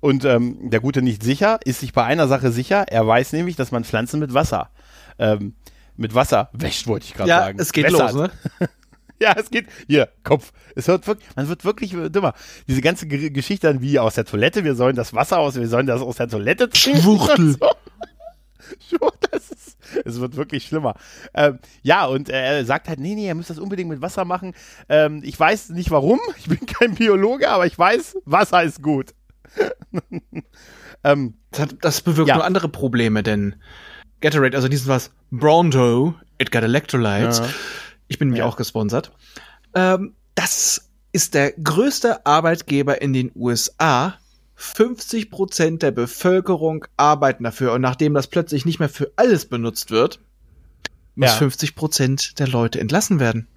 Und 0.00 0.24
ähm, 0.24 0.70
der 0.70 0.80
Gute 0.80 1.02
nicht 1.02 1.22
sicher, 1.22 1.58
ist 1.64 1.80
sich 1.80 1.92
bei 1.92 2.04
einer 2.04 2.28
Sache 2.28 2.52
sicher. 2.52 2.84
Er 2.88 3.06
weiß 3.06 3.32
nämlich, 3.32 3.56
dass 3.56 3.72
man 3.72 3.84
Pflanzen 3.84 4.20
mit 4.20 4.34
Wasser, 4.34 4.70
ähm, 5.18 5.54
mit 5.96 6.14
Wasser 6.14 6.50
wäscht, 6.52 6.86
wollte 6.86 7.06
ich 7.06 7.14
gerade 7.14 7.30
Ja, 7.30 7.38
sagen. 7.40 7.58
es 7.58 7.72
geht 7.72 7.86
Wässert. 7.86 8.12
los, 8.12 8.14
ne? 8.14 8.30
Ja, 9.20 9.34
es 9.36 9.50
geht. 9.50 9.66
Hier, 9.86 10.08
Kopf. 10.24 10.52
Es 10.74 10.88
wird 10.88 11.06
wirklich, 11.06 11.28
man 11.36 11.48
wird 11.48 11.64
wirklich 11.64 11.92
dümmer. 11.92 12.34
Diese 12.68 12.82
ganze 12.82 13.06
Ge 13.06 13.30
Geschichte 13.30 13.66
dann 13.66 13.80
wie 13.80 13.98
aus 13.98 14.14
der 14.14 14.26
Toilette, 14.26 14.62
wir 14.64 14.74
sollen 14.74 14.94
das 14.94 15.14
Wasser 15.14 15.38
aus, 15.38 15.54
wir 15.56 15.68
sollen 15.68 15.86
das 15.86 16.02
aus 16.02 16.16
der 16.16 16.28
Toilette 16.28 16.68
trinken. 16.68 17.00
Schwuchtel. 17.00 17.52
So. 17.58 17.70
Das 19.30 19.50
ist, 19.50 19.76
es 20.04 20.20
wird 20.20 20.34
wirklich 20.36 20.64
schlimmer. 20.66 20.94
Ähm, 21.34 21.58
ja, 21.82 22.04
und 22.06 22.28
äh, 22.28 22.56
er 22.58 22.64
sagt 22.64 22.88
halt, 22.88 22.98
nee, 22.98 23.14
nee, 23.14 23.28
er 23.28 23.34
muss 23.36 23.46
das 23.46 23.58
unbedingt 23.60 23.88
mit 23.88 24.00
Wasser 24.02 24.24
machen. 24.24 24.54
Ähm, 24.88 25.20
ich 25.24 25.38
weiß 25.38 25.70
nicht 25.70 25.90
warum, 25.92 26.18
ich 26.38 26.46
bin 26.48 26.66
kein 26.66 26.94
Biologe, 26.94 27.48
aber 27.48 27.66
ich 27.66 27.78
weiß, 27.78 28.18
Wasser 28.24 28.62
ist 28.64 28.82
gut. 28.82 29.14
ähm, 31.04 31.34
Das, 31.50 31.60
hat, 31.60 31.74
das 31.82 32.00
bewirkt 32.00 32.28
Ja. 32.28 32.36
nur 32.36 32.44
andere 32.44 32.68
Probleme, 32.68 33.22
denn 33.22 33.56
Gatorade, 34.20 34.56
also 34.56 34.68
diesen 34.68 34.88
was, 34.88 35.10
Bronto, 35.30 36.14
it 36.38 36.50
got 36.50 36.62
electrolytes. 36.62 37.38
Ja. 37.38 37.48
Ich 38.08 38.18
bin 38.18 38.28
nämlich 38.28 38.40
Ja. 38.40 38.46
auch 38.46 38.56
gesponsert. 38.56 39.12
Ähm, 39.74 40.14
das 40.34 40.90
ist 41.12 41.34
der 41.34 41.52
größte 41.52 42.24
Arbeitgeber 42.26 43.00
in 43.02 43.12
den 43.12 43.32
USA. 43.34 44.14
50 44.54 45.30
Prozent 45.30 45.82
der 45.82 45.90
Bevölkerung 45.90 46.86
arbeiten 46.96 47.44
dafür. 47.44 47.72
Und 47.74 47.82
nachdem 47.82 48.14
das 48.14 48.26
plötzlich 48.26 48.64
nicht 48.64 48.78
mehr 48.78 48.88
für 48.88 49.10
alles 49.16 49.46
benutzt 49.46 49.90
wird, 49.90 50.20
muss 51.14 51.30
Ja. 51.30 51.36
50 51.36 51.74
Prozent 51.74 52.38
der 52.38 52.48
Leute 52.48 52.80
entlassen 52.80 53.20
werden. 53.20 53.48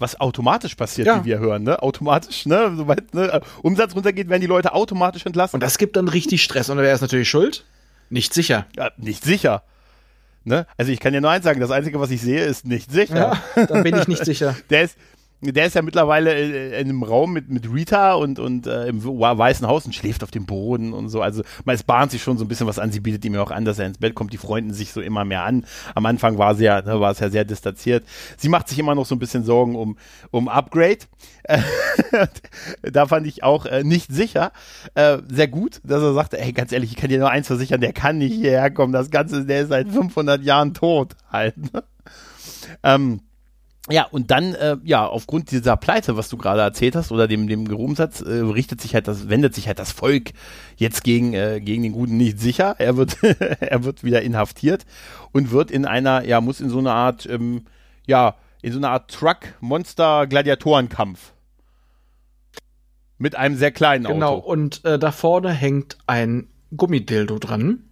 was 0.00 0.20
automatisch 0.20 0.76
passiert, 0.76 1.08
Ja. 1.08 1.20
wie 1.24 1.30
wir 1.30 1.40
hören, 1.40 1.64
ne? 1.64 1.82
Automatisch, 1.82 2.46
ne? 2.46 2.72
Sobald 2.76 3.12
ne, 3.14 3.40
Umsatz 3.62 3.96
runtergeht, 3.96 4.28
werden 4.28 4.40
die 4.40 4.46
Leute 4.46 4.72
automatisch 4.72 5.26
entlassen. 5.26 5.56
Und 5.56 5.60
das 5.60 5.76
gibt 5.76 5.96
dann 5.96 6.06
richtig 6.06 6.44
Stress. 6.44 6.70
Und 6.70 6.78
wer 6.78 6.94
ist 6.94 7.00
natürlich 7.00 7.28
schuld? 7.28 7.64
Nicht 8.08 8.32
sicher. 8.32 8.66
Ja, 8.76 8.92
nicht 8.96 9.24
sicher. 9.24 9.64
Ne? 10.48 10.66
Also 10.76 10.90
ich 10.90 10.98
kann 11.00 11.12
dir 11.12 11.20
nur 11.20 11.30
eins 11.30 11.44
sagen, 11.44 11.60
das 11.60 11.70
Einzige, 11.70 12.00
was 12.00 12.10
ich 12.10 12.20
sehe, 12.20 12.44
ist 12.44 12.66
nicht 12.66 12.90
sicher. 12.90 13.38
Ja, 13.54 13.66
dann 13.66 13.82
bin 13.82 13.96
ich 13.96 14.08
nicht 14.08 14.24
sicher. 14.24 14.56
Der 14.70 14.82
ist, 14.82 14.96
der 15.40 15.66
ist 15.66 15.74
ja 15.74 15.82
mittlerweile 15.82 16.34
äh, 16.34 16.80
in 16.80 16.88
einem 16.88 17.02
Raum 17.02 17.32
mit, 17.32 17.48
mit 17.48 17.72
Rita 17.72 18.14
und, 18.14 18.38
und 18.38 18.66
äh, 18.66 18.88
im 18.88 19.04
Weißen 19.04 19.66
Haus 19.66 19.86
und 19.86 19.94
schläft 19.94 20.24
auf 20.24 20.32
dem 20.32 20.46
Boden 20.46 20.92
und 20.92 21.08
so. 21.08 21.22
Also 21.22 21.42
es 21.66 21.82
bahnt 21.84 22.10
sich 22.10 22.22
schon 22.22 22.38
so 22.38 22.44
ein 22.44 22.48
bisschen 22.48 22.66
was 22.66 22.78
an. 22.78 22.90
Sie 22.90 23.00
bietet 23.00 23.24
ihm 23.24 23.34
ja 23.34 23.42
auch 23.42 23.52
an, 23.52 23.64
dass 23.64 23.78
er 23.78 23.86
ins 23.86 23.98
Bett 23.98 24.14
kommt. 24.14 24.32
Die 24.32 24.38
freunden 24.38 24.72
sich 24.72 24.92
so 24.92 25.00
immer 25.00 25.24
mehr 25.24 25.44
an. 25.44 25.64
Am 25.94 26.06
Anfang 26.06 26.38
war 26.38 26.56
sie 26.56 26.64
ja, 26.64 26.82
ne, 26.82 26.98
war 27.00 27.12
es 27.12 27.20
ja 27.20 27.30
sehr 27.30 27.44
distanziert. 27.44 28.04
Sie 28.36 28.48
macht 28.48 28.68
sich 28.68 28.78
immer 28.80 28.96
noch 28.96 29.06
so 29.06 29.14
ein 29.14 29.20
bisschen 29.20 29.44
Sorgen 29.44 29.76
um, 29.76 29.96
um 30.32 30.48
Upgrade. 30.48 30.98
Äh, 31.44 31.60
da 32.82 33.06
fand 33.06 33.26
ich 33.28 33.44
auch 33.44 33.64
äh, 33.66 33.84
nicht 33.84 34.12
sicher. 34.12 34.50
Äh, 34.94 35.18
sehr 35.28 35.48
gut, 35.48 35.80
dass 35.84 36.02
er 36.02 36.14
sagte, 36.14 36.40
ey, 36.40 36.52
ganz 36.52 36.72
ehrlich, 36.72 36.90
ich 36.90 36.96
kann 36.96 37.10
dir 37.10 37.18
nur 37.18 37.30
eins 37.30 37.46
versichern, 37.46 37.80
der 37.80 37.92
kann 37.92 38.18
nicht 38.18 38.34
hierher 38.34 38.72
kommen. 38.72 38.92
Das 38.92 39.10
Ganze, 39.10 39.44
der 39.44 39.62
ist 39.62 39.68
seit 39.68 39.88
500 39.88 40.42
Jahren 40.42 40.74
tot 40.74 41.14
halt. 41.30 41.56
Ne? 41.72 41.84
Ähm, 42.82 43.20
ja, 43.90 44.06
und 44.10 44.30
dann, 44.30 44.54
äh, 44.54 44.76
ja, 44.84 45.06
aufgrund 45.06 45.50
dieser 45.50 45.76
Pleite, 45.76 46.16
was 46.16 46.28
du 46.28 46.36
gerade 46.36 46.60
erzählt 46.62 46.96
hast, 46.96 47.12
oder 47.12 47.28
dem, 47.28 47.46
dem 47.48 47.66
Gerumsatz, 47.66 48.20
äh, 48.20 48.40
richtet 48.40 48.80
sich 48.80 48.94
halt 48.94 49.08
das, 49.08 49.28
wendet 49.28 49.54
sich 49.54 49.66
halt 49.66 49.78
das 49.78 49.92
Volk 49.92 50.30
jetzt 50.76 51.04
gegen, 51.04 51.34
äh, 51.34 51.60
gegen 51.60 51.82
den 51.82 51.92
Guten 51.92 52.16
nicht 52.16 52.40
sicher. 52.40 52.76
Er 52.78 52.96
wird, 52.96 53.16
er 53.22 53.84
wird 53.84 54.04
wieder 54.04 54.22
inhaftiert 54.22 54.86
und 55.32 55.50
wird 55.50 55.70
in 55.70 55.84
einer, 55.86 56.24
ja, 56.24 56.40
muss 56.40 56.60
in 56.60 56.70
so 56.70 56.78
eine 56.78 56.92
Art, 56.92 57.26
ähm, 57.26 57.64
ja, 58.06 58.36
in 58.62 58.72
so 58.72 58.78
eine 58.78 58.90
Art 58.90 59.10
Truck-Monster-Gladiatorenkampf. 59.10 61.32
Mit 63.18 63.36
einem 63.36 63.56
sehr 63.56 63.72
kleinen 63.72 64.04
Genau, 64.04 64.36
Auto. 64.36 64.50
und 64.50 64.84
äh, 64.84 64.98
da 64.98 65.12
vorne 65.12 65.50
hängt 65.50 65.98
ein 66.06 66.48
Gummidildo 66.76 67.38
dran. 67.38 67.84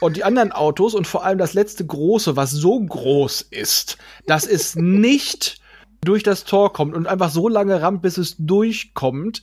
Und 0.00 0.16
die 0.16 0.24
anderen 0.24 0.52
Autos 0.52 0.94
und 0.94 1.06
vor 1.06 1.24
allem 1.24 1.38
das 1.38 1.54
letzte 1.54 1.86
große, 1.86 2.36
was 2.36 2.50
so 2.50 2.80
groß 2.80 3.42
ist, 3.50 3.98
dass 4.26 4.46
es 4.46 4.76
nicht 4.76 5.60
durch 6.04 6.22
das 6.22 6.44
Tor 6.44 6.72
kommt 6.72 6.94
und 6.94 7.06
einfach 7.06 7.30
so 7.30 7.48
lange 7.48 7.80
rammt, 7.80 8.02
bis 8.02 8.18
es 8.18 8.36
durchkommt, 8.38 9.42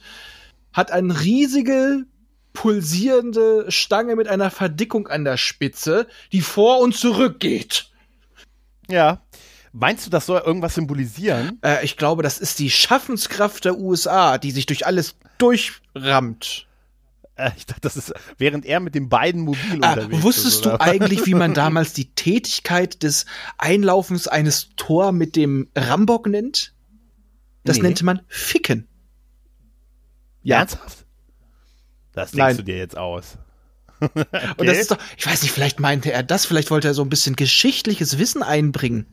hat 0.73 0.91
eine 0.91 1.21
riesige 1.21 2.05
pulsierende 2.53 3.65
Stange 3.69 4.15
mit 4.15 4.27
einer 4.27 4.51
Verdickung 4.51 5.07
an 5.07 5.23
der 5.23 5.37
Spitze, 5.37 6.07
die 6.31 6.41
vor 6.41 6.79
und 6.79 6.95
zurück 6.95 7.39
geht. 7.39 7.89
Ja. 8.89 9.21
Meinst 9.73 10.05
du, 10.05 10.09
das 10.09 10.25
soll 10.25 10.41
irgendwas 10.45 10.75
symbolisieren? 10.75 11.57
Äh, 11.63 11.85
ich 11.85 11.95
glaube, 11.95 12.23
das 12.23 12.39
ist 12.39 12.59
die 12.59 12.69
Schaffenskraft 12.69 13.63
der 13.63 13.77
USA, 13.77 14.37
die 14.37 14.51
sich 14.51 14.65
durch 14.65 14.85
alles 14.85 15.15
durchrammt. 15.37 16.67
Äh, 17.41 17.51
ich 17.57 17.65
dachte, 17.65 17.81
das 17.81 17.97
ist, 17.97 18.13
während 18.37 18.65
er 18.65 18.79
mit 18.79 18.95
den 18.95 19.09
beiden 19.09 19.41
mobil 19.41 19.79
Ah, 19.81 19.93
unterwegs 19.93 20.23
wusstest 20.23 20.55
ist. 20.57 20.65
du 20.65 20.79
eigentlich, 20.81 21.25
wie 21.25 21.33
man 21.33 21.53
damals 21.53 21.93
die 21.93 22.13
Tätigkeit 22.13 23.03
des 23.03 23.25
Einlaufens 23.57 24.27
eines 24.27 24.69
Tor 24.75 25.11
mit 25.11 25.35
dem 25.35 25.69
Rambock 25.75 26.27
nennt? 26.27 26.73
Das 27.63 27.77
Nee. 27.77 27.83
nannte 27.83 28.05
man 28.05 28.21
Ficken. 28.27 28.87
Ja. 30.43 30.59
Ernsthaft? 30.59 31.05
Das 32.13 32.31
denkst 32.31 32.37
Nein. 32.37 32.57
du 32.57 32.63
dir 32.63 32.77
jetzt 32.77 32.97
aus. 32.97 33.37
Und 34.01 34.65
das 34.67 34.79
ist 34.79 34.89
doch, 34.91 34.97
ich 35.17 35.25
weiß 35.27 35.43
nicht, 35.43 35.51
vielleicht 35.51 35.79
meinte 35.79 36.11
er 36.11 36.23
das, 36.23 36.45
vielleicht 36.45 36.71
wollte 36.71 36.87
er 36.87 36.93
so 36.95 37.03
ein 37.03 37.09
bisschen 37.09 37.35
geschichtliches 37.35 38.17
Wissen 38.17 38.41
einbringen. 38.41 39.05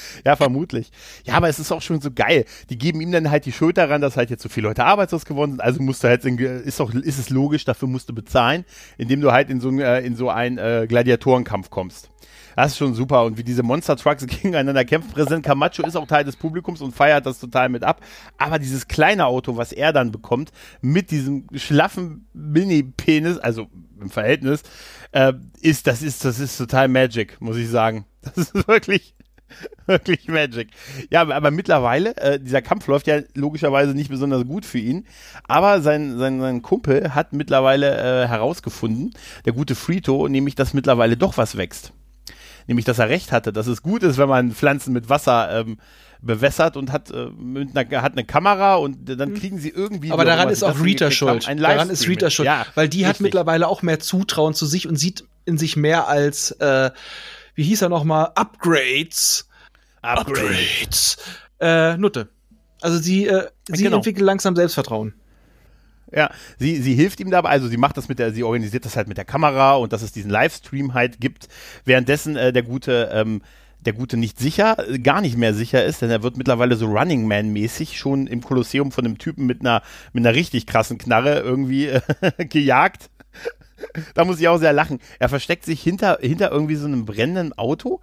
Ja, 0.24 0.36
vermutlich. 0.36 0.90
Ja, 1.24 1.34
aber 1.34 1.48
es 1.48 1.58
ist 1.58 1.72
auch 1.72 1.82
schon 1.82 2.00
so 2.00 2.10
geil. 2.10 2.44
Die 2.70 2.78
geben 2.78 3.00
ihm 3.00 3.12
dann 3.12 3.30
halt 3.30 3.44
die 3.46 3.52
Schuld 3.52 3.76
daran, 3.78 4.00
dass 4.00 4.16
halt 4.16 4.30
jetzt 4.30 4.42
so 4.42 4.48
viele 4.48 4.68
Leute 4.68 4.84
arbeitslos 4.84 5.24
geworden 5.24 5.52
sind. 5.52 5.60
Also 5.60 5.82
musst 5.82 6.04
du 6.04 6.08
halt, 6.08 6.24
in, 6.24 6.38
ist 6.38 6.80
doch, 6.80 6.92
ist 6.94 7.18
es 7.18 7.30
logisch, 7.30 7.64
dafür 7.64 7.88
musst 7.88 8.08
du 8.08 8.14
bezahlen, 8.14 8.64
indem 8.98 9.20
du 9.20 9.32
halt 9.32 9.50
in 9.50 9.60
so, 9.60 9.70
äh, 9.70 10.04
in 10.04 10.16
so 10.16 10.30
einen 10.30 10.58
äh, 10.58 10.86
Gladiatorenkampf 10.88 11.70
kommst. 11.70 12.12
Das 12.56 12.72
ist 12.72 12.78
schon 12.78 12.94
super. 12.94 13.24
Und 13.24 13.38
wie 13.38 13.44
diese 13.44 13.62
Monster 13.62 13.96
Trucks 13.96 14.26
gegeneinander 14.26 14.84
kämpfen. 14.84 15.10
Präsident 15.12 15.44
Camacho 15.44 15.82
ist 15.82 15.96
auch 15.96 16.06
Teil 16.06 16.24
des 16.24 16.36
Publikums 16.36 16.80
und 16.80 16.94
feiert 16.94 17.26
das 17.26 17.40
total 17.40 17.68
mit 17.68 17.84
ab. 17.84 18.00
Aber 18.38 18.58
dieses 18.58 18.88
kleine 18.88 19.26
Auto, 19.26 19.56
was 19.56 19.72
er 19.72 19.92
dann 19.92 20.12
bekommt, 20.12 20.52
mit 20.80 21.10
diesem 21.10 21.46
schlaffen 21.54 22.28
Mini-Penis, 22.32 23.38
also 23.38 23.68
im 24.00 24.10
Verhältnis, 24.10 24.62
äh, 25.12 25.32
ist, 25.60 25.86
das 25.86 26.02
ist, 26.02 26.24
das 26.24 26.38
ist 26.38 26.56
total 26.56 26.88
Magic, 26.88 27.40
muss 27.40 27.56
ich 27.56 27.68
sagen. 27.68 28.06
Das 28.22 28.36
ist 28.36 28.68
wirklich, 28.68 29.16
wirklich 29.86 30.28
Magic. 30.28 30.68
Ja, 31.10 31.22
aber, 31.22 31.34
aber 31.34 31.50
mittlerweile, 31.50 32.16
äh, 32.16 32.40
dieser 32.40 32.62
Kampf 32.62 32.86
läuft 32.86 33.06
ja 33.06 33.20
logischerweise 33.34 33.94
nicht 33.94 34.10
besonders 34.10 34.44
gut 34.46 34.64
für 34.64 34.78
ihn. 34.78 35.06
Aber 35.44 35.80
sein, 35.80 36.18
sein, 36.18 36.40
sein 36.40 36.62
Kumpel 36.62 37.14
hat 37.14 37.32
mittlerweile 37.32 38.24
äh, 38.24 38.28
herausgefunden, 38.28 39.12
der 39.44 39.52
gute 39.52 39.74
Frito, 39.74 40.28
nämlich, 40.28 40.54
dass 40.54 40.74
mittlerweile 40.74 41.16
doch 41.16 41.36
was 41.36 41.56
wächst 41.56 41.92
nämlich 42.68 42.84
dass 42.84 43.00
er 43.00 43.08
recht 43.08 43.32
hatte, 43.32 43.52
dass 43.52 43.66
es 43.66 43.82
gut 43.82 44.02
ist, 44.04 44.18
wenn 44.18 44.28
man 44.28 44.52
Pflanzen 44.52 44.92
mit 44.92 45.08
Wasser 45.08 45.60
ähm, 45.60 45.78
bewässert 46.20 46.76
und 46.76 46.92
hat, 46.92 47.10
äh, 47.10 47.26
mit 47.36 47.76
einer, 47.76 48.02
hat 48.02 48.12
eine 48.12 48.24
Kamera 48.24 48.76
und 48.76 49.08
dann 49.08 49.34
kriegen 49.34 49.58
sie 49.58 49.70
irgendwie. 49.70 50.12
Aber 50.12 50.24
daran 50.24 50.48
ist 50.48 50.62
auch 50.62 50.82
Rita 50.82 51.10
schuld. 51.10 51.48
Haben, 51.48 51.58
daran 51.58 51.90
ist 51.90 52.06
Rita 52.06 52.30
schuld, 52.30 52.46
ja, 52.46 52.64
weil 52.74 52.88
die 52.88 52.98
richtig. 52.98 53.08
hat 53.08 53.20
mittlerweile 53.20 53.68
auch 53.68 53.82
mehr 53.82 53.98
Zutrauen 53.98 54.54
zu 54.54 54.66
sich 54.66 54.88
und 54.88 54.96
sieht 54.96 55.24
in 55.44 55.58
sich 55.58 55.76
mehr 55.76 56.06
als, 56.06 56.52
äh, 56.52 56.90
wie 57.54 57.62
hieß 57.64 57.82
er 57.82 57.88
noch 57.88 58.04
mal, 58.04 58.32
Upgrades. 58.34 59.48
Upgrades. 60.02 61.16
Äh, 61.60 61.96
Nutte. 61.96 62.28
Also 62.80 62.98
sie, 62.98 63.26
äh, 63.26 63.48
sie 63.68 63.84
Genau. 63.84 63.98
entwickelt 63.98 64.24
langsam 64.26 64.56
Selbstvertrauen. 64.56 65.14
Ja, 66.14 66.30
sie, 66.58 66.76
sie 66.82 66.94
hilft 66.94 67.20
ihm 67.20 67.30
dabei, 67.30 67.48
also 67.50 67.68
sie 67.68 67.78
macht 67.78 67.96
das 67.96 68.08
mit 68.08 68.18
der, 68.18 68.32
sie 68.32 68.42
organisiert 68.42 68.84
das 68.84 68.96
halt 68.96 69.08
mit 69.08 69.16
der 69.16 69.24
Kamera 69.24 69.76
und 69.76 69.92
dass 69.94 70.02
es 70.02 70.12
diesen 70.12 70.30
Livestream 70.30 70.92
halt 70.92 71.20
gibt, 71.20 71.48
währenddessen 71.86 72.36
äh, 72.36 72.52
der 72.52 72.64
gute, 72.64 73.08
ähm, 73.14 73.40
der 73.80 73.94
gute 73.94 74.18
nicht 74.18 74.38
sicher, 74.38 74.76
äh, 74.90 74.98
gar 74.98 75.22
nicht 75.22 75.38
mehr 75.38 75.54
sicher 75.54 75.82
ist, 75.84 76.02
denn 76.02 76.10
er 76.10 76.22
wird 76.22 76.36
mittlerweile 76.36 76.76
so 76.76 76.86
Running 76.86 77.26
Man-mäßig 77.26 77.96
schon 77.98 78.26
im 78.26 78.42
Kolosseum 78.42 78.92
von 78.92 79.06
einem 79.06 79.16
Typen 79.16 79.46
mit 79.46 79.60
einer, 79.62 79.80
mit 80.12 80.26
einer 80.26 80.34
richtig 80.36 80.66
krassen 80.66 80.98
Knarre 80.98 81.40
irgendwie 81.40 81.86
äh, 81.86 82.00
gejagt. 82.46 83.08
Da 84.14 84.24
muss 84.24 84.40
ich 84.40 84.48
auch 84.48 84.58
sehr 84.58 84.72
lachen. 84.72 85.00
Er 85.18 85.28
versteckt 85.28 85.64
sich 85.64 85.82
hinter, 85.82 86.18
hinter 86.20 86.50
irgendwie 86.50 86.76
so 86.76 86.86
einem 86.86 87.04
brennenden 87.04 87.56
Auto 87.56 88.00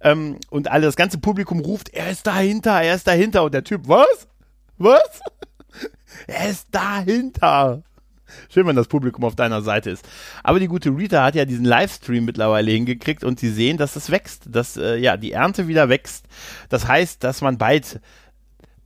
ähm, 0.00 0.38
und 0.50 0.70
alle, 0.70 0.86
das 0.86 0.96
ganze 0.96 1.18
Publikum 1.18 1.60
ruft, 1.60 1.90
er 1.90 2.10
ist 2.10 2.26
dahinter, 2.26 2.82
er 2.82 2.94
ist 2.94 3.06
dahinter 3.06 3.44
und 3.44 3.54
der 3.54 3.64
Typ, 3.64 3.82
was? 3.88 4.28
Was? 4.78 5.20
Er 6.26 6.50
ist 6.50 6.66
dahinter. 6.70 7.82
Schön, 8.50 8.66
wenn 8.66 8.76
das 8.76 8.88
Publikum 8.88 9.24
auf 9.24 9.34
deiner 9.34 9.62
Seite 9.62 9.90
ist. 9.90 10.06
Aber 10.42 10.60
die 10.60 10.66
gute 10.66 10.90
Rita 10.90 11.24
hat 11.24 11.34
ja 11.34 11.46
diesen 11.46 11.64
Livestream 11.64 12.26
mittlerweile 12.26 12.70
hingekriegt 12.70 13.24
und 13.24 13.40
sie 13.40 13.50
sehen, 13.50 13.78
dass 13.78 13.96
es 13.96 14.10
wächst, 14.10 14.44
dass 14.50 14.76
äh, 14.76 14.96
ja 14.96 15.16
die 15.16 15.32
Ernte 15.32 15.68
wieder 15.68 15.88
wächst. 15.88 16.26
Das 16.68 16.86
heißt, 16.86 17.24
dass 17.24 17.40
man 17.40 17.56
bald 17.56 18.00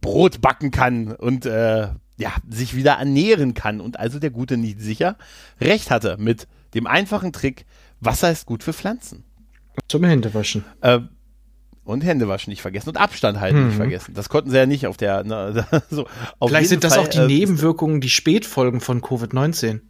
Brot 0.01 0.41
backen 0.41 0.71
kann 0.71 1.13
und 1.13 1.47
äh, 1.47 1.89
ja 2.19 2.33
sich 2.49 2.75
wieder 2.77 2.93
ernähren 2.93 3.55
kann 3.55 3.81
und 3.81 3.99
also 3.99 4.19
der 4.19 4.31
gute 4.31 4.57
nicht 4.57 4.81
sicher 4.81 5.17
recht 5.61 5.91
hatte 5.91 6.17
mit 6.19 6.47
dem 6.75 6.87
einfachen 6.87 7.33
Trick: 7.33 7.67
Wasser 8.01 8.31
ist 8.31 8.47
gut 8.47 8.63
für 8.63 8.73
Pflanzen. 8.73 9.25
Zum 9.89 10.05
Händewaschen. 10.05 10.65
Äh, 10.81 11.01
und 11.85 12.03
Hände 12.03 12.27
waschen 12.27 12.51
nicht 12.51 12.63
vergessen 12.63 12.89
und 12.89 12.97
Abstand 12.97 13.39
halten 13.39 13.61
Mhm. 13.61 13.67
nicht 13.69 13.77
vergessen. 13.77 14.15
Das 14.15 14.29
konnten 14.29 14.51
sie 14.51 14.57
ja 14.57 14.67
nicht 14.67 14.87
auf 14.89 14.97
der. 14.97 15.23
Ne, 15.23 15.67
so, 15.91 16.07
auf 16.41 16.51
Vielleicht 16.51 16.69
sind 16.69 16.83
das 16.83 16.95
Fall, 16.95 17.05
auch 17.05 17.09
die 17.09 17.19
äh, 17.19 17.27
Nebenwirkungen, 17.27 18.01
die 18.01 18.11
Spätfolgen 18.11 18.81
von 18.81 19.01
Covid-19. 19.03 19.81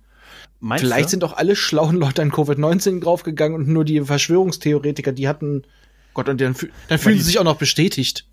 meinst 0.60 0.84
Vielleicht 0.84 1.06
du? 1.06 1.10
sind 1.10 1.24
auch 1.24 1.36
alle 1.36 1.56
schlauen 1.56 1.96
Leute 1.96 2.20
an 2.22 2.30
Covid-19 2.30 3.00
draufgegangen 3.00 3.56
und 3.56 3.68
nur 3.68 3.84
die 3.84 4.00
Verschwörungstheoretiker, 4.02 5.12
die 5.12 5.26
hatten. 5.28 5.62
Gott, 6.12 6.28
und 6.28 6.40
dann, 6.40 6.54
dann 6.88 6.98
fühlen 6.98 7.18
sie 7.18 7.24
sich 7.24 7.38
auch 7.38 7.44
noch 7.44 7.56
bestätigt. 7.56 8.26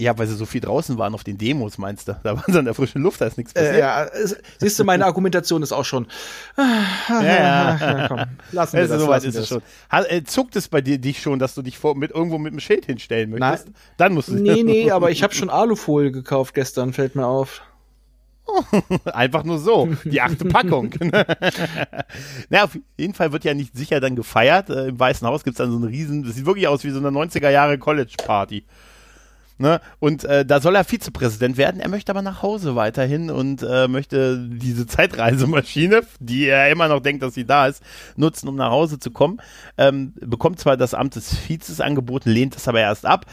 Ja, 0.00 0.16
weil 0.16 0.28
sie 0.28 0.36
so 0.36 0.46
viel 0.46 0.60
draußen 0.60 0.96
waren 0.96 1.12
auf 1.14 1.24
den 1.24 1.38
Demos, 1.38 1.76
meinst 1.76 2.06
du? 2.06 2.16
Da 2.22 2.36
waren 2.36 2.44
sie 2.52 2.58
in 2.58 2.64
der 2.66 2.74
frischen 2.74 3.02
Luft, 3.02 3.20
da 3.20 3.26
ist 3.26 3.36
nichts 3.36 3.52
passiert. 3.52 3.74
Äh, 3.74 3.78
ja, 3.80 4.06
siehst 4.58 4.78
du, 4.78 4.84
meine 4.84 5.04
Argumentation 5.04 5.60
ist 5.62 5.72
auch 5.72 5.84
schon. 5.84 6.06
ja, 6.56 7.76
ja. 7.80 8.06
komm, 8.08 8.20
lassen 8.52 8.74
wir 8.74 8.82
Also, 8.82 8.94
das. 8.94 9.02
so 9.02 9.08
weit 9.08 9.24
ist 9.24 9.34
es 9.34 9.48
schon. 9.48 9.62
Ha, 9.90 10.04
äh, 10.04 10.22
zuckt 10.22 10.54
es 10.54 10.68
bei 10.68 10.80
dir 10.80 10.98
dich 10.98 11.20
schon, 11.20 11.40
dass 11.40 11.56
du 11.56 11.62
dich 11.62 11.78
vor, 11.78 11.96
mit 11.96 12.12
irgendwo 12.12 12.38
mit 12.38 12.52
einem 12.52 12.60
Schild 12.60 12.86
hinstellen 12.86 13.30
möchtest? 13.30 13.66
Nein. 13.66 13.74
Dann 13.96 14.14
musst 14.14 14.28
du 14.28 14.34
Nee, 14.34 14.62
nee, 14.62 14.90
aber 14.92 15.10
ich 15.10 15.24
habe 15.24 15.34
schon 15.34 15.50
Alufolie 15.50 16.12
gekauft 16.12 16.54
gestern, 16.54 16.92
fällt 16.92 17.16
mir 17.16 17.26
auf. 17.26 17.62
Einfach 19.12 19.44
nur 19.44 19.58
so. 19.58 19.88
Die 20.04 20.20
achte 20.20 20.44
Packung. 20.44 20.90
Na, 22.48 22.64
auf 22.64 22.78
jeden 22.96 23.14
Fall 23.14 23.32
wird 23.32 23.44
ja 23.44 23.52
nicht 23.52 23.76
sicher 23.76 24.00
dann 24.00 24.16
gefeiert. 24.16 24.70
Äh, 24.70 24.88
Im 24.88 24.98
Weißen 24.98 25.26
Haus 25.26 25.44
gibt 25.44 25.54
es 25.54 25.58
dann 25.58 25.70
so 25.70 25.76
einen 25.76 25.84
riesen, 25.84 26.22
das 26.22 26.34
sieht 26.36 26.46
wirklich 26.46 26.68
aus 26.68 26.84
wie 26.84 26.90
so 26.90 26.98
eine 26.98 27.08
90er 27.08 27.50
Jahre 27.50 27.78
College-Party. 27.78 28.64
Ne? 29.58 29.80
Und 29.98 30.24
äh, 30.24 30.46
da 30.46 30.60
soll 30.60 30.76
er 30.76 30.84
Vizepräsident 30.84 31.56
werden. 31.56 31.80
Er 31.80 31.88
möchte 31.88 32.12
aber 32.12 32.22
nach 32.22 32.42
Hause 32.42 32.76
weiterhin 32.76 33.30
und 33.30 33.62
äh, 33.62 33.88
möchte 33.88 34.38
diese 34.38 34.86
Zeitreisemaschine, 34.86 36.02
die 36.20 36.46
er 36.46 36.70
immer 36.70 36.86
noch 36.88 37.00
denkt, 37.00 37.22
dass 37.22 37.34
sie 37.34 37.44
da 37.44 37.66
ist, 37.66 37.82
nutzen, 38.16 38.48
um 38.48 38.54
nach 38.56 38.70
Hause 38.70 38.98
zu 38.98 39.10
kommen. 39.10 39.40
Ähm, 39.76 40.14
bekommt 40.20 40.60
zwar 40.60 40.76
das 40.76 40.94
Amt 40.94 41.16
des 41.16 41.36
Vizes 41.36 41.80
angeboten, 41.80 42.30
lehnt 42.30 42.56
es 42.56 42.68
aber 42.68 42.80
erst 42.80 43.04
ab. 43.04 43.26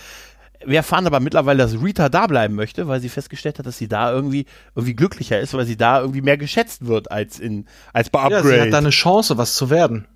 Wir 0.65 0.77
erfahren 0.77 1.05
aber 1.05 1.19
mittlerweile, 1.19 1.59
dass 1.61 1.73
Rita 1.79 2.09
da 2.09 2.25
bleiben 2.25 2.55
möchte, 2.55 2.87
weil 2.87 2.99
sie 2.99 3.09
festgestellt 3.09 3.59
hat, 3.59 3.67
dass 3.67 3.77
sie 3.77 3.87
da 3.87 4.11
irgendwie, 4.11 4.45
irgendwie 4.73 4.95
glücklicher 4.95 5.39
ist, 5.39 5.53
weil 5.53 5.65
sie 5.65 5.77
da 5.77 5.99
irgendwie 5.99 6.21
mehr 6.21 6.37
geschätzt 6.37 6.87
wird 6.87 7.11
als 7.11 7.39
in 7.39 7.65
als 7.93 8.09
bei 8.09 8.19
Ja, 8.19 8.25
Upgrade. 8.37 8.47
sie 8.47 8.61
hat 8.61 8.73
da 8.73 8.79
eine 8.79 8.89
Chance, 8.89 9.37
was 9.37 9.53
zu 9.55 9.69
werden. 9.69 10.07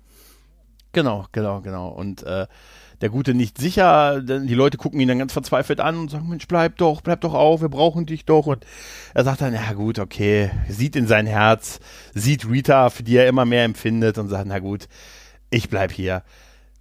Genau, 0.92 1.26
genau, 1.30 1.60
genau. 1.60 1.88
Und 1.88 2.24
äh, 2.24 2.48
der 3.00 3.08
Gute 3.08 3.34
nicht 3.34 3.58
sicher, 3.58 4.20
denn 4.20 4.46
die 4.46 4.54
Leute 4.54 4.76
gucken 4.76 5.00
ihn 5.00 5.08
dann 5.08 5.18
ganz 5.18 5.32
verzweifelt 5.32 5.80
an 5.80 5.96
und 5.96 6.10
sagen, 6.10 6.28
Mensch, 6.28 6.46
bleib 6.46 6.76
doch, 6.76 7.00
bleib 7.00 7.22
doch 7.22 7.34
auf, 7.34 7.62
wir 7.62 7.68
brauchen 7.68 8.06
dich 8.06 8.24
doch. 8.24 8.46
Und 8.46 8.66
er 9.14 9.24
sagt 9.24 9.40
dann, 9.40 9.54
ja 9.54 9.72
gut, 9.72 9.98
okay, 9.98 10.50
sieht 10.68 10.96
in 10.96 11.06
sein 11.06 11.26
Herz, 11.26 11.80
sieht 12.14 12.48
Rita, 12.48 12.90
für 12.90 13.02
die 13.02 13.16
er 13.16 13.28
immer 13.28 13.44
mehr 13.44 13.64
empfindet 13.64 14.18
und 14.18 14.28
sagt, 14.28 14.46
na 14.46 14.58
gut, 14.58 14.88
ich 15.50 15.68
bleib 15.70 15.92
hier. 15.92 16.22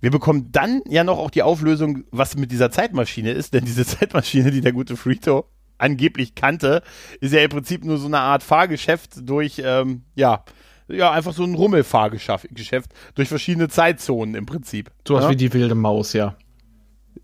Wir 0.01 0.11
bekommen 0.11 0.51
dann 0.51 0.81
ja 0.87 1.03
noch 1.03 1.17
auch 1.17 1.31
die 1.31 1.43
Auflösung, 1.43 2.03
was 2.11 2.35
mit 2.35 2.51
dieser 2.51 2.71
Zeitmaschine 2.71 3.31
ist, 3.31 3.53
denn 3.53 3.65
diese 3.65 3.85
Zeitmaschine, 3.85 4.51
die 4.51 4.61
der 4.61 4.73
gute 4.73 4.97
Frito 4.97 5.45
angeblich 5.77 6.35
kannte, 6.35 6.83
ist 7.21 7.33
ja 7.33 7.41
im 7.41 7.49
Prinzip 7.49 7.85
nur 7.85 7.97
so 7.97 8.07
eine 8.07 8.19
Art 8.19 8.43
Fahrgeschäft 8.43 9.29
durch, 9.29 9.61
ähm, 9.63 10.03
ja, 10.15 10.43
ja, 10.89 11.11
einfach 11.11 11.33
so 11.33 11.43
ein 11.43 11.55
Rummelfahrgeschäft 11.55 12.47
Geschäft 12.51 12.91
durch 13.15 13.29
verschiedene 13.29 13.69
Zeitzonen 13.69 14.35
im 14.35 14.45
Prinzip. 14.45 14.91
Sowas 15.07 15.25
ja? 15.25 15.29
wie 15.31 15.35
die 15.35 15.53
wilde 15.53 15.75
Maus, 15.75 16.13
ja. 16.13 16.35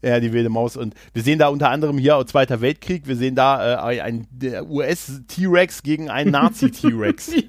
Ja, 0.01 0.19
die 0.19 0.33
wilde 0.33 0.49
Maus. 0.49 0.77
Und 0.77 0.93
wir 1.13 1.23
sehen 1.23 1.39
da 1.39 1.47
unter 1.47 1.69
anderem 1.69 1.97
hier 1.97 2.17
auch 2.17 2.23
Zweiter 2.25 2.61
Weltkrieg, 2.61 3.07
wir 3.07 3.15
sehen 3.15 3.35
da 3.35 3.91
äh, 3.91 4.01
ein 4.01 4.27
US-T-Rex 4.69 5.83
gegen 5.83 6.09
einen 6.09 6.31
Nazi-T-Rex. 6.31 7.33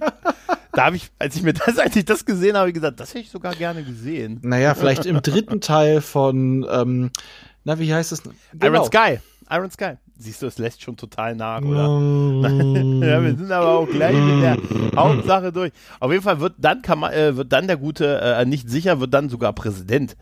Da 0.73 0.85
habe 0.85 0.97
ich, 0.97 1.09
als 1.19 1.35
ich 1.35 1.43
mir 1.43 1.55
das, 1.55 1.79
als 1.79 1.97
ich 1.97 2.05
das 2.05 2.27
gesehen 2.27 2.55
habe, 2.55 2.71
gesagt, 2.71 3.01
das 3.01 3.09
hätte 3.09 3.21
ich 3.21 3.31
sogar 3.31 3.55
gerne 3.55 3.83
gesehen. 3.83 4.41
Naja, 4.43 4.75
vielleicht 4.75 5.07
im 5.07 5.23
dritten 5.23 5.63
Teil 5.63 6.03
von, 6.03 6.67
ähm, 6.71 7.11
na, 7.65 7.79
wie 7.79 7.95
heißt 7.95 8.13
es? 8.13 8.23
Genau. 8.23 8.67
Iron 8.67 8.85
Sky. 8.85 9.19
Iron 9.51 9.71
Sky. 9.71 9.95
Siehst 10.19 10.41
du, 10.41 10.47
es 10.47 10.57
lässt 10.57 10.83
schon 10.83 10.97
total 10.97 11.35
nach, 11.35 11.61
oder? 11.61 11.83
ja, 13.07 13.23
wir 13.23 13.37
sind 13.37 13.53
aber 13.53 13.69
auch 13.69 13.87
gleich 13.87 14.17
mit 14.17 14.43
der 14.43 14.57
Hauptsache 14.97 15.53
durch. 15.53 15.73
Auf 16.01 16.11
jeden 16.11 16.23
Fall 16.23 16.41
wird 16.41 16.55
dann, 16.59 16.81
Kama 16.81 17.13
äh, 17.13 17.37
wird 17.37 17.53
dann 17.53 17.67
der 17.67 17.77
gute, 17.77 18.21
äh, 18.21 18.45
nicht 18.47 18.71
sicher, 18.71 18.99
wird 18.99 19.13
dann 19.13 19.29
sogar 19.29 19.53
Präsident. 19.53 20.17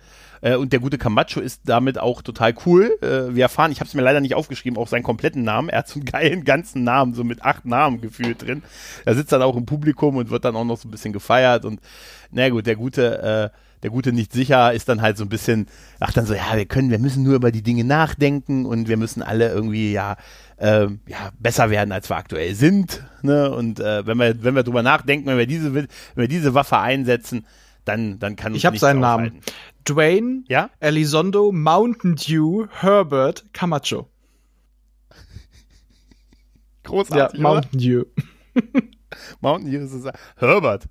Äh, 0.44 0.56
und 0.56 0.72
der 0.72 0.80
gute 0.80 0.98
Camacho 0.98 1.40
ist 1.40 1.62
damit 1.64 1.98
auch 1.98 2.20
total 2.20 2.54
cool. 2.66 2.96
Äh, 3.00 3.34
wir 3.34 3.44
erfahren, 3.44 3.72
ich 3.72 3.80
habe 3.80 3.88
es 3.88 3.94
mir 3.94 4.02
leider 4.02 4.20
nicht 4.20 4.34
aufgeschrieben, 4.34 4.78
auch 4.78 4.88
seinen 4.88 5.02
kompletten 5.02 5.42
Namen. 5.42 5.70
Er 5.70 5.78
hat 5.78 5.88
so 5.88 6.00
einen 6.00 6.04
geilen 6.04 6.44
ganzen 6.44 6.84
Namen, 6.84 7.14
so 7.14 7.24
mit 7.24 7.42
acht 7.42 7.64
Namen 7.64 8.00
gefühlt 8.00 8.42
drin. 8.42 8.62
Er 9.06 9.14
sitzt 9.14 9.32
dann 9.32 9.42
auch 9.42 9.56
im 9.56 9.64
Publikum 9.64 10.16
und 10.16 10.28
wird 10.28 10.44
dann 10.44 10.54
auch 10.54 10.64
noch 10.64 10.76
so 10.76 10.88
ein 10.88 10.90
bisschen 10.90 11.14
gefeiert. 11.14 11.64
Und 11.64 11.80
na 12.30 12.48
gut, 12.50 12.66
der 12.66 12.76
gute, 12.76 13.52
äh, 13.54 13.58
der 13.84 13.90
gute 13.90 14.14
nicht 14.14 14.32
sicher 14.32 14.72
ist 14.72 14.88
dann 14.88 15.02
halt 15.02 15.18
so 15.18 15.24
ein 15.26 15.28
bisschen, 15.28 15.66
ach 16.00 16.10
dann 16.14 16.24
so, 16.24 16.32
ja, 16.32 16.56
wir 16.56 16.64
können, 16.64 16.90
wir 16.90 16.98
müssen 16.98 17.22
nur 17.22 17.34
über 17.34 17.52
die 17.52 17.62
Dinge 17.62 17.84
nachdenken 17.84 18.64
und 18.64 18.88
wir 18.88 18.96
müssen 18.96 19.20
alle 19.22 19.52
irgendwie 19.52 19.92
ja, 19.92 20.16
ähm, 20.58 21.00
ja 21.06 21.32
besser 21.38 21.68
werden, 21.68 21.92
als 21.92 22.08
wir 22.08 22.16
aktuell 22.16 22.54
sind. 22.54 23.04
Ne? 23.20 23.50
Und 23.54 23.80
äh, 23.80 24.06
wenn 24.06 24.16
wir, 24.16 24.42
wenn 24.42 24.54
wir 24.54 24.62
drüber 24.62 24.82
nachdenken, 24.82 25.26
wenn 25.26 25.36
wir 25.36 25.46
diese, 25.46 25.74
wenn 25.74 25.86
wir 26.14 26.28
diese 26.28 26.54
Waffe 26.54 26.78
einsetzen, 26.78 27.44
dann, 27.84 28.18
dann 28.18 28.36
kann 28.36 28.52
uns 28.52 28.60
Ich 28.60 28.64
habe 28.64 28.78
seinen 28.78 29.00
Namen. 29.00 29.26
aufhalten. 29.26 29.42
Dwayne 29.84 30.44
Ja? 30.48 30.70
Elizondo 30.80 31.52
Mountain 31.52 32.16
Dew 32.16 32.66
Herbert 32.70 33.44
Camacho. 33.52 34.08
Großartig. 36.84 37.38
ja? 37.38 37.42
Mountain 37.42 37.78
Dew. 37.78 38.04
Mountain 39.42 39.70
Dew 39.70 39.80
ist 39.80 39.92
es. 39.92 40.10
Herbert. 40.36 40.84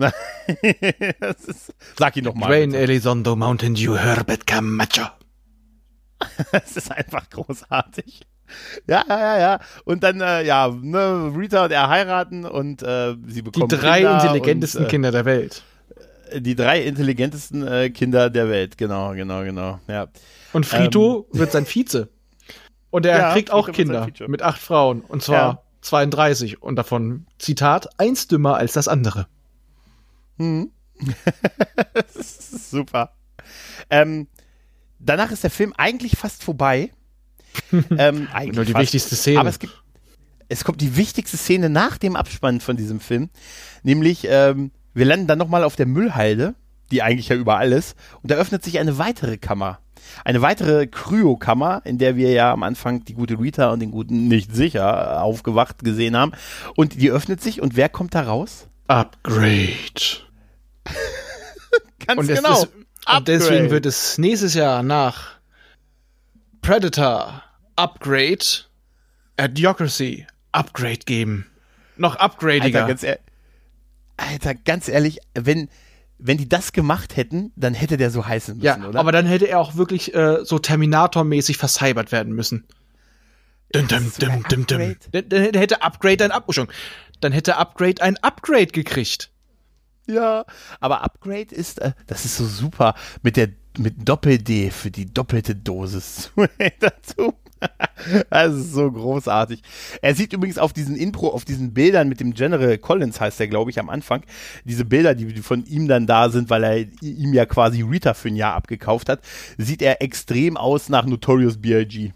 Ist, 1.46 1.74
sag 1.98 2.16
ihn 2.16 2.24
noch 2.24 2.34
mal. 2.34 2.46
Dwayne. 2.46 2.76
Elizondo 2.76 3.36
Mountain 3.36 3.74
Dew 3.74 3.96
Herbert 3.96 4.46
Camacho. 4.46 5.06
Das 6.52 6.76
ist 6.76 6.90
einfach 6.92 7.30
großartig. 7.30 8.20
Ja, 8.86 9.04
ja, 9.08 9.18
ja, 9.18 9.38
ja. 9.38 9.60
Und 9.84 10.02
dann, 10.02 10.20
äh, 10.20 10.42
ja, 10.44 10.68
ne, 10.68 11.32
Rita 11.36 11.64
und 11.64 11.70
er 11.70 11.88
heiraten 11.88 12.44
und 12.44 12.82
äh, 12.82 13.14
sie 13.26 13.36
Die 13.36 13.42
bekommen 13.42 13.68
drei 13.68 13.98
Kinder 13.98 14.22
intelligentesten 14.22 14.78
und, 14.80 14.86
äh, 14.86 14.90
Kinder 14.90 15.12
der 15.12 15.24
Welt. 15.24 15.62
Die 16.36 16.54
drei 16.54 16.82
intelligentesten 16.82 17.66
äh, 17.66 17.90
Kinder 17.90 18.28
der 18.30 18.48
Welt, 18.48 18.76
genau, 18.76 19.12
genau, 19.12 19.42
genau. 19.44 19.80
Ja. 19.88 20.08
Und 20.52 20.66
Frito 20.66 21.26
wird 21.32 21.52
sein 21.52 21.64
Vize. 21.66 22.08
Und 22.90 23.06
er 23.06 23.14
Ähm. 23.14 23.20
Ja, 23.20 23.32
kriegt 23.32 23.50
auch 23.50 23.66
Frito 23.66 23.76
Kinder 23.76 24.08
mit 24.26 24.42
acht 24.42 24.60
Frauen. 24.60 25.00
Und 25.02 25.22
zwar 25.22 25.36
Ja. 25.36 25.62
32. 25.82 26.62
Und 26.62 26.76
davon, 26.76 27.26
Zitat, 27.38 27.88
eins 27.98 28.28
dümmer 28.28 28.56
als 28.56 28.72
das 28.74 28.88
andere. 28.88 29.26
Mhm. 30.40 30.70
das 31.94 32.16
ist 32.16 32.70
super. 32.70 33.12
Ähm, 33.90 34.26
danach 34.98 35.30
ist 35.30 35.44
der 35.44 35.50
Film 35.50 35.74
eigentlich 35.76 36.16
fast 36.16 36.42
vorbei. 36.42 36.90
ähm, 37.72 38.28
eigentlich 38.32 38.56
Nur 38.56 38.64
die 38.64 38.72
fast. 38.72 38.82
wichtigste 38.82 39.16
Szene. 39.16 39.40
Aber 39.40 39.48
es 39.48 39.58
gibt, 39.58 39.82
es 40.48 40.64
kommt 40.64 40.80
die 40.80 40.96
wichtigste 40.96 41.36
Szene 41.36 41.68
nach 41.68 41.98
dem 41.98 42.16
Abspann 42.16 42.60
von 42.60 42.76
diesem 42.76 43.00
Film, 43.00 43.30
nämlich 43.82 44.26
ähm, 44.28 44.70
wir 44.94 45.04
landen 45.04 45.26
dann 45.26 45.38
nochmal 45.38 45.64
auf 45.64 45.76
der 45.76 45.86
Müllhalde, 45.86 46.54
die 46.90 47.02
eigentlich 47.02 47.28
ja 47.28 47.36
überall 47.36 47.72
ist, 47.72 47.96
und 48.22 48.30
da 48.30 48.36
öffnet 48.36 48.64
sich 48.64 48.78
eine 48.78 48.98
weitere 48.98 49.36
Kammer. 49.36 49.80
Eine 50.24 50.40
weitere 50.42 50.86
Kryokammer, 50.86 51.82
in 51.84 51.98
der 51.98 52.16
wir 52.16 52.32
ja 52.32 52.52
am 52.52 52.62
Anfang 52.62 53.04
die 53.04 53.14
gute 53.14 53.38
Rita 53.38 53.70
und 53.70 53.80
den 53.80 53.90
guten 53.90 54.28
nicht 54.28 54.54
sicher 54.54 55.22
aufgewacht 55.22 55.84
gesehen 55.84 56.16
haben. 56.16 56.32
Und 56.74 57.00
die 57.00 57.10
öffnet 57.10 57.42
sich 57.42 57.60
und 57.60 57.76
wer 57.76 57.88
kommt 57.88 58.14
da 58.14 58.22
raus? 58.22 58.68
Upgrade. 58.88 60.29
Ganz 62.06 62.20
Und, 62.20 62.26
genau. 62.28 62.62
ist, 62.62 62.68
und 63.16 63.28
deswegen 63.28 63.70
wird 63.70 63.86
es 63.86 64.18
nächstes 64.18 64.54
Jahr 64.54 64.82
nach 64.82 65.32
Predator 66.62 67.42
Upgrade, 67.76 68.44
Idiocracy 69.40 70.26
Upgrade 70.52 70.98
geben. 71.06 71.46
Noch 71.96 72.16
upgradiger. 72.16 72.80
Alter, 72.84 72.88
ganz, 72.88 73.02
ehr- 73.02 73.18
Alter, 74.16 74.54
ganz 74.54 74.88
ehrlich, 74.88 75.18
wenn, 75.34 75.68
wenn 76.18 76.38
die 76.38 76.48
das 76.48 76.72
gemacht 76.72 77.16
hätten, 77.16 77.52
dann 77.56 77.74
hätte 77.74 77.96
der 77.96 78.10
so 78.10 78.26
heißen 78.26 78.56
müssen, 78.56 78.64
ja, 78.82 78.88
oder? 78.88 78.98
aber 78.98 79.12
dann 79.12 79.26
hätte 79.26 79.46
er 79.46 79.60
auch 79.60 79.76
wirklich 79.76 80.14
äh, 80.14 80.44
so 80.44 80.58
Terminator-mäßig 80.58 81.56
vercybert 81.56 82.12
werden 82.12 82.34
müssen. 82.34 82.66
Dum, 83.72 83.86
dum, 83.86 84.12
dum, 84.18 84.42
dum, 84.48 84.66
dum. 84.66 84.96
Dann, 85.12 85.28
dann 85.28 85.54
hätte 85.54 85.82
Upgrade 85.82 86.24
ein 86.24 86.42
schon. 86.52 86.68
Dann 87.20 87.32
hätte 87.32 87.56
Upgrade 87.56 88.02
ein 88.02 88.16
Upgrade 88.18 88.66
gekriegt. 88.66 89.30
Ja, 90.06 90.44
aber 90.80 91.02
Upgrade 91.02 91.54
ist, 91.54 91.80
äh, 91.80 91.92
das 92.06 92.24
ist 92.24 92.36
so 92.36 92.46
super 92.46 92.94
mit 93.22 93.36
der 93.36 93.50
mit 93.78 94.08
Doppel-D 94.08 94.70
für 94.70 94.90
die 94.90 95.12
doppelte 95.12 95.54
Dosis 95.54 96.32
dazu. 96.80 97.34
Das 98.30 98.54
ist 98.54 98.72
so 98.72 98.90
großartig. 98.90 99.62
Er 100.00 100.14
sieht 100.14 100.32
übrigens 100.32 100.58
auf 100.58 100.72
diesen 100.72 100.96
Intro, 100.96 101.28
auf 101.28 101.44
diesen 101.44 101.74
Bildern 101.74 102.08
mit 102.08 102.20
dem 102.20 102.32
General 102.32 102.78
Collins, 102.78 103.20
heißt 103.20 103.38
der, 103.38 103.48
glaube 103.48 103.70
ich, 103.70 103.78
am 103.78 103.90
Anfang, 103.90 104.22
diese 104.64 104.84
Bilder, 104.84 105.14
die, 105.14 105.42
von 105.42 105.64
ihm 105.66 105.86
dann 105.86 106.06
da 106.06 106.30
sind, 106.30 106.50
weil 106.50 106.64
er 106.64 106.78
ihm 107.02 107.34
ja 107.34 107.46
quasi 107.46 107.82
Rita 107.82 108.14
für 108.14 108.28
ein 108.28 108.36
Jahr 108.36 108.54
abgekauft 108.54 109.08
hat, 109.08 109.20
sieht 109.58 109.82
er 109.82 110.02
extrem 110.02 110.56
aus 110.56 110.88
nach 110.88 111.04
Notorious 111.04 111.58
B.I.G. 111.58 112.12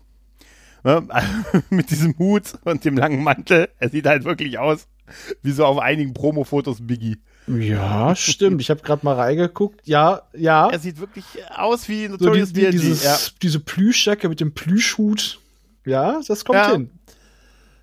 Ne? 0.82 1.08
mit 1.70 1.90
diesem 1.90 2.16
Hut 2.18 2.58
und 2.64 2.84
dem 2.84 2.96
langen 2.96 3.22
Mantel. 3.22 3.68
Er 3.78 3.90
sieht 3.90 4.06
halt 4.06 4.24
wirklich 4.24 4.58
aus 4.58 4.88
wie 5.42 5.52
so 5.52 5.66
auf 5.66 5.78
einigen 5.78 6.14
Promo-Fotos 6.14 6.86
Biggie. 6.86 7.18
Ja, 7.46 8.16
stimmt. 8.16 8.60
Ich 8.62 8.70
habe 8.70 8.80
gerade 8.82 9.04
mal 9.04 9.14
reingeguckt. 9.16 9.86
Ja, 9.86 10.22
ja. 10.34 10.70
Er 10.70 10.78
sieht 10.78 10.98
wirklich 10.98 11.24
aus 11.54 11.88
wie 11.88 12.06
So 12.06 12.12
Notorious 12.12 12.48
die, 12.48 12.54
die, 12.54 12.60
B.I.G. 12.62 12.78
dieses, 12.78 13.04
ja. 13.04 13.18
diese 13.42 13.60
Plüschjacke 13.60 14.28
mit 14.28 14.40
dem 14.40 14.52
Plüschhut. 14.54 15.40
Ja, 15.84 16.20
das 16.26 16.44
kommt 16.44 16.56
Ja. 16.58 16.72
hin. 16.72 16.90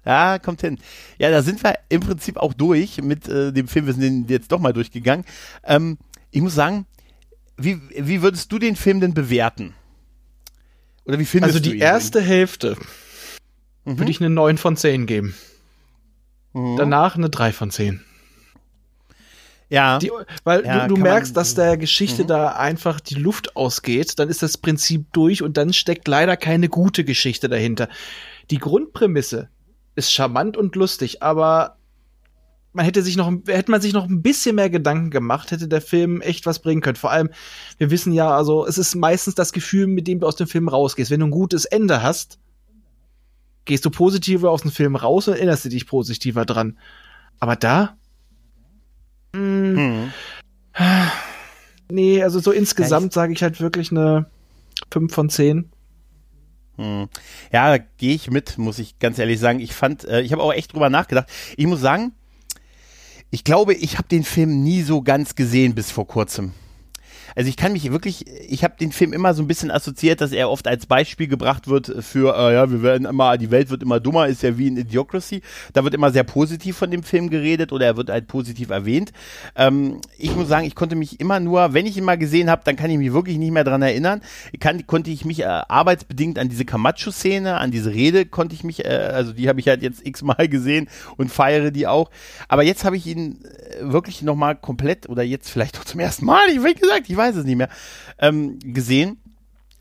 ja, 0.05 0.39
kommt 0.39 0.61
hin. 0.61 0.79
Ja, 1.19 1.29
da 1.29 1.43
sind 1.43 1.63
wir 1.63 1.75
im 1.89 2.01
Prinzip 2.01 2.37
auch 2.37 2.53
durch 2.53 3.01
mit 3.03 3.27
äh, 3.27 3.51
dem 3.53 3.67
Film. 3.67 3.85
Wir 3.85 3.93
sind 3.93 4.29
jetzt 4.31 4.51
doch 4.51 4.59
mal 4.59 4.73
durchgegangen. 4.73 5.25
Ähm, 5.63 5.99
ich 6.31 6.41
muss 6.41 6.55
sagen, 6.55 6.87
wie, 7.57 7.79
wie 7.95 8.23
würdest 8.23 8.51
du 8.51 8.57
den 8.57 8.75
Film 8.75 8.99
denn 8.99 9.13
bewerten? 9.13 9.75
Oder 11.05 11.19
wie 11.19 11.25
findest 11.25 11.53
Also 11.55 11.63
du 11.63 11.69
die 11.69 11.75
ihn? 11.75 11.81
erste 11.81 12.21
Hälfte 12.21 12.77
Mhm. 13.83 13.97
würde 13.99 14.11
ich 14.11 14.19
eine 14.21 14.29
9 14.29 14.57
von 14.59 14.77
10 14.77 15.05
geben. 15.07 15.35
Mhm. 16.53 16.77
Danach 16.77 17.15
eine 17.15 17.29
3 17.31 17.51
von 17.51 17.71
10. 17.71 18.01
ja, 19.71 19.97
Die, 19.99 20.11
weil 20.43 20.65
Ja, 20.65 20.87
du, 20.87 20.95
du 20.95 21.01
merkst, 21.01 21.35
dass 21.35 21.55
der 21.55 21.77
Geschichte 21.77 22.23
Mhm. 22.23 22.27
da 22.27 22.49
einfach 22.49 22.99
die 22.99 23.15
Luft 23.15 23.55
ausgeht, 23.55 24.19
dann 24.19 24.29
ist 24.29 24.43
das 24.43 24.57
Prinzip 24.57 25.11
durch 25.13 25.41
und 25.41 25.57
dann 25.57 25.73
steckt 25.73 26.07
leider 26.07 26.37
keine 26.37 26.69
gute 26.69 27.03
Geschichte 27.05 27.47
dahinter. 27.49 27.87
Die 28.51 28.57
Grundprämisse 28.57 29.49
ist 29.95 30.11
charmant 30.11 30.57
und 30.57 30.75
lustig, 30.75 31.23
aber 31.23 31.77
man 32.73 32.85
hätte 32.85 33.01
sich 33.01 33.17
noch, 33.17 33.31
hätte 33.47 33.71
man 33.71 33.81
sich 33.81 33.93
noch 33.93 34.07
ein 34.07 34.21
bisschen 34.21 34.55
mehr 34.55 34.69
Gedanken 34.69 35.09
gemacht, 35.09 35.51
hätte 35.51 35.67
der 35.67 35.81
Film 35.81 36.21
echt 36.21 36.45
was 36.45 36.59
bringen 36.59 36.81
können. 36.81 36.95
Vor 36.95 37.11
allem, 37.11 37.29
wir 37.77 37.91
wissen 37.91 38.13
ja, 38.13 38.35
also 38.35 38.65
es 38.65 38.77
ist 38.77 38.95
meistens 38.95 39.35
das 39.35 39.51
Gefühl, 39.53 39.87
mit 39.87 40.07
dem 40.07 40.19
du 40.19 40.27
aus 40.27 40.35
dem 40.35 40.47
Film 40.47 40.67
rausgehst. 40.67 41.11
Wenn 41.11 41.19
du 41.21 41.27
ein 41.27 41.31
gutes 41.31 41.65
Ende 41.65 42.01
hast, 42.03 42.39
gehst 43.65 43.85
du 43.85 43.89
positiver 43.89 44.51
aus 44.51 44.61
dem 44.61 44.71
Film 44.71 44.95
raus 44.95 45.27
und 45.27 45.35
erinnerst 45.35 45.65
du 45.65 45.69
dich 45.69 45.85
positiver 45.85 46.45
dran. 46.45 46.77
Aber 47.39 47.55
da? 47.55 47.97
Mh, 49.33 49.39
Mhm. 49.39 50.11
Nee, 51.89 52.23
also 52.23 52.39
so 52.39 52.51
insgesamt 52.51 53.11
sage 53.11 53.33
ich 53.33 53.43
halt 53.43 53.59
wirklich 53.59 53.91
eine 53.91 54.25
5 54.91 55.13
von 55.13 55.29
10. 55.29 55.69
Hm. 56.77 57.09
Ja, 57.51 57.77
da 57.77 57.83
gehe 57.97 58.15
ich 58.15 58.31
mit, 58.31 58.57
muss 58.57 58.79
ich 58.79 58.97
ganz 58.99 59.19
ehrlich 59.19 59.39
sagen. 59.39 59.59
Ich 59.59 59.73
fand, 59.73 60.05
äh, 60.05 60.21
ich 60.21 60.31
habe 60.31 60.41
auch 60.41 60.53
echt 60.53 60.73
drüber 60.73 60.89
nachgedacht. 60.89 61.27
Ich 61.57 61.67
muss 61.67 61.81
sagen, 61.81 62.13
ich 63.29 63.43
glaube, 63.43 63.73
ich 63.73 63.97
habe 63.97 64.07
den 64.07 64.23
Film 64.23 64.63
nie 64.63 64.81
so 64.81 65.01
ganz 65.01 65.35
gesehen 65.35 65.75
bis 65.75 65.91
vor 65.91 66.07
kurzem. 66.07 66.53
Also 67.35 67.49
ich 67.49 67.57
kann 67.57 67.73
mich 67.73 67.91
wirklich, 67.91 68.25
ich 68.27 68.63
habe 68.63 68.75
den 68.79 68.91
Film 68.91 69.13
immer 69.13 69.33
so 69.33 69.41
ein 69.41 69.47
bisschen 69.47 69.71
assoziiert, 69.71 70.21
dass 70.21 70.31
er 70.31 70.49
oft 70.49 70.67
als 70.67 70.85
Beispiel 70.85 71.27
gebracht 71.27 71.67
wird 71.67 71.91
für, 71.99 72.35
äh, 72.35 72.53
ja, 72.53 72.71
wir 72.71 72.81
werden 72.81 73.07
immer, 73.07 73.37
die 73.37 73.51
Welt 73.51 73.69
wird 73.69 73.83
immer 73.83 73.99
dummer, 73.99 74.27
ist 74.27 74.43
ja 74.43 74.57
wie 74.57 74.67
in 74.67 74.77
Idiocracy. 74.77 75.41
Da 75.73 75.83
wird 75.83 75.93
immer 75.93 76.11
sehr 76.11 76.23
positiv 76.23 76.77
von 76.77 76.91
dem 76.91 77.03
Film 77.03 77.29
geredet 77.29 77.71
oder 77.71 77.85
er 77.85 77.97
wird 77.97 78.09
halt 78.09 78.27
positiv 78.27 78.69
erwähnt. 78.69 79.11
Ähm, 79.55 80.01
ich 80.17 80.35
muss 80.35 80.47
sagen, 80.47 80.65
ich 80.65 80.75
konnte 80.75 80.95
mich 80.95 81.19
immer 81.19 81.39
nur, 81.39 81.73
wenn 81.73 81.85
ich 81.85 81.97
ihn 81.97 82.03
mal 82.03 82.17
gesehen 82.17 82.49
habe, 82.49 82.61
dann 82.65 82.75
kann 82.75 82.89
ich 82.89 82.97
mich 82.97 83.13
wirklich 83.13 83.37
nicht 83.37 83.51
mehr 83.51 83.63
dran 83.63 83.81
erinnern. 83.81 84.21
Kann, 84.59 84.85
konnte 84.87 85.11
ich 85.11 85.25
mich 85.25 85.41
äh, 85.41 85.45
arbeitsbedingt 85.45 86.39
an 86.39 86.49
diese 86.49 86.65
Camacho-Szene, 86.65 87.57
an 87.57 87.71
diese 87.71 87.93
Rede, 87.93 88.25
konnte 88.25 88.55
ich 88.55 88.63
mich, 88.63 88.85
äh, 88.85 88.89
also 88.89 89.33
die 89.33 89.49
habe 89.49 89.59
ich 89.59 89.67
halt 89.67 89.81
jetzt 89.81 90.05
x-mal 90.05 90.47
gesehen 90.47 90.89
und 91.17 91.31
feiere 91.31 91.71
die 91.71 91.87
auch. 91.87 92.09
Aber 92.47 92.63
jetzt 92.63 92.83
habe 92.83 92.97
ich 92.97 93.07
ihn 93.07 93.39
äh, 93.43 93.91
wirklich 93.91 94.21
nochmal 94.21 94.55
komplett 94.55 95.09
oder 95.09 95.23
jetzt 95.23 95.49
vielleicht 95.49 95.79
auch 95.79 95.85
zum 95.85 95.99
ersten 95.99 96.25
Mal, 96.25 96.49
ich 96.49 96.63
wie 96.63 96.73
gesagt, 96.73 97.09
ich 97.09 97.17
weiß 97.21 97.35
es 97.35 97.45
nicht 97.45 97.57
mehr, 97.57 97.69
ähm, 98.19 98.59
gesehen. 98.59 99.17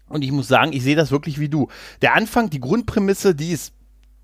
Und 0.09 0.22
ich 0.22 0.32
muss 0.32 0.49
sagen, 0.49 0.72
ich 0.72 0.82
sehe 0.82 0.97
das 0.97 1.11
wirklich 1.11 1.38
wie 1.38 1.49
du. 1.49 1.68
Der 2.03 2.14
Anfang, 2.14 2.51
die 2.51 2.61
Grundprämisse, 2.61 3.34
die 3.34 3.53
ist 3.53 3.72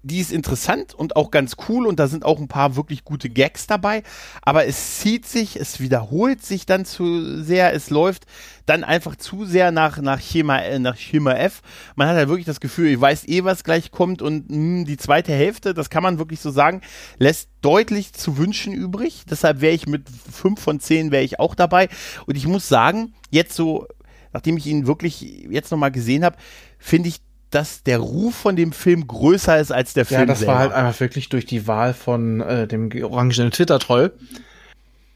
die 0.07 0.21
ist 0.21 0.31
interessant 0.31 0.95
und 0.95 1.17
auch 1.17 1.31
ganz 1.31 1.57
cool 1.69 1.87
und 1.87 1.99
da 1.99 2.07
sind 2.07 2.25
auch 2.25 2.39
ein 2.39 2.49
paar 2.49 2.77
wirklich 2.77 3.05
gute 3.05 3.29
Gags 3.29 3.67
dabei, 3.67 4.03
aber 4.43 4.67
es 4.67 4.99
zieht 5.01 5.27
sich, 5.27 5.59
es 5.59 5.81
wiederholt 5.81 6.45
sich 6.45 6.65
dann 6.65 6.85
zu 6.85 7.43
sehr, 7.43 7.75
es 7.75 7.91
läuft 7.91 8.27
dann 8.67 8.85
einfach 8.85 9.17
zu 9.17 9.45
sehr 9.45 9.73
nach, 9.73 9.99
nach, 9.99 10.21
Schema, 10.21 10.59
äh, 10.59 10.79
nach 10.79 10.97
Schema 10.97 11.33
F. 11.35 11.63
Man 11.95 12.09
hat 12.09 12.17
halt 12.17 12.29
wirklich 12.29 12.47
das 12.47 12.61
Gefühl, 12.61 12.89
ich 12.89 13.01
weiß 13.01 13.27
eh, 13.29 13.45
was 13.45 13.65
gleich 13.65 13.91
kommt 13.91 14.23
und 14.23 14.51
mh, 14.51 14.85
die 14.85 14.97
zweite 14.97 15.33
Hälfte, 15.33 15.75
das 15.75 15.91
kann 15.91 16.03
man 16.03 16.19
wirklich 16.19 16.41
so 16.41 16.51
sagen, 16.51 16.83
lässt 17.19 17.49
deutlich 17.61 18.13
zu 18.13 18.39
wünschen 18.39 18.73
übrig. 18.73 19.25
Deshalb 19.29 19.61
wäre 19.61 19.75
ich 19.75 19.87
mit 19.87 20.09
fünf 20.09 20.61
von 20.61 20.79
zehn 20.81 21.11
wäre 21.11 21.25
ich 21.25 21.41
auch 21.41 21.55
dabei 21.55 21.89
und 22.27 22.37
ich 22.37 22.47
muss 22.47 22.69
sagen, 22.69 23.15
jetzt 23.31 23.55
so, 23.55 23.87
nachdem 24.33 24.57
ich 24.57 24.67
ihn 24.67 24.87
wirklich 24.87 25.21
jetzt 25.51 25.71
nochmal 25.71 25.93
gesehen 25.93 26.25
habe, 26.25 26.37
finde 26.79 27.09
ich 27.09 27.26
dass 27.51 27.83
der 27.83 27.99
Ruf 27.99 28.35
von 28.35 28.57
dem 28.57 28.73
Film 28.73 29.07
größer 29.07 29.59
ist 29.59 29.73
als 29.73 29.95
der 29.95 30.05
Film 30.05 30.21
Ja, 30.21 30.27
das 30.27 30.41
selber. 30.41 30.53
war 30.53 30.59
halt 30.61 30.73
einfach 30.73 31.01
wirklich 31.01 31.29
durch 31.29 31.47
die 31.47 31.67
Wahl 31.67 31.95
von 31.95 32.41
äh, 32.41 32.67
dem 32.67 32.91
orangenen 33.03 33.51
Twitter-Troll. 33.51 34.13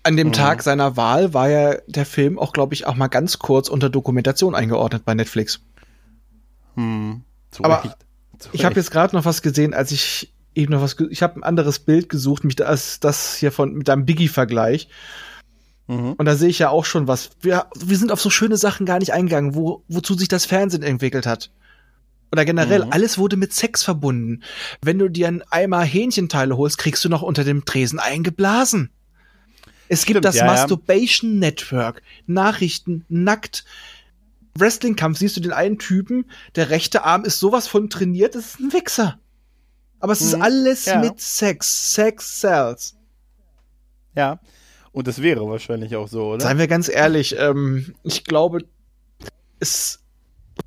An 0.03 0.16
dem 0.16 0.33
Tag 0.33 0.62
seiner 0.62 0.97
Wahl 0.97 1.35
war 1.35 1.51
ja 1.51 1.76
der 1.87 2.07
Film 2.07 2.39
auch, 2.39 2.53
glaube 2.53 2.72
ich, 2.72 2.87
auch 2.87 2.95
mal 2.95 3.09
ganz 3.09 3.39
kurz 3.39 3.68
unter 3.68 3.91
Dokumentation 3.91 4.55
eingeordnet 4.55 5.05
bei 5.05 5.14
Netflix. 5.14 5.61
Hm, 6.74 7.22
zu 7.51 7.64
Aber 7.64 7.85
Recht. 7.85 7.97
Zu 8.39 8.49
Ich 8.53 8.64
habe 8.64 8.76
jetzt 8.76 8.91
gerade 8.91 9.14
noch 9.14 9.26
was 9.26 9.43
gesehen, 9.43 9.74
als 9.74 9.93
ich 9.93 10.33
eben 10.55 10.72
noch 10.72 10.81
was, 10.81 10.97
ich 11.11 11.22
habe 11.22 11.37
ein 11.37 11.43
anderes 11.43 11.81
Bild 11.81 12.09
gesucht, 12.09 12.45
mich 12.45 12.57
das, 12.57 13.01
das 13.01 13.35
hier 13.37 13.53
von 13.53 13.74
mit 13.74 13.91
einem 13.91 14.07
Biggie-Vergleich. 14.07 14.89
Mhm. 15.87 16.14
Und 16.14 16.24
da 16.24 16.35
sehe 16.35 16.49
ich 16.49 16.61
ja 16.61 16.70
auch 16.70 16.85
schon 16.85 17.07
was. 17.07 17.31
Wir, 17.43 17.66
wir 17.76 17.99
sind 17.99 18.12
auf 18.12 18.20
so 18.20 18.31
schöne 18.31 18.57
Sachen 18.57 18.87
gar 18.87 19.01
nicht 19.01 19.12
eingegangen, 19.12 19.55
wo, 19.55 19.83
wozu 19.89 20.14
sich 20.14 20.28
das 20.28 20.47
Fernsehen 20.47 20.83
entwickelt 20.83 21.26
hat. 21.26 21.51
Oder 22.33 22.45
generell, 22.45 22.85
Mhm. 22.87 22.93
alles 22.93 23.18
wurde 23.18 23.37
mit 23.37 23.53
Sex 23.53 23.83
verbunden. 23.83 24.43
Wenn 24.83 24.99
du 24.99 25.09
dir 25.09 25.28
einen 25.28 25.43
Eimer 25.51 25.83
Hähnchenteile 25.83 26.57
holst, 26.57 26.78
kriegst 26.78 27.05
du 27.05 27.09
noch 27.09 27.22
unter 27.22 27.43
dem 27.45 27.64
Tresen 27.64 27.99
eingeblasen. 27.99 28.91
Es 29.89 30.05
gibt 30.05 30.18
Stimmt, 30.18 30.24
das 30.26 30.37
ja, 30.37 30.47
ja. 30.47 30.53
Masturbation 30.53 31.39
Network, 31.41 32.03
Nachrichten, 32.26 33.05
nackt. 33.09 33.64
Wrestling-Kampf 34.57 35.18
siehst 35.18 35.37
du 35.37 35.41
den 35.41 35.53
einen 35.53 35.78
Typen, 35.78 36.26
der 36.55 36.70
rechte 36.70 37.05
Arm 37.05 37.24
ist 37.24 37.39
sowas 37.41 37.66
von 37.66 37.91
trainiert, 37.91 38.35
das 38.35 38.47
ist 38.47 38.61
ein 38.61 38.72
Wichser. 38.72 39.18
Aber 39.99 40.12
es 40.12 40.20
ist 40.20 40.37
Mhm. 40.37 40.43
alles 40.43 40.85
Ja. 40.87 41.01
mit 41.01 41.20
Sex. 41.20 41.93
Sex 41.95 42.41
sells. 42.41 42.97
Ja. 44.16 44.41
Und 44.93 45.07
das 45.07 45.22
wäre 45.22 45.47
wahrscheinlich 45.49 45.95
auch 45.97 46.09
so, 46.09 46.33
oder? 46.33 46.41
Seien 46.43 46.59
wir 46.59 46.66
ganz 46.68 46.89
ehrlich, 46.89 47.37
ähm, 47.39 47.95
ich 48.03 48.24
glaube, 48.24 48.64
es 49.61 50.01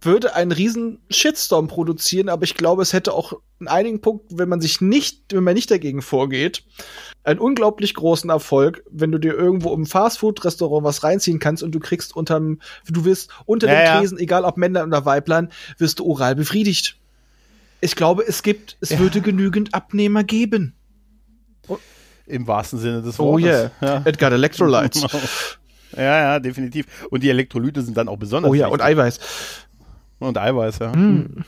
würde 0.01 0.35
einen 0.35 0.51
riesen 0.51 0.99
Shitstorm 1.09 1.67
produzieren, 1.67 2.29
aber 2.29 2.43
ich 2.43 2.55
glaube, 2.55 2.81
es 2.81 2.93
hätte 2.93 3.13
auch 3.13 3.33
in 3.59 3.67
einigen 3.67 4.01
Punkten, 4.01 4.37
wenn 4.39 4.49
man 4.49 4.59
sich 4.61 4.81
nicht, 4.81 5.21
wenn 5.31 5.43
man 5.43 5.53
nicht 5.53 5.71
dagegen 5.71 6.01
vorgeht, 6.01 6.63
einen 7.23 7.39
unglaublich 7.39 7.93
großen 7.93 8.29
Erfolg, 8.29 8.83
wenn 8.91 9.11
du 9.11 9.17
dir 9.17 9.33
irgendwo 9.33 9.73
im 9.73 9.85
Fastfood-Restaurant 9.85 10.83
was 10.83 11.03
reinziehen 11.03 11.39
kannst 11.39 11.63
und 11.63 11.71
du 11.73 11.79
kriegst 11.79 12.15
unterm, 12.15 12.59
du 12.89 13.05
wirst 13.05 13.29
unter 13.45 13.67
Ja, 13.67 13.73
dem 13.75 13.85
ja. 13.85 13.99
Tresen, 13.99 14.17
egal 14.17 14.43
ob 14.43 14.57
Männlein 14.57 14.87
oder 14.87 15.05
Weiblein, 15.05 15.49
wirst 15.77 15.99
du 15.99 16.05
oral 16.05 16.35
befriedigt. 16.35 16.97
Ich 17.79 17.95
glaube, 17.95 18.23
es 18.27 18.43
gibt, 18.43 18.77
es 18.81 18.97
würde 18.97 19.21
genügend 19.21 19.73
Abnehmer 19.73 20.23
geben. 20.23 20.73
Im 22.25 22.47
wahrsten 22.47 22.79
Sinne 22.79 23.01
des 23.01 23.19
Oh 23.19 23.33
Wortes. 23.33 23.45
yeah, 23.45 23.71
Ja. 23.81 23.97
it 24.05 24.17
got 24.17 24.31
electrolytes. 24.31 25.05
ja, 25.97 26.01
ja, 26.33 26.39
definitiv. 26.39 26.85
Und 27.09 27.21
die 27.23 27.29
Elektrolyte 27.29 27.81
sind 27.81 27.97
dann 27.97 28.07
auch 28.07 28.17
besonders 28.17 28.49
Oh 28.49 28.53
ja, 28.53 28.67
und 28.67 28.79
wichtig. 28.79 28.85
Eiweiß. 28.97 29.19
Und 30.24 30.38
Eiweiß, 30.38 30.80
ja. 30.80 30.93
Hm. 30.93 31.43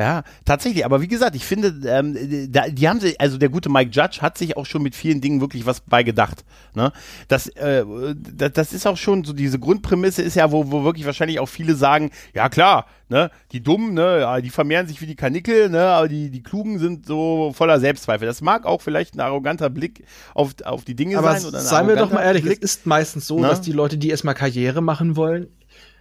Ja, 0.00 0.22
tatsächlich. 0.46 0.86
Aber 0.86 1.02
wie 1.02 1.08
gesagt, 1.08 1.36
ich 1.36 1.44
finde, 1.44 1.74
ähm, 1.86 2.16
da, 2.50 2.68
die 2.68 2.88
haben 2.88 3.00
sich, 3.00 3.20
also 3.20 3.36
der 3.36 3.50
gute 3.50 3.68
Mike 3.68 3.90
Judge 3.92 4.20
hat 4.22 4.38
sich 4.38 4.56
auch 4.56 4.64
schon 4.64 4.82
mit 4.82 4.94
vielen 4.94 5.20
Dingen 5.20 5.42
wirklich 5.42 5.66
was 5.66 5.82
bei 5.82 6.02
gedacht. 6.02 6.42
Ne? 6.74 6.90
Das, 7.28 7.48
äh, 7.48 7.84
das, 8.16 8.52
das 8.54 8.72
ist 8.72 8.86
auch 8.86 8.96
schon 8.96 9.24
so, 9.24 9.34
diese 9.34 9.58
Grundprämisse 9.58 10.22
ist 10.22 10.36
ja, 10.36 10.50
wo, 10.52 10.70
wo 10.70 10.84
wirklich 10.84 11.04
wahrscheinlich 11.04 11.38
auch 11.38 11.50
viele 11.50 11.74
sagen, 11.74 12.12
ja 12.32 12.48
klar, 12.48 12.86
ne, 13.10 13.30
die 13.52 13.62
Dummen, 13.62 13.92
ne, 13.92 14.20
ja, 14.20 14.40
die 14.40 14.48
vermehren 14.48 14.86
sich 14.86 15.02
wie 15.02 15.06
die 15.06 15.16
Kanickel, 15.16 15.68
ne, 15.68 15.82
aber 15.82 16.08
die, 16.08 16.30
die 16.30 16.42
Klugen 16.42 16.78
sind 16.78 17.04
so 17.04 17.52
voller 17.54 17.78
Selbstzweifel. 17.78 18.26
Das 18.26 18.40
mag 18.40 18.64
auch 18.64 18.80
vielleicht 18.80 19.16
ein 19.16 19.20
arroganter 19.20 19.68
Blick 19.68 20.04
auf, 20.32 20.54
auf 20.64 20.84
die 20.86 20.96
Dinge 20.96 21.18
Aber 21.18 21.38
sein. 21.38 21.54
Ein 21.54 21.60
seien 21.60 21.88
wir 21.88 21.96
doch 21.96 22.10
mal 22.10 22.22
ehrlich, 22.22 22.44
Blick. 22.44 22.60
es 22.62 22.76
ist 22.76 22.86
meistens 22.86 23.26
so, 23.26 23.38
Na? 23.38 23.48
dass 23.48 23.60
die 23.60 23.72
Leute, 23.72 23.98
die 23.98 24.08
erstmal 24.08 24.34
Karriere 24.34 24.80
machen 24.80 25.16
wollen, 25.16 25.48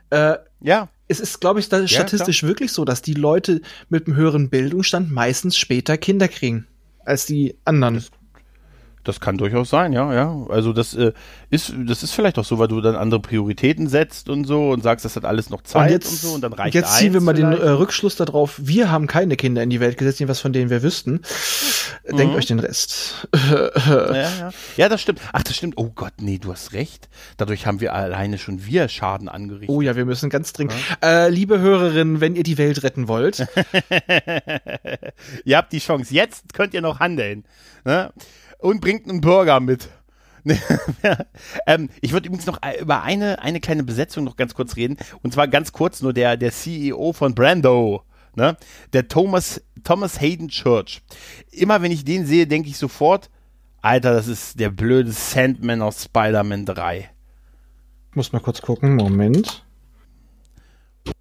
äh, 0.09 0.37
Ja, 0.61 0.89
es 1.07 1.19
ist, 1.19 1.41
glaube 1.41 1.59
ich, 1.59 1.69
da 1.69 1.87
statistisch 1.87 2.43
wirklich 2.43 2.71
so, 2.71 2.85
dass 2.85 3.01
die 3.01 3.15
Leute 3.15 3.61
mit 3.89 4.05
einem 4.05 4.15
höheren 4.15 4.49
Bildungsstand 4.49 5.11
meistens 5.11 5.57
später 5.57 5.97
Kinder 5.97 6.27
kriegen 6.27 6.67
als 7.03 7.25
die 7.25 7.55
anderen. 7.65 7.95
Das 7.95 8.11
kann 9.19 9.37
durchaus 9.37 9.69
sein, 9.69 9.93
ja, 9.93 10.13
ja. 10.13 10.35
Also 10.49 10.73
das 10.73 10.93
äh, 10.93 11.13
ist, 11.49 11.73
das 11.87 12.03
ist 12.03 12.11
vielleicht 12.11 12.37
auch 12.37 12.45
so, 12.45 12.59
weil 12.59 12.67
du 12.67 12.79
dann 12.81 12.95
andere 12.95 13.19
Prioritäten 13.19 13.87
setzt 13.87 14.29
und 14.29 14.45
so 14.45 14.69
und 14.69 14.83
sagst, 14.83 15.05
das 15.05 15.15
hat 15.15 15.25
alles 15.25 15.49
noch 15.49 15.63
Zeit 15.63 15.81
und 15.81 15.87
und, 15.87 15.91
jetzt, 15.93 16.21
so 16.21 16.33
und 16.33 16.41
dann 16.41 16.53
reicht 16.53 16.75
jetzt 16.75 16.97
ziehen 16.97 17.13
wir 17.13 17.21
mal 17.21 17.33
den 17.33 17.47
vielleicht. 17.47 17.63
äh, 17.63 17.69
Rückschluss 17.69 18.15
darauf, 18.15 18.59
wir 18.61 18.91
haben 18.91 19.07
keine 19.07 19.35
Kinder 19.35 19.63
in 19.63 19.69
die 19.69 19.79
Welt 19.79 19.97
gesetzt, 19.97 20.25
was 20.27 20.39
von 20.39 20.53
denen 20.53 20.69
wir 20.69 20.83
wüssten. 20.83 21.21
Denkt 22.07 22.33
Mhm. 22.33 22.37
euch 22.37 22.45
den 22.45 22.59
Rest. 22.59 23.27
ja, 23.33 24.13
ja. 24.13 24.49
ja, 24.77 24.89
das 24.89 25.01
stimmt. 25.01 25.21
Ach, 25.33 25.43
das 25.43 25.55
stimmt. 25.55 25.75
Oh 25.77 25.89
Gott, 25.95 26.13
nee, 26.19 26.37
du 26.37 26.51
hast 26.51 26.73
recht. 26.73 27.09
Dadurch 27.37 27.65
haben 27.65 27.79
wir 27.81 27.93
alleine 27.93 28.37
schon 28.37 28.65
wir 28.65 28.87
Schaden 28.89 29.29
angerichtet. 29.29 29.69
Oh 29.69 29.81
ja, 29.81 29.95
wir 29.95 30.05
müssen 30.05 30.29
ganz 30.29 30.53
dringend. 30.53 30.73
Äh, 31.03 31.29
liebe 31.29 31.59
Hörerinnen, 31.59 32.21
wenn 32.21 32.35
ihr 32.35 32.43
die 32.43 32.57
Welt 32.57 32.83
retten 32.83 33.07
wollt, 33.07 33.39
ihr 35.45 35.57
habt 35.57 35.71
die 35.73 35.79
Chance. 35.79 36.13
Jetzt 36.13 36.53
könnt 36.53 36.73
ihr 36.73 36.81
noch 36.81 36.99
handeln. 36.99 37.45
Ne? 37.85 38.11
Und 38.59 38.81
bringt 38.81 39.09
einen 39.09 39.21
Burger 39.21 39.59
mit. 39.59 39.89
ähm, 41.67 41.89
ich 42.01 42.13
würde 42.13 42.27
übrigens 42.27 42.45
noch 42.45 42.61
äh, 42.61 42.79
über 42.79 43.03
eine, 43.03 43.41
eine 43.41 43.59
kleine 43.59 43.83
Besetzung 43.83 44.23
noch 44.23 44.35
ganz 44.35 44.53
kurz 44.53 44.75
reden. 44.75 44.97
Und 45.21 45.33
zwar 45.33 45.47
ganz 45.47 45.71
kurz 45.71 46.01
nur 46.01 46.13
der, 46.13 46.37
der 46.37 46.51
CEO 46.51 47.13
von 47.13 47.35
Brando. 47.35 48.03
Ne? 48.35 48.57
Der 48.93 49.07
Thomas, 49.07 49.61
Thomas 49.83 50.21
Hayden 50.21 50.49
Church. 50.49 51.01
Immer 51.51 51.81
wenn 51.81 51.91
ich 51.91 52.05
den 52.05 52.25
sehe, 52.25 52.47
denke 52.47 52.69
ich 52.69 52.77
sofort, 52.77 53.29
Alter, 53.81 54.13
das 54.13 54.27
ist 54.27 54.59
der 54.59 54.69
blöde 54.69 55.11
Sandman 55.11 55.81
aus 55.81 56.03
Spider-Man 56.03 56.65
3. 56.65 57.09
muss 58.13 58.33
mal 58.33 58.39
kurz 58.39 58.61
gucken, 58.61 58.95
Moment. 58.95 59.65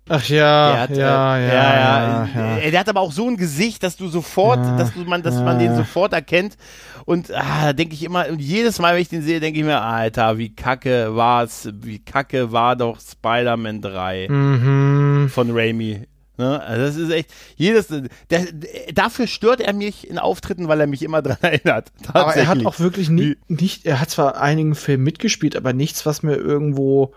Ach 0.09 0.25
ja, 0.29 0.73
Der 0.73 0.81
hat, 0.81 0.91
ja, 0.97 1.37
äh, 1.39 1.49
ja, 1.49 1.55
ja, 1.55 2.29
ja. 2.35 2.59
Äh, 2.59 2.71
Der 2.71 2.81
hat 2.81 2.89
aber 2.89 3.01
auch 3.01 3.13
so 3.13 3.29
ein 3.29 3.37
Gesicht, 3.37 3.83
dass 3.83 3.97
du 3.97 4.09
sofort, 4.09 4.59
Ja, 4.65 4.77
dass 4.77 4.95
du 4.95 5.01
man, 5.05 5.23
dass 5.23 5.37
man 5.37 5.59
den 5.59 5.77
sofort 5.77 6.13
erkennt. 6.13 6.57
Und 7.05 7.33
ah, 7.33 7.67
da 7.67 7.73
denke 7.73 7.95
ich 7.95 8.03
immer, 8.05 8.29
und 8.29 8.41
jedes 8.41 8.79
Mal, 8.79 8.95
wenn 8.95 9.03
ich 9.03 9.09
den 9.09 9.23
sehe, 9.23 9.41
denke 9.41 9.59
ich 9.61 9.65
mir, 9.65 9.81
Alter, 9.81 10.37
wie 10.39 10.55
kacke 10.55 11.17
war's, 11.17 11.69
wie 11.81 11.99
kacke 12.01 12.53
war 12.53 12.77
doch 12.77 12.99
Spider-Man 13.01 13.81
3 13.81 14.29
Mhm. 14.29 15.31
von 15.33 15.51
Raimi. 15.53 16.03
Ne? 16.37 16.63
Also 16.63 16.83
das 16.85 16.97
ist 16.97 17.11
echt, 17.11 17.31
jedes, 17.57 17.89
der, 18.31 18.47
dafür 18.95 19.27
stört 19.27 19.61
er 19.61 19.73
mich 19.73 20.09
in 20.09 20.19
Auftritten, 20.19 20.69
weil 20.69 20.81
er 20.81 20.87
mich 20.87 21.03
immer 21.03 21.21
dran 21.23 21.39
erinnert. 21.41 21.91
Aber 22.13 22.35
er 22.37 22.47
hat 22.47 22.65
auch 22.65 22.79
wirklich 22.79 23.09
nie, 23.11 23.37
nicht, 23.49 23.87
er 23.87 24.01
hat 24.01 24.11
zwar 24.11 24.41
einigen 24.41 24.75
Filmen 24.75 25.03
mitgespielt, 25.05 25.57
aber 25.57 25.73
nichts, 25.73 26.07
was 26.07 26.23
mir 26.23 26.37
irgendwo 26.37 27.13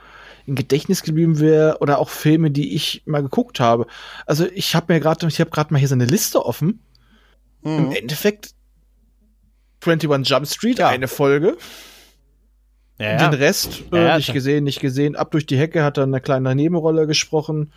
im 0.45 0.55
Gedächtnis 0.55 1.03
geblieben 1.03 1.39
wäre 1.39 1.77
oder 1.81 1.99
auch 1.99 2.09
Filme, 2.09 2.51
die 2.51 2.75
ich 2.75 3.03
mal 3.05 3.21
geguckt 3.21 3.59
habe. 3.59 3.87
Also 4.25 4.47
ich 4.53 4.75
habe 4.75 4.93
mir 4.93 4.99
gerade, 4.99 5.27
ich 5.27 5.39
habe 5.39 5.49
gerade 5.51 5.73
mal 5.73 5.79
hier 5.79 5.87
seine 5.87 6.05
Liste 6.05 6.45
offen. 6.45 6.81
Im 7.63 7.87
Mhm. 7.87 7.91
Endeffekt 7.91 8.51
21 9.85 10.29
Jump 10.29 10.47
Street, 10.47 10.79
Ja. 10.79 10.89
eine 10.89 11.07
Folge. 11.07 11.57
ja, 12.99 13.17
Den 13.17 13.31
ja. 13.33 13.37
Rest 13.37 13.83
Ja, 13.91 13.97
äh, 13.97 14.07
ja, 14.09 14.17
nicht 14.17 14.33
gesehen, 14.33 14.63
nicht 14.63 14.79
gesehen. 14.79 15.15
Ab 15.15 15.31
durch 15.31 15.45
die 15.45 15.57
Hecke 15.57 15.83
hat 15.83 15.97
er 15.97 16.03
eine 16.03 16.21
kleine 16.21 16.53
Nebenrolle 16.55 17.07
gesprochen. 17.07 17.71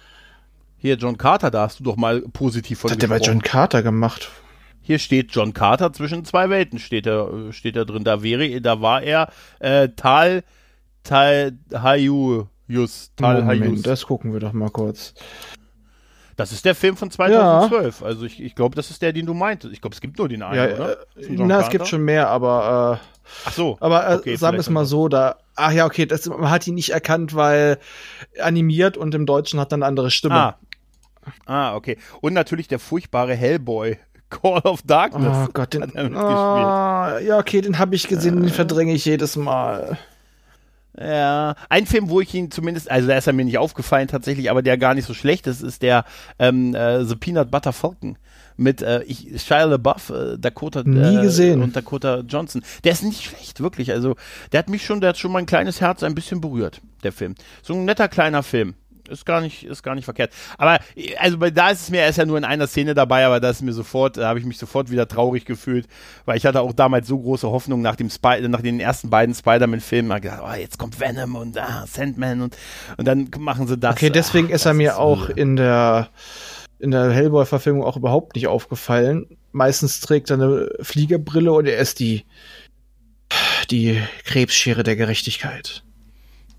Hier, 0.77 0.97
John 0.97 1.17
Carter, 1.17 1.51
da 1.51 1.63
hast 1.63 1.81
du 1.81 1.85
doch 1.85 1.97
mal 1.97 2.21
positiv 2.21 2.81
von 2.81 2.91
Was 2.91 2.97
hat 2.97 3.03
der 3.03 3.09
bei 3.09 3.19
gesprochen. 3.19 3.39
John 3.39 3.43
Carter 3.43 3.83
gemacht? 3.83 4.31
Hier 4.83 4.99
steht 4.99 5.33
John 5.33 5.55
Carter 5.55 5.95
zwischen 5.95 6.27
zwei 6.27 6.51
Welten, 6.51 6.79
steht 6.79 7.07
er, 7.07 7.33
äh, 7.33 7.53
steht 7.55 7.75
er 7.77 7.87
drin. 7.87 8.05
Da 8.05 8.23
wäre, 8.23 8.61
da 8.61 8.83
war 8.83 9.03
er 9.03 9.31
äh, 9.61 9.89
Tal, 9.97 10.45
Tal 11.05 11.57
Hayus, 11.73 12.45
Tal 13.17 13.45
Hayus. 13.45 13.83
Das 13.83 14.07
gucken 14.07 14.33
wir 14.33 14.41
doch 14.41 14.53
mal 14.53 14.71
kurz. 14.71 15.15
Das 16.37 16.51
ist 16.51 16.65
der 16.65 16.75
Film 16.75 16.97
von 16.97 17.11
2012. 17.11 18.03
Also 18.03 18.25
ich, 18.25 18.43
ich 18.43 18.55
glaube, 18.55 18.75
das 18.75 18.91
ist 18.91 19.03
der, 19.03 19.13
den 19.13 19.27
du 19.27 19.35
meintest. 19.35 19.73
Ich 19.73 19.81
glaube, 19.81 19.95
es 19.95 20.01
gibt 20.01 20.19
nur 20.19 20.29
den 20.29 20.43
einen, 20.43 20.57
Ja, 20.57 20.75
oder? 20.75 20.93
äh, 21.17 21.27
na, 21.31 21.61
es 21.61 21.69
gibt 21.69 21.87
schon 21.87 22.03
mehr, 22.03 22.29
aber 22.29 23.01
äh, 23.01 23.15
Ach 23.47 23.53
so. 23.53 23.77
Aber 23.81 24.09
äh, 24.09 24.15
Okay, 24.17 24.37
sagen 24.37 24.57
wir 24.57 24.61
es 24.61 24.71
mal 24.71 24.81
dann 24.81 24.89
so, 24.89 25.09
da. 25.09 25.37
Ach 25.55 25.71
ja, 25.73 25.87
okay, 25.87 26.07
das, 26.07 26.27
man 26.27 26.51
hat 26.51 26.67
ihn 26.67 26.75
nicht 26.75 26.91
erkannt, 26.91 27.35
weil 27.35 27.79
animiert 28.41 28.97
und 28.97 29.15
im 29.15 29.27
Deutschen 29.27 29.61
hat 29.61 29.73
er 29.73 29.77
eine 29.77 29.87
andere 29.87 30.11
Stimme. 30.11 30.35
Ah. 30.35 30.59
ah, 31.47 31.77
okay. 31.77 31.99
Und 32.21 32.33
natürlich 32.35 32.67
der 32.67 32.81
furchtbare 32.81 33.35
Hellboy, 33.35 33.99
Call 34.31 34.61
of 34.65 34.83
Darkness. 34.83 35.49
Oh 35.49 35.51
Gott, 35.53 35.75
den. 35.75 35.83
Hat 35.83 35.95
er. 35.95 36.17
Ah, 36.17 37.21
ja, 37.21 37.39
okay, 37.39 37.61
den 37.61 37.79
habe 37.79 37.95
ich 37.95 38.09
gesehen, 38.09 38.43
den 38.43 38.51
verdränge 38.51 38.93
ich 38.93 39.05
jedes 39.05 39.37
Mal. 39.37 39.99
Ja, 40.99 41.57
ein 41.69 41.87
Film, 41.87 42.09
wo 42.09 42.21
ich 42.21 42.33
ihn 42.35 42.51
zumindest, 42.51 42.91
also 42.91 43.09
da 43.09 43.17
ist 43.17 43.27
er 43.27 43.33
mir 43.33 43.45
nicht 43.45 43.59
aufgefallen 43.59 44.07
tatsächlich, 44.07 44.51
aber 44.51 44.63
der 44.63 44.79
gar 44.79 44.95
nicht 44.95 45.07
so 45.07 45.15
schlecht 45.15 45.47
ist, 45.47 45.61
ist 45.61 45.83
der 45.83 46.05
ähm, 46.39 46.75
äh, 46.75 47.05
The 47.05 47.17
Peanut 47.17 47.51
Butter 47.51 47.73
Falcon 47.73 48.17
mit 48.57 48.83
äh, 48.83 49.03
ich, 49.03 49.43
Shia 49.43 49.65
LaBeouf, 49.65 50.11
äh, 50.11 50.39
Dakota 50.39 50.83
Nie 50.85 51.17
äh, 51.17 51.23
gesehen. 51.23 51.63
und 51.63 51.75
Dakota 51.75 52.21
Johnson. 52.21 52.63
Der 52.85 52.93
ist 52.93 53.03
nicht 53.03 53.25
schlecht, 53.25 53.61
wirklich. 53.61 53.91
Also 53.91 54.15
der 54.53 54.59
hat 54.59 54.69
mich 54.69 54.85
schon, 54.85 55.01
der 55.01 55.11
hat 55.11 55.19
schon 55.19 55.33
mein 55.33 55.47
kleines 55.47 55.81
Herz 55.81 56.03
ein 56.03 56.15
bisschen 56.15 56.41
berührt, 56.41 56.81
der 57.03 57.13
Film. 57.13 57.35
So 57.63 57.75
ein 57.75 57.85
netter 57.85 58.09
kleiner 58.09 58.43
Film. 58.43 58.75
Ist 59.09 59.27
gar 59.27 59.41
nicht, 59.41 59.65
ist 59.65 59.83
gar 59.83 59.95
nicht 59.95 60.05
verkehrt. 60.05 60.33
Aber 60.57 60.79
also 61.19 61.37
da 61.37 61.71
ist 61.71 61.83
es 61.83 61.91
mir, 61.91 62.01
er 62.01 62.09
ist 62.09 62.17
ja 62.17 62.25
nur 62.25 62.39
in 62.39 62.45
einer 62.45 62.67
Szene 62.67 62.95
dabei, 62.95 63.27
aber 63.27 63.41
da 63.41 63.51
ist 63.51 63.63
mir 63.63 63.73
sofort, 63.73 64.17
da 64.17 64.29
habe 64.29 64.39
ich 64.39 64.45
mich 64.45 64.59
sofort 64.59 64.91
wieder 64.91 65.07
traurig 65.09 65.45
gefühlt, 65.45 65.87
weil 66.25 66.37
ich 66.37 66.47
hatte 66.47 66.61
auch 66.61 66.73
damals 66.73 67.07
so 67.07 67.19
große 67.19 67.51
Hoffnung 67.51 67.83
nach 67.83 67.97
dem 67.97 68.11
Spy 68.11 68.47
nach 68.49 68.63
den 68.63 68.81
ersten 68.81 69.11
beiden 69.11 69.35
Spider-Man-Filmen, 69.35 70.13
hab 70.13 70.23
gedacht, 70.23 70.43
oh, 70.45 70.55
jetzt 70.59 70.79
kommt 70.79 70.99
Venom 71.01 71.37
und 71.37 71.59
ah, 71.59 71.85
Sandman 71.87 72.41
und 72.41 72.57
und 72.97 73.07
dann 73.07 73.31
machen 73.39 73.67
sie 73.67 73.77
das. 73.77 73.97
Okay, 73.97 74.11
deswegen 74.11 74.49
Ah, 74.51 74.55
ist 74.55 74.67
er 74.67 74.75
mir 74.75 74.99
auch 74.99 75.29
äh, 75.29 75.41
in 75.41 75.57
der 75.57 76.09
in 76.79 76.91
der 76.91 77.11
Hellboy-Verfilmung 77.11 77.85
auch 77.85 77.97
überhaupt 77.97 78.35
nicht 78.35 78.47
aufgefallen. 78.47 79.27
Meistens 79.53 80.01
trägt 80.01 80.31
er 80.31 80.35
eine 80.35 80.69
Fliegerbrille 80.81 81.53
und 81.53 81.67
er 81.67 81.79
ist 81.79 82.01
die 82.01 82.25
die 83.71 84.01
Krebsschere 84.25 84.83
der 84.83 84.97
Gerechtigkeit. 84.97 85.83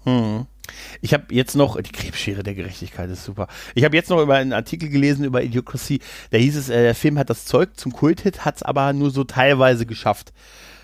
Hm. 0.03 0.45
Ich 1.01 1.13
habe 1.13 1.25
jetzt 1.31 1.55
noch, 1.55 1.79
die 1.81 1.91
Krebsschere 1.91 2.43
der 2.43 2.55
Gerechtigkeit 2.55 3.09
ist 3.09 3.25
super. 3.25 3.47
Ich 3.73 3.83
habe 3.83 3.95
jetzt 3.95 4.09
noch 4.09 4.21
über 4.21 4.35
einen 4.35 4.53
Artikel 4.53 4.89
gelesen 4.89 5.25
über 5.25 5.43
Idiocracy. 5.43 5.99
Da 6.31 6.37
hieß 6.37 6.55
es, 6.55 6.69
äh, 6.69 6.83
der 6.83 6.95
Film 6.95 7.17
hat 7.17 7.29
das 7.29 7.45
Zeug 7.45 7.77
zum 7.77 7.91
Kulthit, 7.91 8.45
hat 8.45 8.57
es 8.57 8.63
aber 8.63 8.93
nur 8.93 9.11
so 9.11 9.23
teilweise 9.23 9.85
geschafft. 9.85 10.33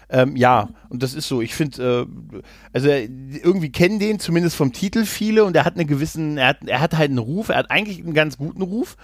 Ähm, 0.10 0.36
ja, 0.36 0.70
und 0.90 1.02
das 1.04 1.14
ist 1.14 1.28
so. 1.28 1.42
Ich 1.42 1.56
finde, 1.56 2.08
äh, 2.10 2.42
also 2.74 2.90
äh, 2.90 3.06
irgendwie 3.06 3.72
kennen 3.72 3.98
den 3.98 4.20
zumindest 4.20 4.58
vom 4.58 4.74
Titel 4.74 5.06
viele 5.06 5.46
und 5.46 5.56
er 5.56 5.64
hat 5.64 5.78
einen 5.78 5.88
gewissen, 5.88 6.38
er 6.38 6.50
hat, 6.50 6.58
er 6.66 6.82
hat 6.82 6.98
halt 6.98 7.10
einen 7.10 7.18
Ruf, 7.18 7.50
er 7.50 7.58
hat 7.58 7.72
eigentlich 7.72 8.00
einen 8.00 8.14
ganz 8.14 8.38
guten 8.38 8.62
Ruf. 8.62 8.98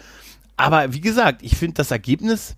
Aber 0.57 0.93
wie 0.93 1.01
gesagt, 1.01 1.43
ich 1.43 1.55
finde 1.55 1.75
das 1.75 1.91
Ergebnis, 1.91 2.55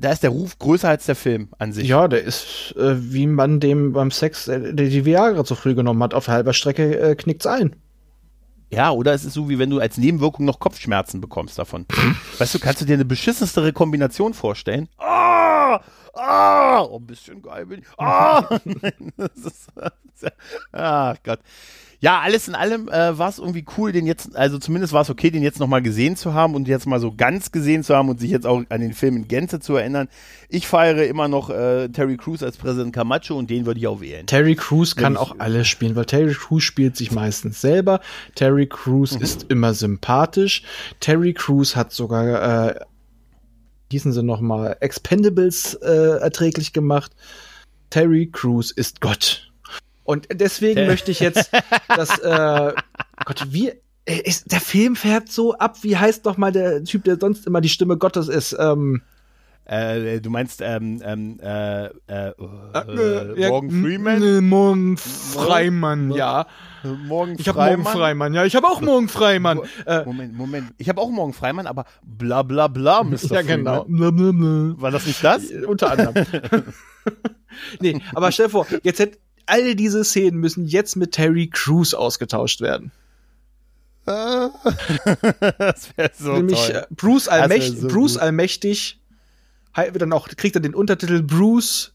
da 0.00 0.12
ist 0.12 0.22
der 0.22 0.30
Ruf 0.30 0.58
größer 0.58 0.88
als 0.88 1.06
der 1.06 1.14
Film 1.14 1.48
an 1.58 1.72
sich. 1.72 1.86
Ja, 1.88 2.08
der 2.08 2.22
ist, 2.22 2.74
äh, 2.76 3.12
wie 3.12 3.26
man 3.26 3.60
dem 3.60 3.92
beim 3.92 4.10
Sex 4.10 4.48
äh, 4.48 4.74
die 4.74 5.04
Viagra 5.04 5.44
zu 5.44 5.54
früh 5.54 5.74
genommen 5.74 6.02
hat. 6.02 6.14
Auf 6.14 6.28
halber 6.28 6.52
Strecke 6.52 6.98
äh, 6.98 7.14
knickt's 7.14 7.46
ein. 7.46 7.76
Ja, 8.72 8.92
oder 8.92 9.12
es 9.12 9.24
ist 9.24 9.34
so, 9.34 9.48
wie 9.48 9.58
wenn 9.58 9.70
du 9.70 9.80
als 9.80 9.98
Nebenwirkung 9.98 10.46
noch 10.46 10.60
Kopfschmerzen 10.60 11.20
bekommst 11.20 11.58
davon. 11.58 11.86
weißt 12.38 12.54
du, 12.54 12.58
kannst 12.60 12.80
du 12.80 12.84
dir 12.84 12.94
eine 12.94 13.04
beschissenstere 13.04 13.72
Kombination 13.72 14.32
vorstellen? 14.32 14.88
Ah! 14.98 15.80
Ah! 16.14 16.82
Oh, 16.82 16.98
ein 16.98 17.06
bisschen 17.06 17.42
geil 17.42 17.66
bin 17.66 17.80
ich. 17.80 17.86
Ah! 17.98 18.42
das 19.16 19.30
ist, 19.44 19.68
ach 20.72 21.16
Gott. 21.24 21.40
Ja, 22.02 22.20
alles 22.20 22.48
in 22.48 22.54
allem 22.54 22.88
äh, 22.88 23.18
war 23.18 23.28
es 23.28 23.38
irgendwie 23.38 23.64
cool, 23.76 23.92
den 23.92 24.06
jetzt, 24.06 24.34
also 24.34 24.58
zumindest 24.58 24.94
war 24.94 25.02
es 25.02 25.10
okay, 25.10 25.30
den 25.30 25.42
jetzt 25.42 25.60
nochmal 25.60 25.82
gesehen 25.82 26.16
zu 26.16 26.32
haben 26.32 26.54
und 26.54 26.66
jetzt 26.66 26.86
mal 26.86 26.98
so 26.98 27.12
ganz 27.14 27.52
gesehen 27.52 27.84
zu 27.84 27.94
haben 27.94 28.08
und 28.08 28.18
sich 28.18 28.30
jetzt 28.30 28.46
auch 28.46 28.62
an 28.70 28.80
den 28.80 28.94
Film 28.94 29.16
in 29.16 29.28
Gänze 29.28 29.60
zu 29.60 29.76
erinnern. 29.76 30.08
Ich 30.48 30.66
feiere 30.66 31.06
immer 31.06 31.28
noch 31.28 31.50
äh, 31.50 31.90
Terry 31.90 32.16
Crews 32.16 32.42
als 32.42 32.56
Präsident 32.56 32.94
Camacho 32.94 33.36
und 33.36 33.50
den 33.50 33.66
würde 33.66 33.80
ich 33.80 33.86
auch 33.86 34.00
wählen. 34.00 34.26
Terry 34.26 34.54
Crews 34.56 34.96
kann 34.96 35.18
auch 35.18 35.34
alles 35.40 35.68
spielen, 35.68 35.94
weil 35.94 36.06
Terry 36.06 36.32
Crews 36.32 36.62
spielt 36.62 36.96
sich 36.96 37.12
meistens 37.12 37.60
selber. 37.60 38.00
Terry 38.34 38.66
Crews 38.66 39.16
Mhm. 39.16 39.22
ist 39.22 39.46
immer 39.50 39.74
sympathisch. 39.74 40.62
Terry 41.00 41.34
Crews 41.34 41.76
hat 41.76 41.92
sogar, 41.92 42.70
äh, 42.70 42.80
hießen 43.92 44.12
sie 44.14 44.22
noch 44.22 44.40
mal, 44.40 44.74
Expendables 44.80 45.74
äh, 45.74 46.18
erträglich 46.20 46.72
gemacht. 46.72 47.12
Terry 47.90 48.30
Crews 48.32 48.70
ist 48.70 49.02
Gott. 49.02 49.49
Und 50.10 50.26
deswegen 50.32 50.74
Ter- 50.80 50.86
möchte 50.86 51.10
ich 51.12 51.20
jetzt, 51.20 51.50
dass, 51.88 52.18
äh, 52.18 52.72
Gott, 53.24 53.46
wie, 53.50 53.68
äh, 54.06 54.20
ist, 54.24 54.50
der 54.50 54.60
Film 54.60 54.96
fährt 54.96 55.30
so 55.30 55.54
ab, 55.54 55.76
wie 55.82 55.96
heißt 55.96 56.26
doch 56.26 56.36
mal 56.36 56.50
der 56.52 56.82
Typ, 56.84 57.04
der 57.04 57.16
sonst 57.20 57.46
immer 57.46 57.60
die 57.60 57.68
Stimme 57.68 57.96
Gottes 57.96 58.28
ist, 58.28 58.56
ähm, 58.58 59.02
Äh, 59.66 60.20
du 60.20 60.30
meinst 60.30 60.62
ähm, 60.62 61.00
ähm, 61.04 61.38
äh, 61.40 61.84
äh, 61.84 61.90
äh, 62.08 63.40
ja, 63.40 63.48
Morgan 63.50 63.70
Freeman? 63.70 64.22
n- 64.22 64.48
Morgan 64.48 64.96
Freimann, 64.96 66.10
ja. 66.10 66.46
Morgen 67.06 67.36
Ich 67.38 67.46
habe 67.46 67.58
morgen 67.60 67.84
Freimann, 67.84 68.34
ja, 68.34 68.44
ich 68.44 68.56
habe 68.56 68.66
auch 68.66 68.80
morgen 68.80 69.08
Freimann. 69.08 69.60
Äh, 69.86 70.04
Moment, 70.04 70.34
Moment. 70.36 70.72
Ich 70.78 70.88
habe 70.88 71.00
auch 71.00 71.10
morgen 71.10 71.34
Freimann, 71.34 71.68
aber 71.68 71.84
bla 72.02 72.42
bla 72.42 72.66
bla, 72.66 73.04
Mr. 73.04 73.18
ja, 73.34 73.42
genau. 73.42 73.84
Freeman. 73.84 73.96
Blablabla. 74.16 74.82
War 74.82 74.90
das 74.90 75.06
nicht 75.06 75.22
das? 75.22 75.44
Unter 75.68 75.92
anderem. 75.92 76.14
nee, 77.80 78.00
aber 78.14 78.32
stell 78.32 78.46
dir 78.46 78.50
vor, 78.50 78.66
jetzt 78.82 78.98
hätte 78.98 79.18
alle 79.50 79.76
diese 79.76 80.04
Szenen 80.04 80.38
müssen 80.38 80.64
jetzt 80.64 80.96
mit 80.96 81.12
Terry 81.12 81.48
Crews 81.48 81.94
ausgetauscht 81.94 82.60
werden. 82.60 82.92
das 84.06 85.96
wäre 85.96 86.10
so 86.18 86.32
Nämlich 86.32 86.66
toll. 86.66 86.76
äh, 86.76 86.86
Bruce, 86.90 87.28
Allmächt 87.28 87.78
so 87.78 87.88
Bruce 87.88 88.14
gut. 88.14 88.22
Allmächtig 88.22 88.98
wird 89.76 90.02
dann 90.02 90.12
auch, 90.12 90.28
kriegt 90.28 90.56
er 90.56 90.62
den 90.62 90.74
Untertitel 90.74 91.22
Bruce 91.22 91.92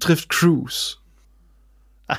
trifft 0.00 0.28
Cruise. 0.28 0.96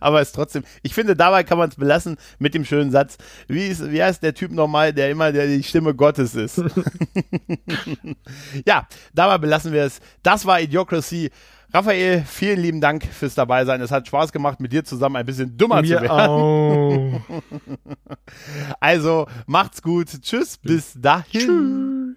Aber 0.00 0.20
es 0.20 0.28
ist 0.28 0.34
trotzdem, 0.34 0.64
ich 0.82 0.92
finde, 0.92 1.16
dabei 1.16 1.44
kann 1.44 1.58
man 1.58 1.70
es 1.70 1.76
belassen 1.76 2.16
mit 2.38 2.54
dem 2.54 2.64
schönen 2.64 2.90
Satz. 2.90 3.16
Wie, 3.48 3.66
ist, 3.66 3.90
wie 3.90 4.02
heißt 4.02 4.22
der 4.22 4.34
Typ 4.34 4.50
nochmal, 4.50 4.92
der 4.92 5.10
immer 5.10 5.32
der 5.32 5.46
die 5.46 5.62
Stimme 5.62 5.94
Gottes 5.94 6.34
ist? 6.34 6.60
ja, 8.66 8.86
dabei 9.14 9.38
belassen 9.38 9.72
wir 9.72 9.84
es. 9.84 10.00
Das 10.22 10.46
war 10.46 10.60
Idiocracy. 10.60 11.30
Raphael, 11.74 12.22
vielen 12.26 12.60
lieben 12.60 12.80
Dank 12.82 13.04
fürs 13.06 13.34
Dabeisein. 13.34 13.80
Es 13.80 13.90
hat 13.90 14.06
Spaß 14.06 14.30
gemacht, 14.32 14.60
mit 14.60 14.72
dir 14.72 14.84
zusammen 14.84 15.16
ein 15.16 15.24
bisschen 15.24 15.56
dummer 15.56 15.82
zu 15.82 15.90
Mir 15.90 16.02
werden. 16.02 16.10
auch. 16.10 17.20
Also 18.80 19.26
macht's 19.46 19.80
gut. 19.82 20.08
Tschüss, 20.22 20.58
bis 20.58 20.92
dahin. 21.00 22.16